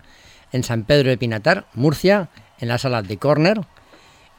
en 0.50 0.64
San 0.64 0.83
Pedro 0.83 1.11
de 1.11 1.18
Pinatar, 1.18 1.66
Murcia, 1.74 2.31
en 2.59 2.66
la 2.66 2.78
sala 2.78 3.02
de 3.02 3.16
Corner. 3.16 3.61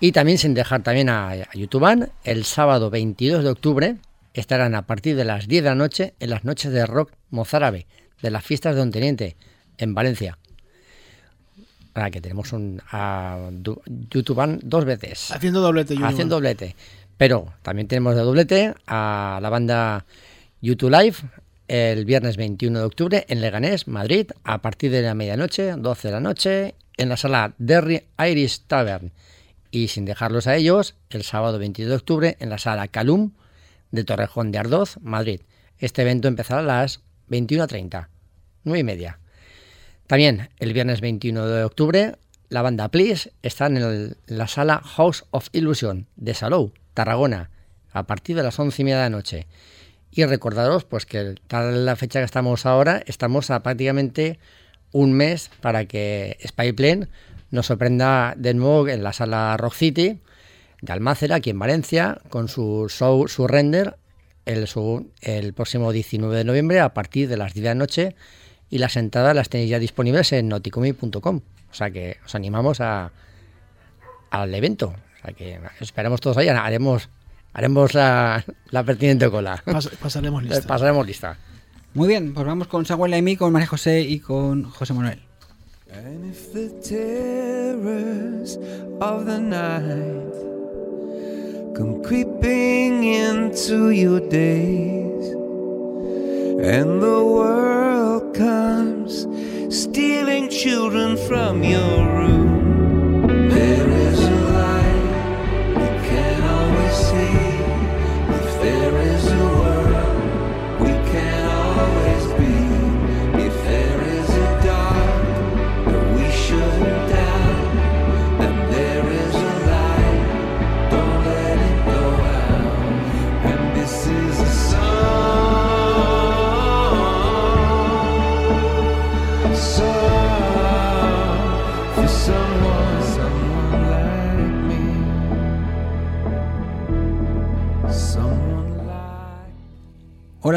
Y 0.01 0.11
también, 0.11 0.37
sin 0.37 0.53
dejar 0.53 0.83
también 0.83 1.07
a, 1.07 1.29
a 1.29 1.53
YouTube, 1.53 2.09
el 2.25 2.43
sábado 2.43 2.89
22 2.89 3.45
de 3.45 3.49
octubre, 3.49 3.95
estarán 4.33 4.75
a 4.75 4.85
partir 4.85 5.15
de 5.15 5.25
las 5.25 5.47
10 5.47 5.63
de 5.63 5.69
la 5.69 5.75
noche 5.75 6.13
en 6.19 6.29
las 6.29 6.43
noches 6.43 6.71
de 6.71 6.85
rock 6.85 7.11
mozárabe 7.29 7.87
de 8.21 8.31
las 8.31 8.43
fiestas 8.43 8.73
de 8.73 8.79
Don 8.79 8.91
Teniente 8.91 9.35
en 9.77 9.93
Valencia. 9.93 10.37
Ahora 11.93 12.09
que 12.09 12.21
tenemos 12.21 12.53
un 12.53 12.81
a, 12.91 13.49
YouTube 14.09 14.59
dos 14.63 14.85
veces. 14.85 15.31
Haciendo 15.31 15.61
doblete. 15.61 15.93
YouTube. 15.93 16.07
Haciendo 16.07 16.35
doblete. 16.35 16.75
Pero 17.17 17.53
también 17.61 17.87
tenemos 17.87 18.15
de 18.15 18.21
doblete 18.21 18.73
a 18.87 19.39
la 19.41 19.49
banda 19.49 20.05
YouTube 20.61 20.89
Live 20.89 21.17
el 21.67 22.05
viernes 22.05 22.37
21 22.37 22.79
de 22.79 22.85
octubre 22.85 23.25
en 23.27 23.41
Leganés, 23.41 23.87
Madrid, 23.87 24.27
a 24.43 24.61
partir 24.61 24.91
de 24.91 25.01
la 25.01 25.13
medianoche, 25.13 25.73
12 25.77 26.07
de 26.07 26.11
la 26.13 26.19
noche, 26.19 26.75
en 26.97 27.09
la 27.09 27.17
sala 27.17 27.53
Derry 27.57 28.03
Irish 28.19 28.61
Tavern. 28.67 29.11
Y 29.71 29.87
sin 29.87 30.05
dejarlos 30.05 30.47
a 30.47 30.55
ellos, 30.55 30.95
el 31.09 31.23
sábado 31.23 31.57
22 31.59 31.89
de 31.89 31.95
octubre 31.95 32.37
en 32.39 32.49
la 32.49 32.57
sala 32.57 32.87
Calum, 32.87 33.31
de 33.93 34.03
Torrejón 34.03 34.51
de 34.51 34.57
Ardoz, 34.57 34.97
Madrid. 35.01 35.41
Este 35.77 36.01
evento 36.01 36.27
empezará 36.27 36.59
a 36.59 36.63
las 36.63 37.01
21.30, 37.29 38.07
9 38.63 38.79
y 38.79 38.83
media. 38.83 39.19
También 40.07 40.49
el 40.57 40.73
viernes 40.73 40.99
21 40.99 41.45
de 41.45 41.63
octubre, 41.63 42.15
la 42.49 42.63
banda 42.63 42.89
Please 42.89 43.31
está 43.43 43.67
en, 43.67 44.17
la 44.25 44.47
sala 44.47 44.81
House 44.83 45.25
of 45.29 45.47
Illusion 45.53 46.07
de 46.15 46.33
Salou, 46.33 46.73
Tarragona, 46.95 47.51
a 47.91 48.07
partir 48.07 48.35
de 48.35 48.43
las 48.43 48.57
11 48.59 48.81
y 48.81 48.85
media 48.85 48.97
de 48.97 49.03
la 49.03 49.09
noche. 49.11 49.47
Y 50.11 50.25
recordaros 50.25 50.85
pues 50.85 51.05
que 51.05 51.35
tal 51.47 51.85
la 51.85 51.95
fecha 51.95 52.19
que 52.19 52.25
estamos 52.25 52.65
ahora, 52.65 53.03
estamos 53.05 53.51
a 53.51 53.61
prácticamente 53.61 54.39
un 54.91 55.13
mes 55.13 55.51
para 55.61 55.85
que 55.85 56.37
Spyplane 56.45 57.07
nos 57.51 57.67
sorprenda 57.67 58.33
de 58.37 58.55
nuevo 58.55 58.87
en 58.87 59.03
la 59.03 59.13
sala 59.13 59.55
Rock 59.57 59.75
City 59.75 60.19
de 60.83 60.91
Almácera, 60.91 61.37
aquí 61.37 61.49
en 61.49 61.59
Valencia, 61.59 62.19
con 62.29 62.49
su 62.49 62.87
show 62.89 63.25
Surrender 63.29 63.95
el, 64.45 64.67
su, 64.67 65.09
el 65.21 65.53
próximo 65.53 65.93
19 65.93 66.35
de 66.35 66.43
noviembre 66.43 66.81
a 66.81 66.93
partir 66.93 67.29
de 67.29 67.37
las 67.37 67.53
10 67.53 67.63
de 67.63 67.69
la 67.69 67.75
noche 67.75 68.15
y 68.69 68.79
las 68.79 68.97
entradas 68.97 69.33
las 69.33 69.47
tenéis 69.47 69.69
ya 69.69 69.79
disponibles 69.79 70.33
en 70.33 70.49
noticomi.com. 70.49 71.37
O 71.71 71.73
sea 71.73 71.89
que 71.89 72.17
os 72.25 72.35
animamos 72.35 72.81
a, 72.81 73.13
al 74.29 74.53
evento. 74.53 74.87
O 74.87 75.25
sea 75.25 75.33
que 75.33 75.57
esperamos 75.79 76.19
todos 76.19 76.35
ahí, 76.35 76.49
haremos, 76.49 77.09
haremos 77.53 77.93
la, 77.93 78.43
la 78.69 78.83
pertinente 78.83 79.29
cola. 79.29 79.63
Pas, 79.65 79.87
pasaremos 79.87 80.43
lista. 80.43 80.67
Pasaremos 80.67 81.07
lista. 81.07 81.37
Muy 81.93 82.09
bien, 82.09 82.33
pues 82.33 82.45
vamos 82.45 82.67
con 82.67 82.85
Samuel 82.85 83.13
Amy, 83.13 83.37
con 83.37 83.53
María 83.53 83.67
José 83.67 84.01
y 84.01 84.19
con 84.19 84.69
José 84.69 84.93
Manuel. 84.93 85.21
And 85.93 86.25
if 86.25 86.51
the 86.51 86.69
terrors 86.81 88.57
of 88.99 89.25
the 89.25 89.39
night 89.39 90.53
come 91.75 92.03
creeping 92.03 93.03
into 93.03 93.89
your 93.89 94.19
days, 94.19 95.25
and 96.61 97.01
the 97.01 97.23
world 97.25 98.35
comes 98.35 99.25
stealing 99.75 100.49
children 100.49 101.17
from 101.27 101.63
your 101.63 102.05
room. 102.15 102.52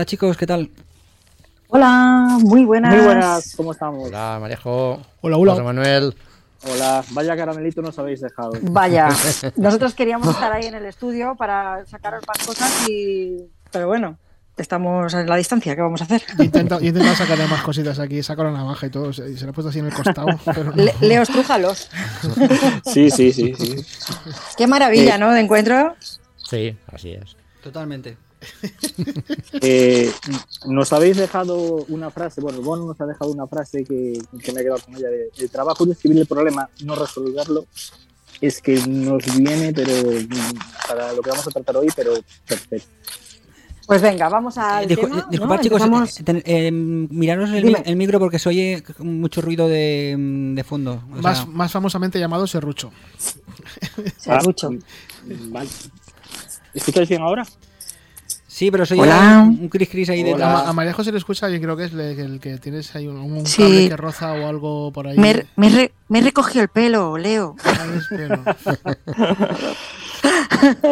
Hola 0.07 0.11
chicos, 0.13 0.37
¿qué 0.37 0.47
tal? 0.47 0.71
Hola, 1.67 2.39
muy 2.41 2.65
buenas. 2.65 2.95
Muy 2.95 3.05
buenas, 3.05 3.55
¿cómo 3.57 3.73
estamos? 3.73 4.07
Hola, 4.07 4.39
Marejo. 4.41 5.03
Hola, 5.21 5.37
hola. 5.37 5.53
José 5.55 5.65
Manuel. 5.65 6.15
Hola, 6.63 7.05
vaya 7.11 7.37
caramelito 7.37 7.83
nos 7.83 7.99
habéis 7.99 8.21
dejado. 8.21 8.53
Vaya, 8.63 9.09
nosotros 9.57 9.95
queríamos 9.95 10.29
estar 10.29 10.53
ahí 10.53 10.67
en 10.67 10.77
el 10.77 10.87
estudio 10.87 11.35
para 11.37 11.85
sacaros 11.87 12.23
más 12.25 12.47
cosas 12.47 12.89
y... 12.89 13.51
Pero 13.73 13.89
bueno, 13.89 14.17
estamos 14.57 15.13
en 15.13 15.29
la 15.29 15.35
distancia, 15.35 15.75
¿qué 15.75 15.83
vamos 15.83 16.01
a 16.03 16.05
hacer? 16.05 16.23
Yo 16.37 16.43
he 16.45 16.47
intentado, 16.47 16.81
yo 16.83 16.87
he 16.87 16.91
intentado 16.91 17.17
sacarle 17.17 17.49
más 17.49 17.63
cositas 17.63 17.99
aquí, 17.99 18.23
saco 18.23 18.45
la 18.45 18.53
navaja 18.53 18.87
y 18.87 18.91
todo, 18.91 19.13
se, 19.13 19.37
se 19.37 19.45
la 19.45 19.51
he 19.51 19.53
puesto 19.53 19.71
así 19.71 19.81
en 19.81 19.87
el 19.87 19.93
costado. 19.93 20.29
Pero 20.45 20.63
no. 20.63 20.73
Le- 20.77 20.95
Leo, 21.01 21.23
estrújalos. 21.23 21.91
Sí, 22.85 23.11
sí, 23.11 23.33
sí, 23.33 23.53
sí. 23.59 23.85
Qué 24.57 24.69
maravilla, 24.69 25.17
Eh, 25.17 25.19
¿no? 25.19 25.33
De 25.33 25.41
encuentro. 25.41 25.97
Sí, 26.37 26.77
así 26.93 27.11
es. 27.11 27.35
Totalmente. 27.61 28.17
Eh, 29.61 30.13
nos 30.69 30.93
habéis 30.93 31.17
dejado 31.17 31.57
una 31.89 32.11
frase, 32.11 32.41
bueno, 32.41 32.61
Bono 32.63 32.87
nos 32.87 33.01
ha 33.01 33.07
dejado 33.07 33.31
una 33.33 33.47
frase 33.47 33.85
que, 33.85 34.21
que 34.43 34.53
me 34.53 34.61
he 34.61 34.65
quedado 34.65 34.81
con 34.85 34.97
ella. 34.97 35.09
de, 35.09 35.31
el 35.39 35.51
trabajo 35.51 35.85
de 35.87 35.93
escribir 35.93 36.19
el 36.21 36.27
problema, 36.27 36.69
no 36.85 36.95
resolverlo, 36.95 37.67
es 38.41 38.61
que 38.61 38.75
nos 38.87 39.25
viene, 39.37 39.73
pero 39.73 39.93
para 40.89 41.13
lo 41.13 41.23
que 41.23 41.31
vamos 41.31 41.47
a 41.47 41.51
tratar 41.51 41.77
hoy, 41.79 41.89
pero 41.97 42.13
perfecto. 42.47 42.89
Pues 43.87 44.03
venga, 44.03 44.29
vamos 44.29 44.59
al 44.59 44.87
tema. 44.89 45.27
disculpad 45.31 45.57
¿no? 45.57 45.63
chicos, 45.63 45.81
Empezamos- 45.83 46.21
eh, 46.21 46.23
ten- 46.25 46.43
eh, 46.45 46.71
miraros 46.73 47.51
el, 47.51 47.63
Dime. 47.63 47.83
mi- 47.85 47.91
el 47.91 47.97
micro 47.97 48.19
porque 48.19 48.39
se 48.41 48.49
oye 48.49 48.83
mucho 48.99 49.41
ruido 49.41 49.69
de, 49.69 50.17
de 50.55 50.65
fondo. 50.65 51.05
o 51.13 51.23
más, 51.23 51.39
sea, 51.39 51.47
más 51.47 51.71
famosamente 51.71 52.19
llamado 52.19 52.47
Serrucho. 52.49 52.91
Serrucho. 54.19 54.71
Ah, 54.73 55.35
vale. 55.51 55.71
¿Escucháis 56.75 57.09
bien 57.09 57.23
ahora? 57.23 57.47
Sí, 58.57 58.71
pero 58.71 58.85
Hola. 58.99 59.45
un, 59.47 59.61
un 59.61 59.69
cris 59.69 59.89
cris 59.89 60.09
ahí 60.09 60.21
Hola. 60.23 60.31
detrás. 60.31 60.63
A, 60.63 60.69
a 60.71 60.73
María 60.73 60.93
José 60.95 61.13
le 61.13 61.19
escucha, 61.19 61.49
yo 61.51 61.61
creo 61.61 61.77
que 61.77 61.85
es 61.85 61.93
le- 61.93 62.13
el 62.21 62.41
que 62.41 62.57
tienes 62.59 62.95
ahí 62.97 63.07
un, 63.07 63.17
un 63.19 63.45
Sí. 63.47 63.63
cable 63.63 63.89
que 63.91 63.97
roza 63.97 64.33
o 64.33 64.47
algo 64.47 64.91
por 64.93 65.07
ahí. 65.09 65.19
Me, 65.19 65.31
he- 65.33 65.47
me 65.57 65.67
he 65.67 65.71
re- 65.71 65.93
me 66.09 66.19
he 66.21 66.23
recogido 66.23 66.63
el 66.63 66.69
pelo, 66.69 67.19
Leo. 67.19 67.55
Ah, 67.65 67.87
pelo. 68.09 68.43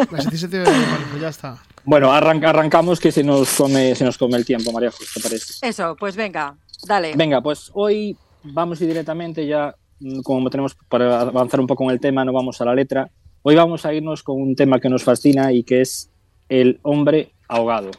Pues 0.09 0.25
pues 0.29 1.21
ya 1.21 1.29
está. 1.29 1.57
Bueno, 1.83 2.11
arranca- 2.11 2.49
arrancamos 2.49 2.99
que 2.99 3.11
se 3.11 3.23
nos 3.23 3.49
come, 3.55 3.95
se 3.95 4.05
nos 4.05 4.17
come 4.17 4.37
el 4.37 4.45
tiempo, 4.45 4.71
María 4.71 4.91
José. 4.91 5.37
Eso, 5.61 5.95
pues 5.99 6.15
venga, 6.15 6.55
dale. 6.87 7.13
Venga, 7.15 7.41
pues 7.41 7.71
hoy 7.73 8.15
vamos 8.43 8.79
a 8.79 8.83
ir 8.83 8.89
directamente 8.89 9.45
ya, 9.45 9.75
mm, 9.99 10.21
como 10.21 10.49
tenemos 10.49 10.75
para 10.87 11.21
avanzar 11.21 11.59
un 11.59 11.67
poco 11.67 11.83
en 11.85 11.89
el 11.91 11.99
tema, 11.99 12.23
no 12.23 12.31
vamos 12.31 12.61
a 12.61 12.65
la 12.65 12.75
letra. 12.75 13.09
Hoy 13.41 13.55
vamos 13.55 13.85
a 13.85 13.93
irnos 13.93 14.23
con 14.23 14.41
un 14.41 14.55
tema 14.55 14.79
que 14.79 14.89
nos 14.89 15.03
fascina 15.03 15.51
y 15.51 15.63
que 15.63 15.81
es 15.81 16.09
el 16.47 16.79
hombre 16.83 17.33
ahogado, 17.47 17.91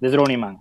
de 0.00 0.10
Drowning. 0.10 0.58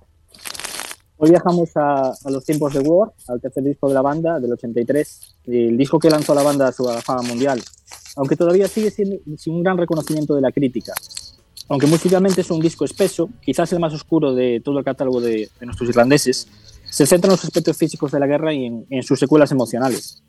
Hoy 1.18 1.30
viajamos 1.30 1.70
a, 1.76 2.12
a 2.12 2.32
los 2.32 2.44
tiempos 2.44 2.74
de 2.74 2.80
War, 2.80 3.12
al 3.28 3.40
tercer 3.40 3.64
disco 3.64 3.88
de 3.88 3.94
la 3.94 4.02
banda, 4.02 4.40
del 4.40 4.52
83, 4.54 5.36
el 5.46 5.78
disco 5.78 6.00
que 6.00 6.10
lanzó 6.10 6.34
la 6.36 6.44
banda 6.44 6.68
a 6.68 6.72
su 6.72 6.86
fama 6.86 7.22
mundial, 7.22 7.62
aunque 8.16 8.36
todavía 8.36 8.68
sigue 8.68 8.92
siendo 8.92 9.18
sin 9.38 9.54
un 9.54 9.64
gran 9.64 9.78
reconocimiento 9.78 10.36
de 10.36 10.42
la 10.42 10.52
crítica. 10.52 10.94
Aunque 11.70 11.88
musicalmente 11.88 12.42
es 12.42 12.52
un 12.52 12.60
disco 12.60 12.84
espeso, 12.84 13.30
quizás 13.42 13.72
el 13.72 13.80
más 13.80 13.94
oscuro 13.94 14.36
de 14.36 14.62
todo 14.64 14.80
el 14.80 14.86
catálogo 14.86 15.22
de, 15.22 15.50
de 15.60 15.66
nuestros 15.66 15.90
irlandeses, 15.90 16.48
se 16.90 17.06
centra 17.06 17.30
en 17.30 17.32
los 17.32 17.46
aspectos 17.46 17.78
físicos 17.78 18.12
de 18.12 18.20
la 18.20 18.28
guerra 18.28 18.54
y 18.54 18.66
en, 18.66 18.86
en 18.90 19.04
sus 19.04 19.18
secuelas 19.18 19.52
emocionales. 19.52 20.22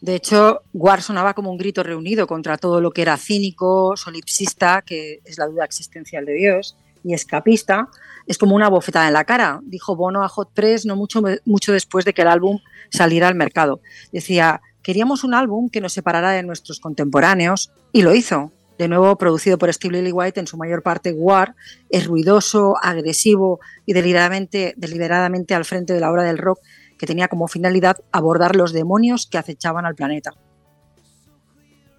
De 0.00 0.16
hecho, 0.16 0.62
War 0.72 1.00
sonaba 1.00 1.32
como 1.32 1.52
un 1.52 1.56
grito 1.56 1.84
reunido 1.84 2.26
contra 2.26 2.58
todo 2.58 2.80
lo 2.80 2.90
que 2.90 3.02
era 3.02 3.16
cínico, 3.16 3.96
solipsista, 3.96 4.82
que 4.82 5.20
es 5.24 5.38
la 5.38 5.46
duda 5.46 5.64
existencial 5.64 6.26
de 6.26 6.32
Dios, 6.32 6.76
y 7.04 7.14
escapista. 7.14 7.88
Es 8.26 8.38
como 8.38 8.54
una 8.54 8.68
bofetada 8.68 9.08
en 9.08 9.14
la 9.14 9.24
cara, 9.24 9.60
dijo 9.64 9.96
Bono 9.96 10.22
a 10.22 10.28
Hot 10.28 10.52
Press 10.52 10.86
no 10.86 10.96
mucho, 10.96 11.22
mucho 11.44 11.72
después 11.72 12.04
de 12.04 12.12
que 12.12 12.22
el 12.22 12.28
álbum 12.28 12.58
saliera 12.90 13.28
al 13.28 13.34
mercado. 13.34 13.80
Decía, 14.12 14.60
queríamos 14.82 15.24
un 15.24 15.34
álbum 15.34 15.68
que 15.68 15.80
nos 15.80 15.92
separara 15.92 16.30
de 16.30 16.42
nuestros 16.42 16.80
contemporáneos, 16.80 17.72
y 17.92 18.02
lo 18.02 18.14
hizo. 18.14 18.52
De 18.78 18.88
nuevo, 18.88 19.16
producido 19.16 19.58
por 19.58 19.72
Steve 19.72 20.02
Lillywhite, 20.02 20.40
en 20.40 20.46
su 20.46 20.56
mayor 20.56 20.82
parte 20.82 21.12
War, 21.12 21.54
es 21.90 22.06
ruidoso, 22.06 22.76
agresivo 22.82 23.60
y 23.86 23.92
deliberadamente, 23.92 24.74
deliberadamente 24.76 25.54
al 25.54 25.64
frente 25.64 25.92
de 25.92 26.00
la 26.00 26.10
obra 26.10 26.24
del 26.24 26.38
rock 26.38 26.58
que 26.98 27.06
tenía 27.06 27.28
como 27.28 27.48
finalidad 27.48 27.98
abordar 28.12 28.56
los 28.56 28.72
demonios 28.72 29.26
que 29.26 29.38
acechaban 29.38 29.86
al 29.86 29.94
planeta. 29.94 30.32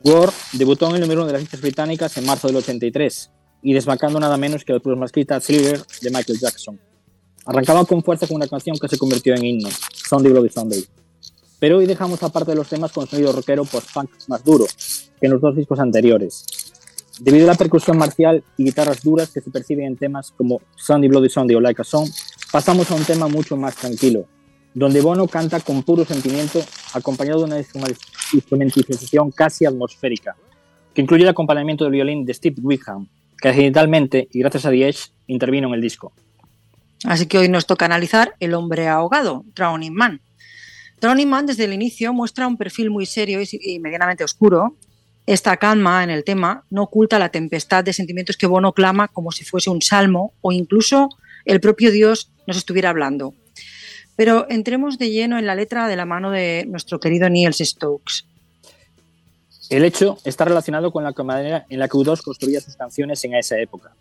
War 0.03 0.29
debutó 0.53 0.89
en 0.89 0.95
el 0.95 1.01
número 1.01 1.21
uno 1.21 1.27
de 1.27 1.33
las 1.33 1.41
listas 1.41 1.61
británicas 1.61 2.17
en 2.17 2.25
marzo 2.25 2.47
del 2.47 2.57
83 2.57 3.32
y 3.63 3.73
desbancando 3.73 4.19
nada 4.19 4.37
menos 4.37 4.63
que 4.63 4.73
el 4.73 4.81
plasmascrita 4.81 5.39
Thriller 5.39 5.81
de 6.01 6.09
Michael 6.11 6.37
Jackson. 6.37 6.79
Arrancaba 7.45 7.85
con 7.85 8.03
fuerza 8.03 8.27
con 8.27 8.35
una 8.35 8.47
canción 8.47 8.77
que 8.77 8.87
se 8.87 8.97
convirtió 8.97 9.33
en 9.35 9.45
himno, 9.45 9.69
Sunday 9.93 10.31
Bloody 10.31 10.49
Sunday. 10.49 10.85
Pero 11.59 11.77
hoy 11.77 11.85
dejamos 11.85 12.21
aparte 12.21 12.51
de 12.51 12.57
los 12.57 12.67
temas 12.67 12.91
con 12.91 13.07
sonido 13.07 13.31
rockero 13.31 13.63
post-punk 13.63 14.09
más 14.27 14.43
duro 14.43 14.65
que 15.19 15.27
en 15.27 15.31
los 15.31 15.41
dos 15.41 15.55
discos 15.55 15.79
anteriores. 15.79 16.45
Debido 17.19 17.45
a 17.45 17.53
la 17.53 17.57
percusión 17.57 17.97
marcial 17.97 18.43
y 18.57 18.65
guitarras 18.65 19.01
duras 19.01 19.29
que 19.29 19.39
se 19.39 19.49
perciben 19.49 19.85
en 19.85 19.97
temas 19.97 20.31
como 20.31 20.61
Sunday 20.75 21.09
Bloody 21.09 21.29
Sunday 21.29 21.55
o 21.55 21.61
Like 21.61 21.81
a 21.81 21.85
Song, 21.85 22.09
pasamos 22.51 22.91
a 22.91 22.95
un 22.95 23.03
tema 23.05 23.27
mucho 23.29 23.55
más 23.55 23.75
tranquilo, 23.75 24.25
donde 24.73 24.99
Bono 24.99 25.27
canta 25.27 25.61
con 25.61 25.83
puro 25.83 26.03
sentimiento, 26.03 26.59
acompañado 26.93 27.39
de 27.39 27.45
una 27.45 27.57
instrumentización 28.33 29.31
casi 29.31 29.65
atmosférica, 29.65 30.35
que 30.93 31.01
incluye 31.01 31.23
el 31.23 31.29
acompañamiento 31.29 31.85
del 31.85 31.93
violín 31.93 32.25
de 32.25 32.33
Steve 32.33 32.57
Wickham, 32.61 33.07
que 33.43 33.49
accidentalmente 33.49 34.29
y 34.31 34.39
gracias 34.39 34.65
a 34.65 34.69
The 34.69 34.87
Edge 34.87 35.11
intervino 35.27 35.67
en 35.67 35.73
el 35.73 35.81
disco. 35.81 36.13
Así 37.03 37.25
que 37.25 37.37
hoy 37.37 37.49
nos 37.49 37.65
toca 37.65 37.83
analizar 37.83 38.35
El 38.39 38.53
hombre 38.53 38.87
ahogado, 38.87 39.43
Drowning 39.53 39.93
Man. 39.93 40.21
Drowning 41.01 41.27
Man 41.27 41.45
desde 41.45 41.65
el 41.65 41.73
inicio 41.73 42.13
muestra 42.13 42.47
un 42.47 42.55
perfil 42.55 42.89
muy 42.89 43.05
serio 43.05 43.41
y, 43.41 43.47
y 43.51 43.79
medianamente 43.79 44.23
oscuro. 44.23 44.77
Esta 45.25 45.57
calma 45.57 46.05
en 46.05 46.09
el 46.09 46.23
tema 46.23 46.63
no 46.69 46.83
oculta 46.83 47.19
la 47.19 47.27
tempestad 47.27 47.83
de 47.83 47.91
sentimientos 47.91 48.37
que 48.37 48.47
Bono 48.47 48.71
clama 48.71 49.09
como 49.09 49.33
si 49.33 49.43
fuese 49.43 49.69
un 49.69 49.81
salmo 49.81 50.33
o 50.39 50.53
incluso 50.53 51.09
el 51.43 51.59
propio 51.59 51.91
Dios 51.91 52.31
nos 52.47 52.55
estuviera 52.55 52.91
hablando. 52.91 53.33
Pero 54.15 54.45
entremos 54.49 54.97
de 54.97 55.09
lleno 55.09 55.37
en 55.37 55.47
la 55.47 55.55
letra 55.55 55.89
de 55.89 55.97
la 55.97 56.05
mano 56.05 56.31
de 56.31 56.65
nuestro 56.69 57.01
querido 57.01 57.27
Niels 57.27 57.57
Stokes. 57.57 58.23
El 59.73 59.85
hecho 59.85 60.19
está 60.23 60.45
relacionado 60.45 60.91
con 60.91 61.03
la 61.03 61.15
manera 61.23 61.65
en 61.67 61.79
la 61.79 61.87
que 61.87 61.97
U2 61.97 62.21
construía 62.21 62.61
sus 62.61 62.75
canciones 62.75 63.23
en 63.23 63.33
esa 63.33 63.57
época. 63.57 63.95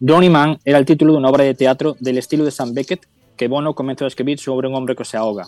Drowning 0.00 0.32
Man 0.32 0.58
era 0.64 0.76
el 0.76 0.84
título 0.84 1.12
de 1.12 1.18
una 1.20 1.28
obra 1.28 1.44
de 1.44 1.54
teatro 1.54 1.96
del 2.00 2.18
estilo 2.18 2.44
de 2.44 2.50
Sam 2.50 2.74
Beckett 2.74 3.06
que 3.36 3.46
Bono 3.46 3.76
comenzó 3.76 4.06
a 4.06 4.08
escribir 4.08 4.40
sobre 4.40 4.66
un 4.66 4.74
hombre 4.74 4.96
que 4.96 5.04
se 5.04 5.16
ahoga. 5.16 5.46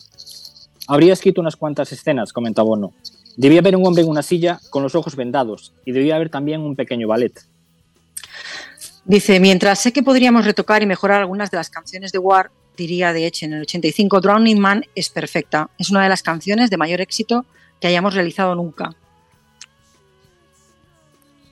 Habría 0.86 1.12
escrito 1.12 1.40
unas 1.40 1.56
cuantas 1.56 1.90
escenas, 1.90 2.32
comenta 2.32 2.62
Bono. 2.62 2.92
Debía 3.36 3.58
haber 3.58 3.74
un 3.74 3.84
hombre 3.84 4.04
en 4.04 4.08
una 4.08 4.22
silla 4.22 4.60
con 4.70 4.84
los 4.84 4.94
ojos 4.94 5.16
vendados 5.16 5.74
y 5.84 5.90
debía 5.90 6.14
haber 6.14 6.30
también 6.30 6.60
un 6.60 6.76
pequeño 6.76 7.08
ballet. 7.08 7.32
Dice, 9.04 9.40
mientras 9.40 9.80
sé 9.80 9.92
que 9.92 10.04
podríamos 10.04 10.44
retocar 10.44 10.80
y 10.84 10.86
mejorar 10.86 11.22
algunas 11.22 11.50
de 11.50 11.56
las 11.56 11.70
canciones 11.70 12.12
de 12.12 12.18
War, 12.18 12.52
diría 12.76 13.12
de 13.12 13.26
hecho 13.26 13.46
en 13.46 13.54
el 13.54 13.62
85, 13.62 14.20
Drowning 14.20 14.60
Man 14.60 14.84
es 14.94 15.08
perfecta. 15.08 15.70
Es 15.76 15.90
una 15.90 16.04
de 16.04 16.08
las 16.08 16.22
canciones 16.22 16.70
de 16.70 16.76
mayor 16.76 17.00
éxito 17.00 17.46
que 17.80 17.88
hayamos 17.88 18.14
realizado 18.14 18.54
nunca. 18.54 18.94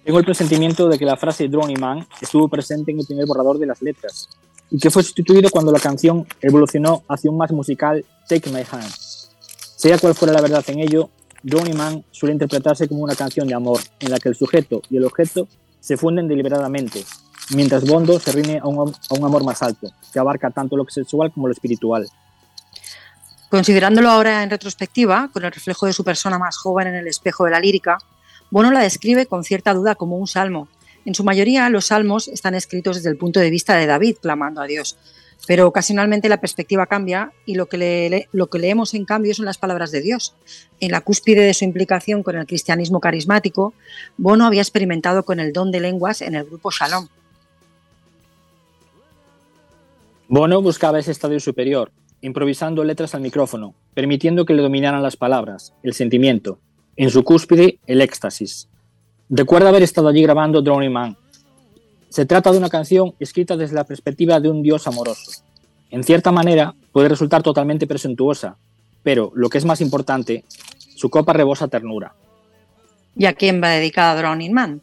Tengo 0.09 0.21
el 0.21 0.25
presentimiento 0.25 0.89
de 0.89 0.99
que 0.99 1.05
la 1.05 1.19
frase 1.19 1.49
Drowning 1.49 1.79
Man 1.79 2.09
estuvo 2.19 2.49
presente 2.49 2.93
en 2.93 2.99
el 2.99 3.05
primer 3.05 3.27
borrador 3.27 3.59
de 3.59 3.67
las 3.67 3.83
letras 3.83 4.31
y 4.71 4.79
que 4.79 4.89
fue 4.89 5.03
sustituido 5.03 5.51
cuando 5.51 5.71
la 5.71 5.81
canción 5.81 6.27
evolucionó 6.41 7.03
hacia 7.11 7.31
un 7.31 7.37
más 7.37 7.53
musical 7.53 8.03
Take 8.27 8.49
My 8.49 8.63
Hand. 8.71 8.91
Sea 9.77 9.99
cual 9.99 10.15
fuera 10.15 10.33
la 10.33 10.41
verdad 10.41 10.65
en 10.69 10.79
ello, 10.79 11.11
Drowning 11.43 11.77
Man 11.77 12.05
suele 12.11 12.33
interpretarse 12.33 12.89
como 12.89 13.03
una 13.03 13.15
canción 13.15 13.47
de 13.49 13.53
amor 13.53 13.81
en 14.01 14.11
la 14.11 14.19
que 14.19 14.31
el 14.31 14.35
sujeto 14.35 14.81
y 14.89 14.97
el 14.97 15.05
objeto 15.05 15.47
se 15.79 15.99
funden 15.99 16.27
deliberadamente, 16.27 17.05
mientras 17.55 17.85
Bondo 17.85 18.19
se 18.19 18.33
rinde 18.33 18.61
a 18.61 18.67
un, 18.67 18.91
a 18.91 19.15
un 19.15 19.25
amor 19.27 19.45
más 19.45 19.61
alto, 19.61 19.91
que 20.11 20.19
abarca 20.19 20.49
tanto 20.49 20.75
lo 20.75 20.87
sexual 20.89 21.31
como 21.33 21.49
lo 21.49 21.53
espiritual. 21.53 22.09
Considerándolo 23.51 24.09
ahora 24.09 24.43
en 24.43 24.49
retrospectiva, 24.49 25.29
con 25.31 25.45
el 25.45 25.53
reflejo 25.53 25.85
de 25.85 25.93
su 25.93 26.03
persona 26.03 26.39
más 26.39 26.57
joven 26.57 26.87
en 26.87 26.95
el 26.95 27.09
espejo 27.09 27.45
de 27.45 27.51
la 27.51 27.61
lírica, 27.61 27.99
Bono 28.51 28.71
la 28.71 28.81
describe 28.81 29.27
con 29.27 29.45
cierta 29.45 29.75
duda 29.75 29.95
como 29.95 30.17
un 30.17 30.27
salmo. 30.27 30.69
En 31.05 31.15
su 31.15 31.25
mayoría, 31.25 31.69
los 31.69 31.87
salmos 31.87 32.29
están 32.29 32.55
escritos 32.55 32.97
desde 32.97 33.11
el 33.11 33.17
punto 33.17 33.41
de 33.41 33.51
vista 33.51 33.77
de 33.77 33.87
David, 33.87 34.17
clamando 34.21 34.61
a 34.61 34.67
Dios. 34.67 34.97
Pero 35.47 35.67
ocasionalmente 35.67 36.29
la 36.29 36.41
perspectiva 36.41 36.87
cambia 36.87 37.33
y 37.47 37.55
lo 37.55 37.67
que, 37.67 38.27
lo 38.33 38.49
que 38.49 38.59
leemos 38.59 38.93
en 38.95 39.05
cambio 39.05 39.35
son 39.35 39.45
las 39.45 39.57
palabras 39.57 39.91
de 39.91 40.03
Dios. 40.03 40.35
En 40.81 40.91
la 40.91 41.01
cúspide 41.01 41.43
de 41.43 41.55
su 41.55 41.65
implicación 41.65 42.23
con 42.23 42.37
el 42.37 42.47
cristianismo 42.47 43.01
carismático, 43.01 43.73
Bono 44.17 44.47
había 44.47 44.63
experimentado 44.63 45.23
con 45.25 45.41
el 45.41 45.53
don 45.53 45.71
de 45.71 45.81
lenguas 45.81 46.23
en 46.23 46.35
el 46.35 46.45
grupo 46.45 46.71
Shalom. 46.71 47.09
Bono 50.29 50.61
buscaba 50.61 50.99
ese 50.99 51.13
estadio 51.13 51.41
superior, 51.41 51.91
improvisando 52.21 52.85
letras 52.85 53.15
al 53.15 53.23
micrófono, 53.23 53.75
permitiendo 53.95 54.45
que 54.45 54.53
le 54.53 54.63
dominaran 54.63 55.03
las 55.03 55.17
palabras, 55.17 55.73
el 55.83 55.95
sentimiento, 55.95 56.59
en 56.99 57.11
su 57.11 57.23
cúspide 57.23 57.79
el 57.87 58.03
éxtasis. 58.03 58.69
Recuerda 59.31 59.69
haber 59.69 59.85
estado 59.85 60.09
allí 60.09 60.21
grabando 60.21 60.61
Drowning 60.61 60.93
Man. 60.93 61.17
Se 62.09 62.27
trata 62.27 62.51
de 62.51 62.59
una 62.59 62.69
canción 62.69 63.15
escrita 63.21 63.57
desde 63.57 63.77
la 63.77 63.85
perspectiva 63.85 64.41
de 64.41 64.51
un 64.51 64.63
dios 64.63 64.87
amoroso. 64.89 65.45
En 65.91 66.03
cierta 66.03 66.33
manera, 66.33 66.75
puede 66.93 67.09
resultar 67.09 67.43
totalmente 67.43 67.87
presuntuosa, 67.87 68.57
pero, 69.05 69.31
lo 69.37 69.49
que 69.49 69.59
es 69.59 69.65
más 69.65 69.81
importante, 69.81 70.45
su 70.97 71.09
copa 71.09 71.33
rebosa 71.33 71.69
ternura. 71.69 72.15
¿Y 73.17 73.27
a 73.27 73.35
quién 73.35 73.63
va 73.63 73.71
dedicada 73.71 74.17
Drowning 74.17 74.53
Man? 74.53 74.83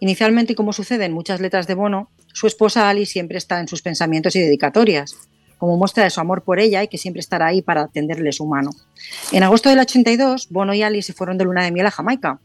Inicialmente, 0.00 0.56
como 0.56 0.72
sucede 0.72 1.04
en 1.04 1.12
muchas 1.12 1.40
letras 1.40 1.68
de 1.68 1.74
Bono, 1.74 2.10
su 2.32 2.48
esposa 2.48 2.88
Ali 2.88 3.06
siempre 3.06 3.38
está 3.38 3.60
en 3.60 3.68
sus 3.68 3.80
pensamientos 3.80 4.34
y 4.34 4.40
dedicatorias, 4.40 5.16
como 5.64 5.78
muestra 5.78 6.04
de 6.04 6.10
su 6.10 6.20
amor 6.20 6.42
por 6.42 6.60
ella 6.60 6.82
y 6.82 6.88
que 6.88 6.98
siempre 6.98 7.20
estará 7.20 7.46
ahí 7.46 7.62
para 7.62 7.88
tenderle 7.88 8.32
su 8.32 8.44
mano. 8.44 8.70
En 9.32 9.42
agosto 9.42 9.70
del 9.70 9.78
82, 9.78 10.48
Bono 10.50 10.74
y 10.74 10.82
Ali 10.82 11.00
se 11.00 11.14
fueron 11.14 11.38
de 11.38 11.44
luna 11.44 11.64
de 11.64 11.72
miel 11.72 11.86
a 11.86 11.90
Jamaica, 11.90 12.38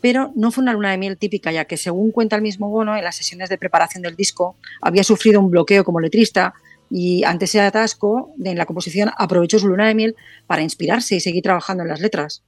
pero 0.00 0.32
no 0.34 0.50
fue 0.50 0.62
una 0.62 0.72
luna 0.72 0.90
de 0.90 0.98
miel 0.98 1.16
típica, 1.16 1.52
ya 1.52 1.66
que 1.66 1.76
según 1.76 2.10
cuenta 2.10 2.34
el 2.34 2.42
mismo 2.42 2.68
Bono, 2.68 2.96
en 2.96 3.04
las 3.04 3.14
sesiones 3.14 3.50
de 3.50 3.56
preparación 3.56 4.02
del 4.02 4.16
disco 4.16 4.56
había 4.82 5.04
sufrido 5.04 5.38
un 5.38 5.48
bloqueo 5.48 5.84
como 5.84 6.00
letrista 6.00 6.54
y 6.90 7.22
ante 7.22 7.44
ese 7.44 7.60
atasco 7.60 8.34
en 8.44 8.58
la 8.58 8.66
composición 8.66 9.12
aprovechó 9.16 9.60
su 9.60 9.68
luna 9.68 9.86
de 9.86 9.94
miel 9.94 10.16
para 10.48 10.62
inspirarse 10.62 11.14
y 11.14 11.20
seguir 11.20 11.44
trabajando 11.44 11.84
en 11.84 11.90
las 11.90 12.00
letras. 12.00 12.42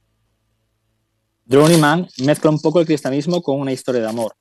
Drowning 1.45 1.79
Man 1.79 2.09
mezcla 2.25 2.49
un 2.49 2.59
poco 2.59 2.81
el 2.81 2.85
cristianismo 2.85 3.41
con 3.41 3.57
una 3.57 3.71
historia 3.71 4.01
de 4.01 4.09
amor. 4.09 4.35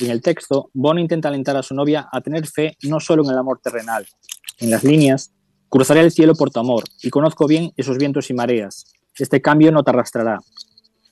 En 0.00 0.10
el 0.10 0.20
texto, 0.20 0.68
Bono 0.74 0.98
intenta 0.98 1.28
alentar 1.28 1.56
a 1.56 1.62
su 1.62 1.74
novia 1.74 2.08
a 2.10 2.20
tener 2.20 2.46
fe 2.48 2.76
no 2.82 2.98
solo 2.98 3.24
en 3.24 3.30
el 3.30 3.38
amor 3.38 3.60
terrenal. 3.62 4.04
En 4.58 4.70
las 4.70 4.84
líneas, 4.84 5.32
cruzaré 5.68 6.00
el 6.00 6.12
cielo 6.12 6.34
por 6.34 6.50
tu 6.50 6.60
amor 6.60 6.84
y 7.02 7.10
conozco 7.10 7.46
bien 7.46 7.72
esos 7.76 7.98
vientos 7.98 8.30
y 8.30 8.34
mareas. 8.34 8.86
Este 9.18 9.42
cambio 9.42 9.70
no 9.70 9.84
te 9.84 9.90
arrastrará, 9.90 10.40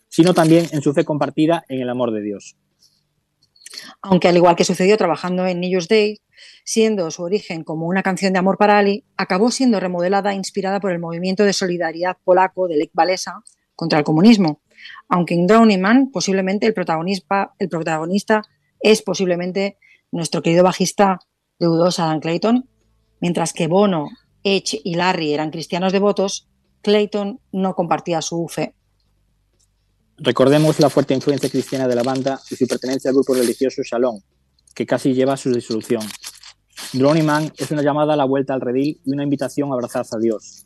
sino 0.09 0.33
también 0.33 0.67
en 0.73 0.81
su 0.81 0.95
fe 0.95 1.05
compartida 1.05 1.65
en 1.69 1.81
el 1.81 1.91
amor 1.91 2.13
de 2.13 2.23
Dios. 2.23 2.57
Aunque 4.01 4.29
al 4.29 4.37
igual 4.37 4.57
que 4.57 4.65
sucedió 4.65 4.97
trabajando 4.97 5.47
en 5.47 5.61
New 5.61 5.71
Year's 5.71 5.89
Day, 5.89 6.21
siendo 6.65 7.11
su 7.11 7.23
origen 7.23 7.65
como 7.65 7.87
una 7.87 8.03
canción 8.03 8.33
de 8.33 8.39
amor 8.39 8.57
para 8.57 8.79
Ali, 8.79 9.05
acabó 9.17 9.51
siendo 9.51 9.81
remodelada 9.81 10.33
e 10.33 10.37
inspirada 10.37 10.81
por 10.81 10.93
el 10.93 10.99
movimiento 10.99 11.45
de 11.45 11.53
solidaridad 11.53 12.17
polaco 12.25 12.69
de 12.69 12.77
Lech 12.77 12.91
Walesa 12.95 13.43
contra 13.75 13.99
el 13.99 14.05
comunismo. 14.05 14.63
Aunque 15.09 15.35
en 15.35 15.47
Drowning 15.47 15.81
Man 15.81 16.11
posiblemente 16.11 16.67
el 16.67 16.75
protagonista, 16.75 18.43
es 18.81 19.03
posiblemente 19.03 19.79
nuestro 20.13 20.43
querido 20.43 20.65
bajista 20.65 21.19
de 21.59 21.67
U2, 21.67 21.99
Adam 21.99 22.21
Clayton, 22.21 22.69
mientras 23.21 23.53
que 23.53 23.67
Bono, 23.67 24.09
Edge 24.43 24.81
y 24.85 24.95
Larry 24.95 25.33
eran 25.33 25.51
cristianos 25.51 25.93
devotos, 25.93 26.49
Clayton 26.83 27.41
no 27.53 27.75
compartía 27.75 28.21
su 28.23 28.47
fe. 28.49 28.75
Recordemos 30.17 30.79
la 30.79 30.91
fuerte 30.91 31.15
influencia 31.15 31.49
cristiana 31.49 31.89
de 31.89 31.95
la 31.97 32.03
banda 32.03 32.41
y 32.51 32.57
su 32.57 32.67
pertenencia 32.67 33.11
al 33.11 33.15
grupo 33.15 33.35
religioso 33.35 33.83
Shalom, 33.83 34.21
que 34.75 34.87
casi 34.87 35.15
lleva 35.15 35.33
a 35.33 35.37
su 35.37 35.53
disolución. 35.53 36.03
Drowning 36.93 37.27
Man 37.27 37.53
es 37.57 37.71
una 37.71 37.83
llamada 37.83 38.15
a 38.15 38.17
la 38.17 38.25
vuelta 38.25 38.55
al 38.55 38.61
redil 38.61 39.01
y 39.05 39.13
una 39.13 39.25
invitación 39.25 39.71
a 39.71 39.75
abrazar 39.75 40.05
a 40.13 40.19
Dios. 40.19 40.65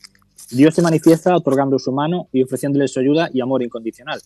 Dios 0.51 0.75
se 0.75 0.83
manifiesta 0.83 1.35
otorgando 1.37 1.79
su 1.79 1.93
mano 1.93 2.29
y 2.33 2.43
ofreciéndole 2.43 2.89
su 2.89 3.01
ayuda 3.01 3.31
y 3.33 3.41
amor 3.41 3.63
incondicional. 3.63 4.21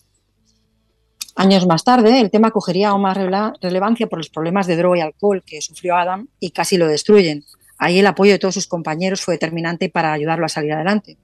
Años 1.35 1.65
más 1.65 1.83
tarde, 1.83 2.21
el 2.21 2.29
tema 2.29 2.51
cogería 2.51 2.89
aún 2.89 3.01
más 3.01 3.17
relevancia 3.61 4.07
por 4.07 4.19
los 4.19 4.29
problemas 4.29 4.67
de 4.67 4.77
droga 4.77 4.97
y 4.99 5.01
alcohol 5.01 5.43
que 5.45 5.61
sufrió 5.61 5.95
Adam 5.95 6.27
y 6.39 6.51
casi 6.51 6.77
lo 6.77 6.87
destruyen. 6.87 7.43
Ahí 7.83 7.99
el 7.99 8.07
apoyo 8.07 8.31
de 8.31 8.39
todos 8.39 8.53
sus 8.53 8.67
compañeros 8.67 9.19
fue 9.19 9.33
determinante 9.33 9.89
para 9.89 10.13
ayudarlo 10.13 10.45
a 10.45 10.49
salir 10.49 10.71
adelante. 10.71 11.17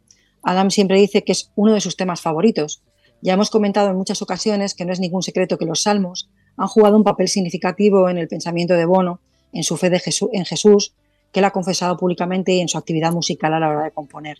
Adam 0.43 0.71
siempre 0.71 0.99
dice 0.99 1.23
que 1.23 1.31
es 1.31 1.53
uno 1.55 1.73
de 1.73 1.79
sus 1.79 1.95
temas 1.95 2.19
favoritos. 2.19 2.83
Ya 3.21 3.35
hemos 3.35 3.49
comentado 3.49 3.89
en 3.91 3.95
muchas 3.95 4.21
ocasiones 4.21 4.73
que 4.73 4.83
no 4.83 4.91
es 4.91 4.99
ningún 4.99 5.23
secreto 5.23 5.57
que 5.57 5.65
los 5.65 5.83
salmos 5.83 6.29
han 6.57 6.67
jugado 6.67 6.97
un 6.97 7.05
papel 7.05 7.29
significativo 7.29 8.09
en 8.09 8.17
el 8.17 8.27
pensamiento 8.27 8.73
de 8.73 8.83
Bono, 8.83 9.21
en 9.53 9.63
su 9.63 9.77
fe 9.77 9.89
de 9.89 10.01
Jesús, 10.01 10.27
en 10.33 10.43
Jesús, 10.43 10.93
que 11.31 11.39
él 11.39 11.45
ha 11.45 11.51
confesado 11.51 11.95
públicamente 11.95 12.51
y 12.51 12.59
en 12.59 12.67
su 12.67 12.77
actividad 12.77 13.13
musical 13.13 13.53
a 13.53 13.61
la 13.61 13.69
hora 13.69 13.83
de 13.85 13.91
componer. 13.91 14.39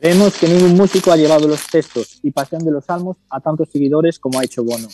Creemos 0.00 0.38
que 0.38 0.48
ningún 0.48 0.74
músico 0.78 1.12
ha 1.12 1.16
llevado 1.18 1.46
los 1.46 1.66
textos 1.66 2.20
y 2.22 2.30
pasión 2.30 2.64
de 2.64 2.70
los 2.70 2.86
salmos 2.86 3.18
a 3.28 3.38
tantos 3.40 3.68
seguidores 3.70 4.18
como 4.18 4.40
ha 4.40 4.44
hecho 4.44 4.64
Bono. 4.64 4.88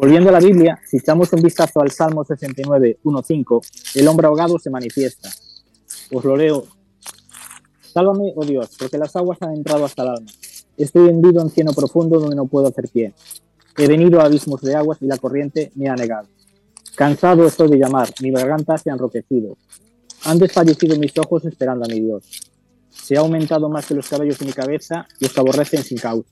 Volviendo 0.00 0.30
a 0.30 0.32
la 0.32 0.40
Biblia, 0.40 0.80
si 0.86 0.96
echamos 0.96 1.30
un 1.34 1.42
vistazo 1.42 1.82
al 1.82 1.90
Salmo 1.90 2.24
69, 2.24 3.00
1.5, 3.04 3.96
el 3.96 4.08
hombre 4.08 4.26
ahogado 4.26 4.58
se 4.58 4.70
manifiesta. 4.70 5.28
Os 6.10 6.24
lo 6.24 6.36
leo. 6.36 6.64
Sálvame, 7.82 8.32
oh 8.34 8.44
Dios, 8.44 8.70
porque 8.78 8.96
las 8.96 9.14
aguas 9.16 9.36
han 9.42 9.56
entrado 9.56 9.84
hasta 9.84 10.02
el 10.02 10.08
alma. 10.08 10.30
Estoy 10.78 11.10
hendido 11.10 11.42
en 11.42 11.50
cieno 11.50 11.72
profundo 11.74 12.18
donde 12.18 12.36
no 12.36 12.46
puedo 12.46 12.68
hacer 12.68 12.88
pie. 12.88 13.12
He 13.76 13.86
venido 13.86 14.20
a 14.20 14.24
abismos 14.24 14.62
de 14.62 14.74
aguas 14.74 14.96
y 15.02 15.06
la 15.06 15.18
corriente 15.18 15.70
me 15.74 15.88
ha 15.88 15.94
negado. 15.94 16.28
Cansado 16.96 17.46
estoy 17.46 17.68
de 17.68 17.78
llamar, 17.78 18.08
mi 18.22 18.30
garganta 18.30 18.78
se 18.78 18.90
ha 18.90 18.94
enroquecido. 18.94 19.58
Han 20.24 20.38
desfallecido 20.38 20.98
mis 20.98 21.16
ojos 21.18 21.44
esperando 21.44 21.84
a 21.84 21.88
mi 21.88 22.00
Dios 22.00 22.24
se 23.10 23.16
ha 23.16 23.20
aumentado 23.20 23.68
más 23.68 23.86
que 23.86 23.94
los 23.94 24.08
cabellos 24.08 24.38
de 24.38 24.46
mi 24.46 24.52
cabeza, 24.52 25.04
los 25.18 25.32
que 25.32 25.40
aborrecen 25.40 25.82
sin 25.82 25.98
causa. 25.98 26.30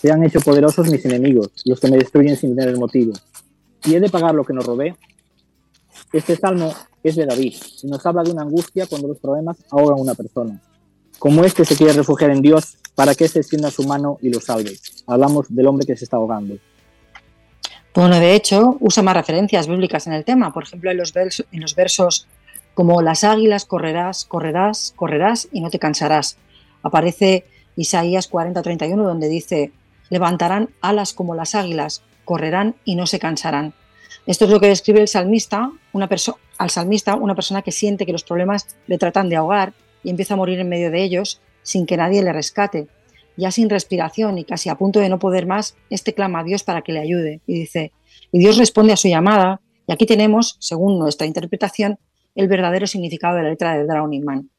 Se 0.00 0.10
han 0.10 0.22
hecho 0.24 0.40
poderosos 0.40 0.90
mis 0.90 1.04
enemigos, 1.04 1.50
los 1.64 1.80
que 1.80 1.88
me 1.88 1.96
destruyen 1.96 2.36
sin 2.36 2.56
tener 2.56 2.76
motivo. 2.76 3.12
¿Y 3.84 3.94
he 3.94 4.00
de 4.00 4.08
pagar 4.08 4.34
lo 4.34 4.44
que 4.44 4.52
nos 4.52 4.64
robé? 4.64 4.96
Este 6.12 6.36
salmo 6.36 6.72
es 7.02 7.16
de 7.16 7.26
David 7.26 7.54
y 7.82 7.86
nos 7.86 8.04
habla 8.06 8.22
de 8.22 8.30
una 8.30 8.42
angustia 8.42 8.86
cuando 8.86 9.08
los 9.08 9.18
problemas 9.18 9.56
ahogan 9.70 9.98
a 9.98 10.02
una 10.02 10.14
persona. 10.14 10.60
Como 11.18 11.44
este 11.44 11.64
se 11.64 11.76
quiere 11.76 11.92
refugiar 11.92 12.30
en 12.30 12.42
Dios 12.42 12.76
para 12.94 13.14
que 13.14 13.28
se 13.28 13.40
extienda 13.40 13.70
su 13.70 13.84
mano 13.84 14.18
y 14.20 14.30
lo 14.30 14.40
salve. 14.40 14.76
Hablamos 15.06 15.46
del 15.48 15.66
hombre 15.66 15.86
que 15.86 15.96
se 15.96 16.04
está 16.04 16.16
ahogando. 16.16 16.56
Bueno, 17.94 18.18
de 18.18 18.34
hecho, 18.34 18.76
usa 18.80 19.02
más 19.02 19.16
referencias 19.16 19.66
bíblicas 19.66 20.06
en 20.06 20.14
el 20.14 20.24
tema. 20.24 20.52
Por 20.52 20.64
ejemplo, 20.64 20.90
en 20.90 20.96
los, 20.96 21.12
versos, 21.12 21.46
en 21.52 21.60
los 21.60 21.74
versos 21.74 22.26
como 22.74 23.02
las 23.02 23.22
águilas 23.22 23.66
correrás, 23.66 24.24
correrás, 24.24 24.94
correrás 24.96 25.48
y 25.52 25.60
no 25.60 25.70
te 25.70 25.78
cansarás. 25.78 26.38
Aparece 26.82 27.44
Isaías 27.76 28.30
40:31 28.30 28.96
donde 29.04 29.28
dice, 29.28 29.72
levantarán 30.10 30.70
alas 30.80 31.12
como 31.12 31.34
las 31.34 31.54
águilas, 31.54 32.02
correrán 32.24 32.74
y 32.84 32.96
no 32.96 33.06
se 33.06 33.18
cansarán. 33.18 33.74
Esto 34.26 34.44
es 34.44 34.50
lo 34.50 34.60
que 34.60 34.68
describe 34.68 35.00
el 35.00 35.08
salmista, 35.08 35.72
una 35.92 36.08
al 36.58 36.70
salmista, 36.70 37.16
una 37.16 37.34
persona 37.34 37.62
que 37.62 37.72
siente 37.72 38.06
que 38.06 38.12
los 38.12 38.22
problemas 38.22 38.66
le 38.86 38.98
tratan 38.98 39.28
de 39.28 39.36
ahogar 39.36 39.72
y 40.04 40.10
empieza 40.10 40.34
a 40.34 40.36
morir 40.36 40.60
en 40.60 40.68
medio 40.68 40.90
de 40.90 41.02
ellos 41.02 41.40
sin 41.62 41.86
que 41.86 41.96
nadie 41.96 42.22
le 42.22 42.32
rescate. 42.32 42.86
Ya 43.36 43.50
sin 43.50 43.70
respiración 43.70 44.38
y 44.38 44.44
casi 44.44 44.68
a 44.68 44.76
punto 44.76 45.00
de 45.00 45.08
no 45.08 45.18
poder 45.18 45.46
más, 45.46 45.74
este 45.90 46.12
clama 46.12 46.40
a 46.40 46.44
Dios 46.44 46.62
para 46.62 46.82
que 46.82 46.92
le 46.92 47.00
ayude 47.00 47.40
y 47.46 47.54
dice, 47.54 47.92
y 48.30 48.38
Dios 48.38 48.58
responde 48.58 48.92
a 48.92 48.96
su 48.96 49.08
llamada, 49.08 49.60
y 49.86 49.92
aquí 49.92 50.06
tenemos, 50.06 50.56
según 50.60 50.98
nuestra 50.98 51.26
interpretación, 51.26 51.98
el 52.34 52.48
verdadero 52.48 52.86
significado 52.86 53.36
de 53.36 53.42
la 53.42 53.48
letra 53.48 53.76
de 53.76 53.84
Drowning 53.84 54.24
Man. 54.24 54.50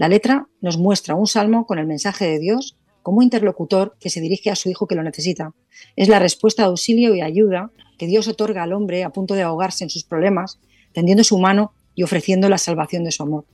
La 0.00 0.08
letra 0.08 0.48
nos 0.62 0.78
muestra 0.78 1.14
un 1.14 1.26
salmo 1.26 1.66
con 1.66 1.78
el 1.78 1.86
mensaje 1.86 2.24
de 2.24 2.38
Dios 2.38 2.74
como 3.02 3.20
interlocutor 3.20 3.98
que 4.00 4.08
se 4.08 4.22
dirige 4.22 4.48
a 4.48 4.56
su 4.56 4.70
hijo 4.70 4.86
que 4.86 4.94
lo 4.94 5.02
necesita. 5.02 5.52
Es 5.94 6.08
la 6.08 6.18
respuesta 6.18 6.62
de 6.62 6.68
auxilio 6.68 7.14
y 7.14 7.20
ayuda 7.20 7.70
que 7.98 8.06
Dios 8.06 8.26
otorga 8.26 8.62
al 8.62 8.72
hombre 8.72 9.04
a 9.04 9.10
punto 9.10 9.34
de 9.34 9.42
ahogarse 9.42 9.84
en 9.84 9.90
sus 9.90 10.04
problemas, 10.04 10.58
tendiendo 10.94 11.22
su 11.22 11.36
mano 11.36 11.74
y 11.94 12.02
ofreciendo 12.02 12.48
la 12.48 12.56
salvación 12.56 13.04
de 13.04 13.12
su 13.12 13.24
amor. 13.24 13.44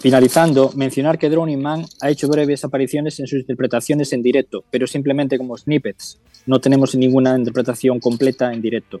Finalizando, 0.00 0.72
mencionar 0.74 1.18
que 1.18 1.28
Drowning 1.28 1.60
Man 1.60 1.84
ha 2.00 2.08
hecho 2.08 2.26
breves 2.26 2.64
apariciones 2.64 3.20
en 3.20 3.26
sus 3.26 3.40
interpretaciones 3.40 4.14
en 4.14 4.22
directo, 4.22 4.64
pero 4.70 4.86
simplemente 4.86 5.36
como 5.36 5.58
snippets. 5.58 6.18
No 6.46 6.58
tenemos 6.58 6.94
ninguna 6.94 7.36
interpretación 7.36 8.00
completa 8.00 8.50
en 8.50 8.62
directo. 8.62 9.00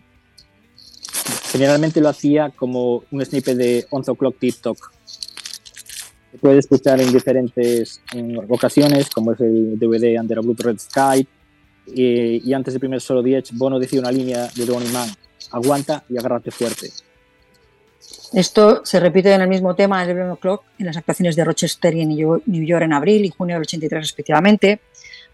Generalmente 1.50 2.00
lo 2.00 2.08
hacía 2.08 2.50
como 2.50 3.04
un 3.10 3.24
snippet 3.24 3.56
de 3.56 3.86
11 3.90 4.10
O'Clock 4.10 4.38
TikTok. 4.38 4.92
Se 6.30 6.38
puede 6.38 6.58
escuchar 6.58 7.00
en 7.00 7.10
diferentes 7.10 8.02
ocasiones, 8.48 9.08
como 9.08 9.32
es 9.32 9.40
el 9.40 9.78
DVD 9.78 10.20
Under 10.20 10.38
a 10.38 10.40
Blue 10.42 10.54
Red 10.58 10.78
Sky. 10.78 11.26
Y, 11.86 12.52
antes 12.52 12.74
del 12.74 12.80
primer 12.80 13.00
solo 13.00 13.22
de 13.22 13.38
Edge, 13.38 13.52
Bono 13.54 13.78
decía 13.78 13.98
una 13.98 14.12
línea 14.12 14.46
de 14.54 14.66
Donny 14.66 14.88
Man: 14.88 15.08
aguanta 15.52 16.04
y 16.10 16.18
agárrate 16.18 16.50
fuerte. 16.50 16.90
Esto 18.34 18.84
se 18.84 19.00
repite 19.00 19.32
en 19.32 19.40
el 19.40 19.48
mismo 19.48 19.74
tema 19.74 20.02
11 20.02 20.22
O'Clock 20.32 20.64
en 20.78 20.84
las 20.84 20.98
actuaciones 20.98 21.34
de 21.34 21.44
Rochester 21.44 21.94
y 21.94 22.02
en 22.02 22.10
New 22.10 22.64
York 22.66 22.82
en 22.84 22.92
abril 22.92 23.24
y 23.24 23.30
junio 23.30 23.54
del 23.54 23.62
83 23.62 24.02
respectivamente. 24.02 24.80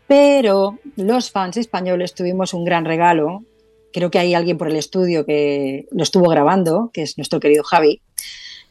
Pero 0.07 0.79
los 0.97 1.31
fans 1.31 1.57
españoles 1.57 2.15
tuvimos 2.15 2.55
un 2.55 2.65
gran 2.65 2.85
regalo 2.85 3.43
creo 3.95 4.11
que 4.11 4.19
hay 4.19 4.35
alguien 4.35 4.59
por 4.59 4.69
el 4.69 4.75
estudio 4.75 5.25
que 5.25 5.87
lo 5.93 6.03
estuvo 6.03 6.29
grabando, 6.29 6.91
que 6.93 7.03
es 7.03 7.17
nuestro 7.17 7.39
querido 7.39 7.63
Javi. 7.63 8.03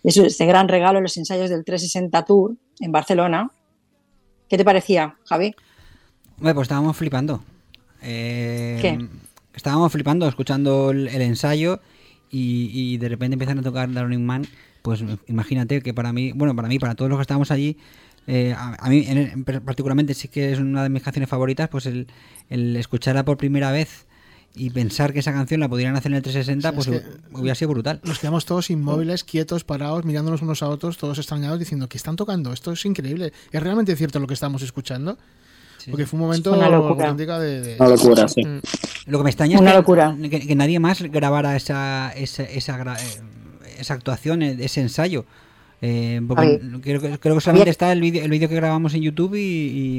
Es 0.04 0.18
este 0.18 0.46
gran 0.46 0.68
regalo 0.68 0.98
en 0.98 1.04
los 1.04 1.16
ensayos 1.16 1.50
del 1.50 1.64
360 1.64 2.26
Tour 2.26 2.58
en 2.82 2.92
Barcelona. 2.92 3.50
¿Qué 4.50 4.58
te 4.58 4.66
parecía, 4.66 5.16
Javi? 5.24 5.56
Bueno, 6.38 6.56
pues 6.56 6.66
estábamos 6.66 6.98
flipando. 6.98 7.42
Eh, 8.02 8.78
¿Qué? 8.82 9.08
Estábamos 9.56 9.94
flipando, 9.94 10.28
escuchando 10.28 10.92
el, 10.92 11.08
ensayo 11.08 11.80
y, 12.30 12.98
de 12.98 13.08
repente 13.08 13.36
empiezan 13.36 13.60
a 13.60 13.62
tocar 13.62 13.92
Darling 13.94 14.26
Man. 14.26 14.46
Pues 14.82 15.06
imagínate 15.28 15.82
que 15.82 15.94
para 15.94 16.12
mí, 16.12 16.34
bueno, 16.34 16.54
para 16.54 16.68
mí, 16.68 16.80
para 16.80 16.96
todos 16.96 17.08
los 17.08 17.18
que 17.18 17.22
estábamos 17.22 17.50
allí, 17.50 17.78
eh, 18.28 18.54
a, 18.58 18.90
mí 18.90 19.08
particularmente 19.64 20.16
sí 20.16 20.28
que 20.28 20.52
es 20.52 20.60
una 20.60 20.84
de 20.84 20.90
mis 20.90 21.02
canciones 21.02 21.30
favoritas, 21.30 21.70
pues 21.70 21.86
el, 21.86 22.08
el 22.50 22.76
escucharla 22.76 23.24
por 23.24 23.38
primera 23.38 23.72
vez 23.72 24.06
y 24.56 24.70
pensar 24.70 25.14
que 25.14 25.20
esa 25.20 25.34
canción 25.34 25.60
la 25.60 25.68
pudieran 25.70 25.96
hacer 25.96 26.12
en 26.12 26.18
el 26.18 26.22
360, 26.22 26.70
Sí, 26.70 26.76
pues 26.76 26.88
es 26.88 27.04
hubiera 27.32 27.56
sido 27.56 27.72
brutal. 27.72 28.00
Nos 28.04 28.20
quedamos 28.20 28.46
todos 28.46 28.70
inmóviles, 28.70 29.24
quietos, 29.24 29.64
parados, 29.64 30.06
mirándonos 30.06 30.42
unos 30.44 30.62
a 30.62 30.68
otros, 30.70 30.98
todos 30.98 31.18
extrañados, 31.18 31.58
diciendo 31.60 31.90
que 31.90 31.98
están 31.98 32.16
tocando. 32.16 32.54
Esto 32.54 32.72
es 32.74 32.86
increíble. 32.86 33.34
¿Es 33.52 33.64
realmente 33.64 33.96
cierto 33.96 34.20
lo 34.20 34.28
que 34.28 34.36
estamos 34.36 34.62
escuchando? 34.62 35.18
Porque 35.90 36.06
fue 36.06 36.18
un 36.20 36.26
momento 36.28 36.54
Una 36.54 36.70
locura. 36.70 37.10
auténtica 37.10 37.40
de, 37.40 37.62
de- 37.62 37.76
Una 37.80 37.90
locura, 37.90 38.28
sí. 38.30 38.46
Mm. 38.46 38.62
Lo 39.08 39.18
que 39.18 39.24
me 39.26 39.30
extraña 39.32 39.60
Una 39.60 39.72
es 39.72 39.74
que, 39.74 39.80
locura. 39.80 40.16
que- 40.30 40.48
que 40.48 40.56
nadie 40.56 40.80
más 40.80 41.02
grabara 41.02 41.56
esa, 41.58 42.14
esa, 42.16 42.44
esa, 42.44 42.80
eh, 42.94 43.22
esa 43.80 43.94
actuación, 43.96 44.44
eh, 44.44 44.56
ese 44.60 44.80
ensayo. 44.82 45.26
Eh, 45.86 46.22
creo, 46.82 47.02
que- 47.02 47.20
creo 47.20 47.36
que 47.36 47.42
solamente 47.42 47.70
está 47.70 47.92
el 47.92 48.00
vídeo 48.00 48.24
el 48.24 48.32
vídeo 48.32 48.48
que 48.48 48.56
grabamos 48.56 48.94
en 48.94 49.02
YouTube 49.02 49.36
y, 49.36 49.40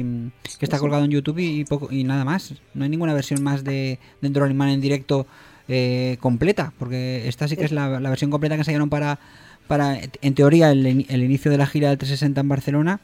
y- 0.01 0.31
que 0.57 0.65
está 0.65 0.79
colgado 0.79 1.05
en 1.05 1.11
YouTube 1.11 1.37
y, 1.37 1.63
poco 1.63 1.89
y 1.91 2.03
nada 2.03 2.25
más. 2.25 2.55
No 2.73 2.83
hay 2.85 2.89
ninguna 2.89 3.13
versión 3.13 3.43
más 3.43 3.63
de 3.63 3.99
Dentro 4.19 4.41
del 4.43 4.49
Animal 4.51 4.69
en 4.69 4.81
directo 4.81 5.27
eh, 5.67 6.17
completa, 6.21 6.73
porque 6.79 7.27
esta 7.27 7.47
sí 7.47 7.55
que 7.55 7.65
es 7.65 7.71
la, 7.71 7.99
la 7.99 8.09
versión 8.09 8.31
completa 8.31 8.55
que 8.55 8.61
ensayaron 8.61 8.89
para, 8.89 9.19
para 9.67 9.99
en 10.21 10.33
teoría, 10.33 10.71
el, 10.71 11.05
el 11.07 11.23
inicio 11.23 11.51
de 11.51 11.57
la 11.59 11.67
gira 11.67 11.89
del 11.89 11.97
360 11.99 12.41
en 12.41 12.49
Barcelona, 12.49 12.99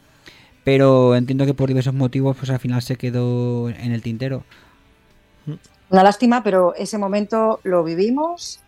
pero 0.63 1.15
entiendo 1.15 1.45
que 1.45 1.53
por 1.53 1.67
diversos 1.69 1.93
motivos 1.93 2.35
pues 2.37 2.49
al 2.49 2.59
final 2.59 2.81
se 2.81 2.95
quedó 2.95 3.69
en 3.69 3.91
el 3.91 4.01
tintero. 4.01 4.43
Una 5.89 6.03
lástima, 6.03 6.41
pero 6.43 6.73
ese 6.75 6.97
momento 6.97 7.59
lo 7.63 7.83
vivimos, 7.83 8.59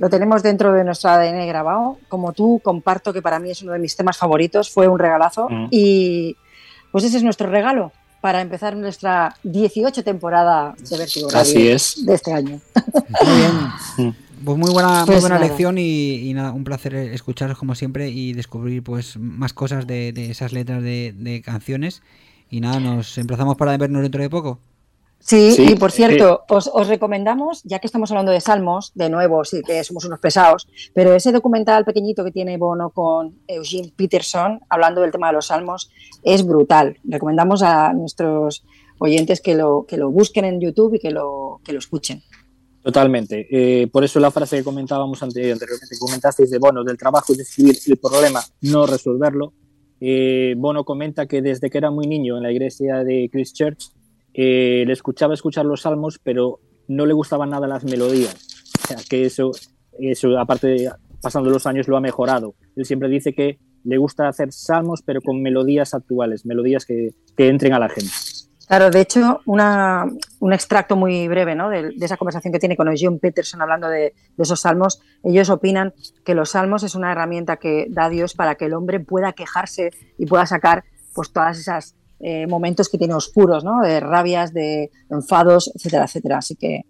lo 0.00 0.08
tenemos 0.08 0.42
dentro 0.42 0.72
de 0.72 0.82
nuestro 0.82 1.10
ADN 1.10 1.46
grabado. 1.46 1.98
Como 2.08 2.32
tú, 2.32 2.58
comparto 2.64 3.12
que 3.12 3.20
para 3.20 3.38
mí 3.38 3.50
es 3.50 3.62
uno 3.62 3.72
de 3.72 3.78
mis 3.78 3.94
temas 3.94 4.16
favoritos, 4.16 4.70
fue 4.70 4.88
un 4.88 4.98
regalazo. 4.98 5.46
Mm. 5.48 5.68
Y 5.70 6.36
pues 6.90 7.04
ese 7.04 7.18
es 7.18 7.22
nuestro 7.22 7.50
regalo 7.50 7.92
para 8.22 8.40
empezar 8.40 8.74
nuestra 8.76 9.36
18 9.42 10.02
temporada 10.02 10.74
de 10.90 10.96
Vertigo 10.98 11.28
Radio 11.28 11.42
Así 11.42 11.68
es. 11.68 12.04
de 12.04 12.14
este 12.14 12.32
año. 12.32 12.60
Muy 13.24 13.36
bien. 13.36 14.16
Pues 14.42 14.56
muy 14.56 14.70
buena, 14.72 15.00
muy 15.00 15.06
Pues 15.06 15.20
buena 15.20 15.34
nada. 15.36 15.46
lección 15.46 15.76
y, 15.76 16.28
y 16.30 16.32
nada, 16.32 16.52
un 16.52 16.64
placer 16.64 16.94
escucharos 16.94 17.58
como 17.58 17.74
siempre 17.74 18.08
y 18.08 18.32
descubrir 18.32 18.82
pues 18.82 19.18
más 19.18 19.52
cosas 19.52 19.86
de, 19.86 20.12
de 20.12 20.30
esas 20.30 20.52
letras 20.54 20.82
de, 20.82 21.12
de 21.14 21.42
canciones. 21.42 22.02
Y 22.48 22.60
nada, 22.62 22.80
nos 22.80 23.16
emplazamos 23.18 23.56
para 23.58 23.76
vernos 23.76 24.00
dentro 24.02 24.22
de 24.22 24.30
poco. 24.30 24.58
Sí, 25.22 25.52
Sí, 25.52 25.72
y 25.72 25.74
por 25.76 25.92
cierto, 25.92 26.44
os, 26.48 26.68
os 26.72 26.88
recomendamos, 26.88 27.62
ya 27.64 27.78
que 27.78 27.86
estamos 27.86 28.10
hablando 28.10 28.32
de 28.32 28.40
salmos, 28.40 28.90
de 28.94 29.10
nuevo, 29.10 29.44
sí 29.44 29.60
que 29.62 29.84
somos 29.84 30.04
unos 30.06 30.18
pesados, 30.18 30.66
pero 30.94 31.14
ese 31.14 31.30
documental 31.30 31.84
pequeñito 31.84 32.24
que 32.24 32.32
tiene 32.32 32.56
Bono 32.56 32.88
con 32.90 33.36
Eugene 33.46 33.92
Peterson, 33.94 34.60
hablando 34.70 35.02
del 35.02 35.10
tema 35.12 35.26
de 35.28 35.34
los 35.34 35.46
salmos, 35.46 35.90
es 36.22 36.44
brutal. 36.44 36.96
Recomendamos 37.04 37.62
a 37.62 37.92
nuestros 37.92 38.64
oyentes 38.98 39.40
que 39.42 39.54
lo, 39.54 39.84
que 39.86 39.98
lo 39.98 40.10
busquen 40.10 40.46
en 40.46 40.60
YouTube 40.60 40.94
y 40.94 40.98
que 40.98 41.10
lo, 41.10 41.60
que 41.64 41.72
lo 41.74 41.78
escuchen. 41.78 42.22
Totalmente. 42.82 43.46
Eh, 43.50 43.88
por 43.88 44.04
eso 44.04 44.18
la 44.20 44.30
frase 44.30 44.56
que 44.56 44.64
comentábamos 44.64 45.22
ante- 45.22 45.52
anteriormente, 45.52 45.94
que 45.94 45.98
comentasteis 45.98 46.50
de 46.50 46.58
Bono, 46.58 46.82
del 46.82 46.96
trabajo 46.96 47.34
es 47.34 47.40
escribir 47.40 47.76
el 47.86 47.98
problema, 47.98 48.42
no 48.62 48.86
resolverlo. 48.86 49.52
Eh, 50.00 50.54
Bono 50.56 50.82
comenta 50.84 51.26
que 51.26 51.42
desde 51.42 51.68
que 51.68 51.76
era 51.76 51.90
muy 51.90 52.06
niño 52.06 52.38
en 52.38 52.42
la 52.42 52.50
iglesia 52.50 53.04
de 53.04 53.28
Christchurch, 53.30 53.90
eh, 54.34 54.84
le 54.86 54.92
escuchaba 54.92 55.34
escuchar 55.34 55.66
los 55.66 55.82
salmos, 55.82 56.18
pero 56.22 56.60
no 56.88 57.06
le 57.06 57.12
gustaban 57.14 57.50
nada 57.50 57.66
las 57.66 57.84
melodías. 57.84 58.34
O 58.82 58.86
sea, 58.88 58.96
que 59.08 59.24
eso, 59.26 59.50
eso 59.98 60.38
aparte, 60.38 60.66
de- 60.68 60.90
pasando 61.22 61.50
los 61.50 61.66
años, 61.66 61.86
lo 61.88 61.96
ha 61.96 62.00
mejorado. 62.00 62.54
Él 62.76 62.84
siempre 62.84 63.08
dice 63.08 63.32
que 63.34 63.58
le 63.84 63.96
gusta 63.98 64.28
hacer 64.28 64.52
salmos, 64.52 65.02
pero 65.04 65.20
con 65.20 65.40
melodías 65.42 65.94
actuales, 65.94 66.44
melodías 66.46 66.84
que, 66.86 67.10
que 67.36 67.48
entren 67.48 67.72
a 67.72 67.78
la 67.78 67.88
gente. 67.88 68.10
Claro, 68.66 68.88
de 68.90 69.00
hecho, 69.00 69.40
una- 69.46 70.06
un 70.38 70.52
extracto 70.52 70.94
muy 70.94 71.26
breve 71.26 71.54
¿no? 71.56 71.68
de, 71.70 71.90
de 71.90 72.04
esa 72.06 72.16
conversación 72.16 72.52
que 72.52 72.60
tiene 72.60 72.76
con 72.76 72.86
Eugene 72.88 73.18
Peterson 73.18 73.60
hablando 73.60 73.88
de, 73.88 74.00
de 74.36 74.42
esos 74.42 74.60
salmos. 74.60 75.00
Ellos 75.24 75.50
opinan 75.50 75.92
que 76.24 76.36
los 76.36 76.50
salmos 76.50 76.84
es 76.84 76.94
una 76.94 77.10
herramienta 77.10 77.56
que 77.56 77.86
da 77.90 78.08
Dios 78.08 78.34
para 78.34 78.54
que 78.54 78.66
el 78.66 78.74
hombre 78.74 79.00
pueda 79.00 79.32
quejarse 79.32 79.90
y 80.18 80.26
pueda 80.26 80.46
sacar 80.46 80.84
pues 81.14 81.32
todas 81.32 81.58
esas 81.58 81.96
eh, 82.20 82.46
momentos 82.46 82.88
que 82.88 82.98
tiene 82.98 83.14
oscuros, 83.14 83.64
¿no? 83.64 83.80
de 83.82 83.98
rabias, 84.00 84.52
de 84.52 84.90
enfados, 85.10 85.70
etcétera, 85.74 86.04
etcétera. 86.04 86.38
Así 86.38 86.54
que 86.56 86.82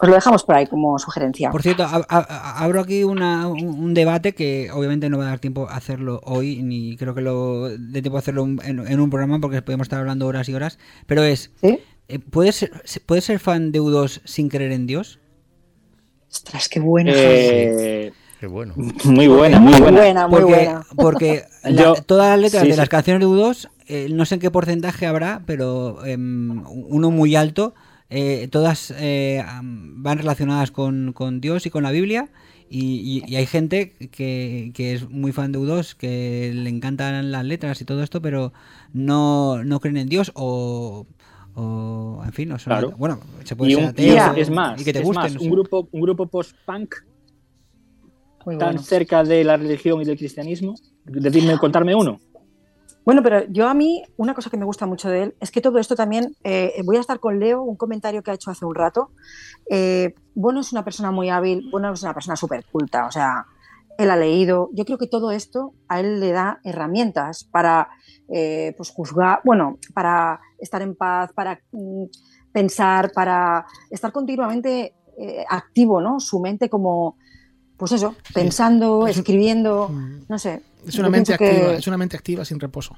os 0.00 0.08
lo 0.08 0.14
dejamos 0.14 0.44
por 0.44 0.54
ahí 0.54 0.66
como 0.68 0.96
sugerencia. 1.00 1.50
Por 1.50 1.60
cierto, 1.62 1.82
ab- 1.84 2.06
ab- 2.08 2.26
abro 2.28 2.80
aquí 2.80 3.02
una- 3.02 3.48
un, 3.48 3.94
debate 3.94 4.32
que 4.32 4.70
obviamente 4.72 5.10
no 5.10 5.18
va 5.18 5.24
a 5.24 5.28
dar 5.30 5.38
tiempo 5.40 5.68
a 5.68 5.74
hacerlo 5.76 6.20
hoy, 6.24 6.62
ni 6.62 6.96
creo 6.96 7.14
que 7.16 7.20
lo 7.20 7.68
dé 7.68 8.00
tiempo 8.00 8.16
a 8.16 8.20
hacerlo 8.20 8.44
un- 8.44 8.60
en, 8.64 8.86
en 8.86 9.00
un 9.00 9.10
programa 9.10 9.40
porque 9.40 9.60
podemos 9.60 9.86
estar 9.86 9.98
hablando 9.98 10.26
horas 10.28 10.48
y 10.48 10.54
horas, 10.54 10.78
pero 11.06 11.24
es, 11.24 11.50
¿Sí? 11.60 11.80
eh, 12.06 12.20
¿puedes, 12.20 12.54
ser, 12.56 12.70
¿puedes 13.06 13.24
ser 13.24 13.40
fan 13.40 13.72
de 13.72 13.80
U2 13.80 14.20
sin 14.24 14.48
creer 14.48 14.70
en 14.70 14.86
Dios? 14.86 15.18
Ostras, 16.30 16.68
qué 16.68 16.78
bueno. 16.78 17.10
Eh, 17.14 18.12
Qué 18.38 18.46
bueno. 18.46 18.74
muy 19.04 19.26
buena, 19.26 19.58
muy 19.58 19.72
Muy 19.72 19.80
buena. 19.80 19.98
buena, 20.00 20.28
muy 20.28 20.40
porque, 20.40 20.54
buena. 20.54 20.86
porque 20.96 21.42
la- 21.64 21.82
Yo- 21.82 21.94
todas 22.06 22.28
las 22.30 22.38
letras 22.38 22.62
sí, 22.62 22.68
de 22.68 22.74
sí. 22.74 22.78
las 22.78 22.88
canciones 22.88 23.20
de 23.20 23.26
U2, 23.26 23.68
eh, 23.88 24.08
no 24.12 24.24
sé 24.24 24.34
en 24.36 24.40
qué 24.40 24.50
porcentaje 24.50 25.06
habrá, 25.06 25.42
pero 25.46 26.04
em, 26.06 26.62
uno 26.66 27.10
muy 27.10 27.34
alto, 27.36 27.74
eh, 28.10 28.48
todas 28.50 28.92
eh, 28.96 29.42
van 29.62 30.18
relacionadas 30.18 30.70
con, 30.70 31.12
con 31.12 31.40
Dios 31.40 31.66
y 31.66 31.70
con 31.70 31.82
la 31.82 31.90
Biblia. 31.90 32.28
Y, 32.70 33.22
y- 33.26 33.32
y 33.32 33.36
hay 33.36 33.46
gente 33.46 33.92
que, 34.12 34.72
que 34.74 34.92
es 34.92 35.08
muy 35.08 35.32
fan 35.32 35.52
de 35.52 35.58
U2, 35.58 35.94
que 35.94 36.52
le 36.54 36.68
encantan 36.68 37.30
las 37.32 37.44
letras 37.46 37.80
y 37.80 37.86
todo 37.86 38.02
esto, 38.02 38.20
pero 38.20 38.52
no, 38.92 39.64
no 39.64 39.80
creen 39.80 39.96
en 39.96 40.08
Dios 40.10 40.32
o, 40.34 41.06
o 41.54 42.22
en 42.26 42.32
fin, 42.34 42.50
no 42.50 42.58
son- 42.58 42.72
Claro. 42.72 42.94
bueno, 42.98 43.20
se 43.44 43.56
puede 43.56 43.72
Y, 43.72 43.74
ser 43.74 43.84
un- 43.84 43.88
ateo 43.90 44.04
y 44.14 44.16
es, 44.18 44.22
o- 44.22 44.34
es 44.34 44.50
más, 44.50 44.80
y 44.80 44.84
que 44.84 44.92
te 44.92 44.98
es 44.98 45.04
gusten, 45.06 45.22
más, 45.22 45.32
no 45.34 45.40
un 45.40 45.44
sé. 45.46 45.50
grupo, 45.50 45.88
un 45.90 46.00
grupo 46.02 46.26
post-punk 46.26 46.94
tan 48.44 48.56
bueno. 48.58 48.82
cerca 48.82 49.24
de 49.24 49.44
la 49.44 49.56
religión 49.56 50.00
y 50.00 50.04
del 50.04 50.16
cristianismo. 50.18 50.74
Decidme, 51.04 51.56
contarme 51.58 51.94
uno. 51.94 52.20
Bueno, 53.08 53.22
pero 53.22 53.46
yo 53.48 53.66
a 53.68 53.72
mí, 53.72 54.04
una 54.18 54.34
cosa 54.34 54.50
que 54.50 54.58
me 54.58 54.66
gusta 54.66 54.84
mucho 54.84 55.08
de 55.08 55.22
él 55.22 55.34
es 55.40 55.50
que 55.50 55.62
todo 55.62 55.78
esto 55.78 55.96
también, 55.96 56.36
eh, 56.44 56.74
voy 56.84 56.98
a 56.98 57.00
estar 57.00 57.20
con 57.20 57.40
Leo, 57.40 57.62
un 57.62 57.74
comentario 57.74 58.22
que 58.22 58.30
ha 58.30 58.34
hecho 58.34 58.50
hace 58.50 58.66
un 58.66 58.74
rato. 58.74 59.12
Eh, 59.70 60.14
Bono 60.34 60.60
es 60.60 60.72
una 60.72 60.84
persona 60.84 61.10
muy 61.10 61.30
hábil, 61.30 61.70
Bono 61.72 61.90
es 61.90 62.02
una 62.02 62.12
persona 62.12 62.36
súper 62.36 62.66
culta, 62.66 63.06
o 63.06 63.10
sea, 63.10 63.46
él 63.96 64.10
ha 64.10 64.16
leído. 64.18 64.68
Yo 64.74 64.84
creo 64.84 64.98
que 64.98 65.06
todo 65.06 65.30
esto 65.30 65.72
a 65.88 66.00
él 66.00 66.20
le 66.20 66.32
da 66.32 66.60
herramientas 66.64 67.44
para 67.44 67.88
eh, 68.28 68.74
pues 68.76 68.90
juzgar, 68.90 69.40
bueno, 69.42 69.78
para 69.94 70.38
estar 70.58 70.82
en 70.82 70.94
paz, 70.94 71.32
para 71.32 71.62
mm, 71.72 72.04
pensar, 72.52 73.10
para 73.12 73.64
estar 73.88 74.12
continuamente 74.12 74.96
eh, 75.16 75.46
activo, 75.48 76.02
¿no? 76.02 76.20
Su 76.20 76.40
mente 76.40 76.68
como, 76.68 77.16
pues 77.78 77.92
eso, 77.92 78.14
pensando, 78.34 79.06
Es 79.06 79.16
escribiendo, 79.16 79.90
no 80.28 80.38
sé. 80.38 80.60
Es 80.86 80.98
una 80.98 81.08
mente 81.08 81.36
pienso 81.36 81.38
que- 81.38 81.50
activa, 81.62 81.74
es 81.78 81.86
una 81.86 81.96
mente 81.96 82.16
activa 82.16 82.44
sin 82.44 82.60
reposo. 82.60 82.96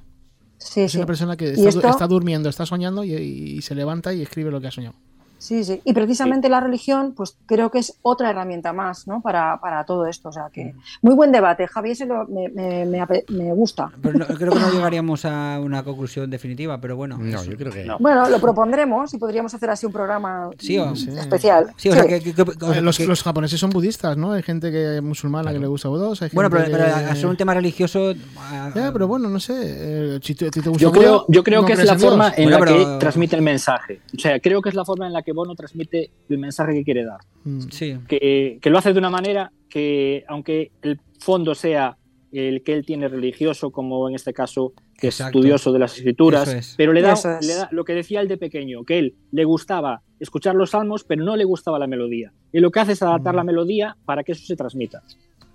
Sí, 0.59 0.81
Es 0.83 0.93
sí. 0.93 0.99
una 0.99 1.07
persona 1.07 1.37
que 1.37 1.51
está, 1.51 1.63
du- 1.63 1.69
esto- 1.69 1.89
está 1.89 2.07
durmiendo, 2.09 2.49
está 2.49 2.67
soñando 2.67 3.05
y, 3.05 3.13
y 3.15 3.63
se 3.63 3.75
levanta 3.75 4.13
y 4.13 4.23
escribe 4.23 4.51
lo 4.51 4.61
que 4.61 4.67
ha 4.67 4.71
soñado. 4.71 4.95
Sí, 5.41 5.65
sí. 5.65 5.81
Y 5.85 5.95
precisamente 5.95 6.49
la 6.51 6.61
religión, 6.61 7.15
pues 7.17 7.37
creo 7.47 7.71
que 7.71 7.79
es 7.79 7.95
otra 8.03 8.29
herramienta 8.31 8.73
más, 8.75 9.09
¿no? 9.09 9.23
Para, 9.23 9.59
para 9.61 9.85
todo 9.85 10.07
esto. 10.07 10.29
O 10.29 10.33
sea 10.33 10.51
que 10.53 10.75
muy 11.01 11.15
buen 11.15 11.33
debate, 11.33 11.67
Javier, 11.67 11.97
se 11.97 12.05
lo, 12.07 12.27
me, 12.29 12.49
me, 12.51 12.85
me 12.85 13.01
me 13.31 13.53
gusta. 13.55 13.91
Pero 14.03 14.19
no- 14.19 14.27
creo 14.27 14.53
que 14.53 14.59
no 14.61 14.71
llegaríamos 14.71 15.25
a 15.25 15.59
una 15.61 15.83
conclusión 15.83 16.29
definitiva, 16.31 16.79
pero 16.81 16.95
bueno. 16.95 17.17
No, 17.19 17.41
eso. 17.41 17.51
yo 17.51 17.57
creo 17.57 17.73
que. 17.73 17.91
Bueno, 17.99 18.29
lo 18.29 18.39
propondremos 18.39 19.15
y 19.15 19.19
podríamos 19.19 19.55
hacer 19.55 19.71
así 19.71 19.87
un 19.87 19.93
programa 19.93 20.51
Sí, 20.59 20.79
o- 20.79 20.95
Sí. 20.95 21.09
especial. 21.19 21.73
Sí, 21.77 21.89
o 21.89 21.95
sea, 21.95 22.03
Sí. 22.03 22.09
que, 22.11 22.21
que- 22.21 22.35
que- 22.35 22.43
o 22.43 22.69
sea, 22.71 22.77
Eh, 22.79 22.83
los, 22.83 22.99
que- 22.99 23.07
los 23.07 23.23
japoneses 23.23 23.59
son 23.59 23.71
budistas, 23.71 24.17
¿no? 24.19 24.33
Hay 24.33 24.43
gente 24.43 24.71
que 24.71 25.01
musulmana 25.01 25.53
que 25.53 25.59
le 25.59 25.67
gusta 25.67 25.89
U2. 25.89 26.21
Hay 26.23 26.29
bueno, 26.35 26.51
pero, 26.51 26.65
pero 26.71 27.15
ser 27.17 27.27
un 27.27 27.37
tema 27.37 27.55
religioso. 27.55 28.13
ah, 28.39 28.71
Ya, 28.75 28.93
pero 28.93 29.09
bueno, 29.09 29.29
no 29.31 29.41
sé. 29.41 29.55
eh, 29.57 30.21
si 30.23 30.35
te, 30.35 30.51
si 30.53 30.61
te 30.61 30.69
gusta 30.69 30.83
Yo 30.83 30.93
creo, 30.93 31.25
yo 31.29 31.43
creo 31.43 31.63
no 31.63 31.67
que 31.67 31.73
es 31.73 31.85
la 31.85 31.99
forma 31.99 32.29
en 32.37 32.45
Bueno, 32.51 32.59
la 32.59 32.65
pero- 32.67 32.77
que 32.95 32.99
transmite 33.01 33.37
el 33.37 33.43
mensaje. 33.43 34.01
O 34.15 34.19
sea, 34.21 34.39
creo 34.39 34.61
que 34.61 34.69
es 34.69 34.75
la 34.75 34.85
forma 34.85 35.07
en 35.07 35.15
la 35.15 35.23
que 35.23 35.30
Bono 35.33 35.55
transmite 35.55 36.11
el 36.29 36.39
mensaje 36.39 36.73
que 36.75 36.85
quiere 36.85 37.05
dar. 37.05 37.21
Mm. 37.45 37.61
Sí. 37.71 37.97
Que, 38.09 38.59
que 38.61 38.71
lo 38.71 38.79
hace 38.79 38.93
de 38.93 38.99
una 38.99 39.11
manera 39.11 39.53
que, 39.69 40.25
aunque 40.29 40.73
el 40.83 41.01
fondo 41.19 41.55
sea 41.55 41.97
el 42.33 42.63
que 42.63 42.73
él 42.75 42.85
tiene 42.87 43.09
religioso, 43.09 43.71
como 43.71 44.09
en 44.09 44.15
este 44.15 44.33
caso, 44.33 44.73
que 44.97 45.09
es 45.09 45.15
Exacto. 45.21 45.39
estudioso 45.39 45.73
de 45.73 45.79
las 45.81 45.97
escrituras, 45.97 46.49
es. 46.49 46.75
pero 46.77 46.93
le 46.93 47.03
da, 47.03 47.15
es. 47.15 47.25
le 47.47 47.55
da 47.55 47.69
lo 47.73 47.85
que 47.85 47.93
decía 47.95 48.21
él 48.21 48.29
de 48.29 48.37
pequeño, 48.37 48.85
que 48.85 48.99
él 49.01 49.15
le 49.33 49.45
gustaba 49.45 50.03
escuchar 50.21 50.55
los 50.55 50.71
salmos, 50.71 51.03
pero 51.05 51.25
no 51.25 51.35
le 51.37 51.45
gustaba 51.45 51.79
la 51.79 51.87
melodía. 51.89 52.33
Y 52.53 52.61
lo 52.61 52.71
que 52.71 52.81
hace 52.81 52.93
es 52.93 53.01
Mm. 53.03 53.07
adaptar 53.07 53.35
la 53.35 53.43
melodía 53.45 53.97
para 54.05 54.23
que 54.23 54.33
eso 54.33 54.45
se 54.47 54.55
transmita. 54.57 55.03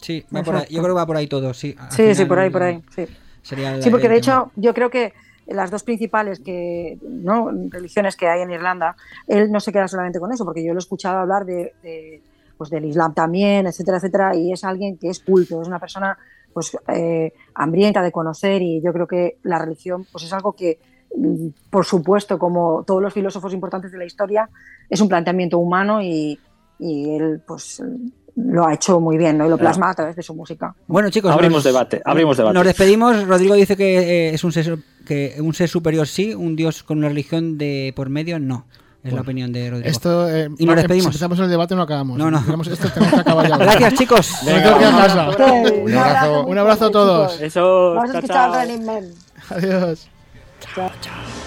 Sí, 0.01 0.23
va 0.35 0.43
por 0.43 0.55
ahí. 0.57 0.65
yo 0.69 0.81
creo 0.81 0.93
que 0.95 0.99
va 0.99 1.05
por 1.07 1.15
ahí 1.15 1.27
todo, 1.27 1.53
sí. 1.53 1.75
Al 1.77 1.91
Sí, 1.91 1.97
sí, 2.09 2.13
final, 2.13 2.27
por 2.27 2.39
ahí, 2.39 2.49
por 2.49 2.63
ahí. 2.63 2.81
Sí. 2.93 3.05
Sería 3.41 3.81
Sí, 3.81 3.89
porque 3.89 4.07
el 4.07 4.13
de 4.13 4.19
tema. 4.21 4.35
hecho 4.43 4.51
yo 4.55 4.73
creo 4.73 4.89
que 4.89 5.13
las 5.47 5.71
dos 5.71 5.83
principales 5.83 6.39
que, 6.39 6.97
¿no? 7.01 7.51
religiones 7.69 8.15
que 8.15 8.27
hay 8.27 8.41
en 8.41 8.51
Irlanda, 8.51 8.95
él 9.27 9.51
no 9.51 9.59
se 9.59 9.71
queda 9.71 9.87
solamente 9.87 10.19
con 10.19 10.31
eso, 10.31 10.45
porque 10.45 10.63
yo 10.63 10.73
lo 10.73 10.79
he 10.79 10.81
escuchado 10.81 11.19
hablar 11.19 11.45
de, 11.45 12.21
pues 12.57 12.69
del 12.69 12.85
Islam 12.85 13.13
también, 13.13 13.67
etcétera, 13.67 13.97
etcétera, 13.97 14.35
y 14.35 14.51
es 14.51 14.63
alguien 14.63 14.97
que 14.97 15.09
es 15.09 15.19
culto, 15.19 15.61
es 15.61 15.67
una 15.67 15.79
persona 15.79 16.17
pues 16.53 16.77
eh, 16.87 17.33
hambrienta 17.53 18.01
de 18.01 18.11
conocer 18.11 18.61
y 18.61 18.81
yo 18.81 18.93
creo 18.93 19.07
que 19.07 19.37
la 19.43 19.59
religión 19.59 20.05
pues 20.09 20.23
es 20.23 20.31
algo 20.31 20.53
que 20.53 20.79
mm, 21.15 21.49
por 21.69 21.85
supuesto, 21.85 22.39
como 22.39 22.83
todos 22.83 23.01
los 23.01 23.13
filósofos 23.13 23.53
importantes 23.53 23.91
de 23.91 23.97
la 23.97 24.05
historia, 24.05 24.49
es 24.89 25.01
un 25.01 25.09
planteamiento 25.09 25.59
humano 25.59 26.01
y, 26.01 26.39
y 26.79 27.15
él 27.15 27.41
pues 27.45 27.83
lo 28.35 28.65
ha 28.65 28.73
hecho 28.73 28.99
muy 28.99 29.17
bien 29.17 29.37
¿no? 29.37 29.45
y 29.45 29.49
lo 29.49 29.57
plasma 29.57 29.91
a 29.91 29.93
través 29.93 30.15
de 30.15 30.23
su 30.23 30.33
música. 30.35 30.75
Bueno, 30.87 31.09
chicos, 31.09 31.31
Abrimos 31.31 31.57
nos- 31.57 31.63
debate, 31.63 32.01
abrimos 32.03 32.35
debate. 32.37 32.53
Nos 32.53 32.65
despedimos. 32.65 33.27
Rodrigo 33.27 33.55
dice 33.55 33.77
que 33.77 33.97
eh, 34.29 34.33
es 34.33 34.43
un 34.43 34.51
ser, 34.51 34.77
que 35.05 35.35
un 35.39 35.53
ser 35.53 35.69
superior 35.69 36.07
sí, 36.07 36.33
un 36.33 36.55
dios 36.55 36.83
con 36.83 36.97
una 36.97 37.07
religión 37.09 37.57
de 37.57 37.93
por 37.95 38.09
medio 38.09 38.39
no. 38.39 38.65
Es 39.03 39.13
la 39.13 39.21
opinión 39.21 39.53
de 39.53 39.69
Rodrigo. 39.69 39.87
Esto, 39.87 40.27
eh, 40.27 40.49
y 40.57 40.65
nos 40.65 40.75
despedimos. 40.77 41.03
Si 41.03 41.07
empezamos 41.23 41.39
el 41.39 41.47
debate 41.47 41.75
no 41.75 41.83
acabamos. 41.83 42.17
No, 42.17 42.31
no. 42.31 42.39
Digamos, 42.41 42.67
esto 42.67 42.89
tenemos 42.89 43.13
que 43.13 43.21
acabar 43.21 43.47
ya. 43.47 43.57
Gracias, 43.59 43.93
chicos. 43.93 44.31
Me 44.43 44.59
tengo 44.59 44.77
que 44.79 44.83
ir 44.83 44.87
a 44.89 44.97
casa. 44.97 45.29
Un 45.29 45.93
abrazo 45.93 46.45
Un 46.47 46.57
abrazo 46.57 46.85
a 46.85 46.91
todos. 46.91 47.31
chicos. 47.33 47.41
Eso, 47.43 47.93
Vamos 47.93 48.15
a 48.15 48.17
escuchar 48.17 48.79
Man. 48.81 49.03
Adiós. 49.51 50.07
Chao, 50.73 50.89
chao. 51.01 51.44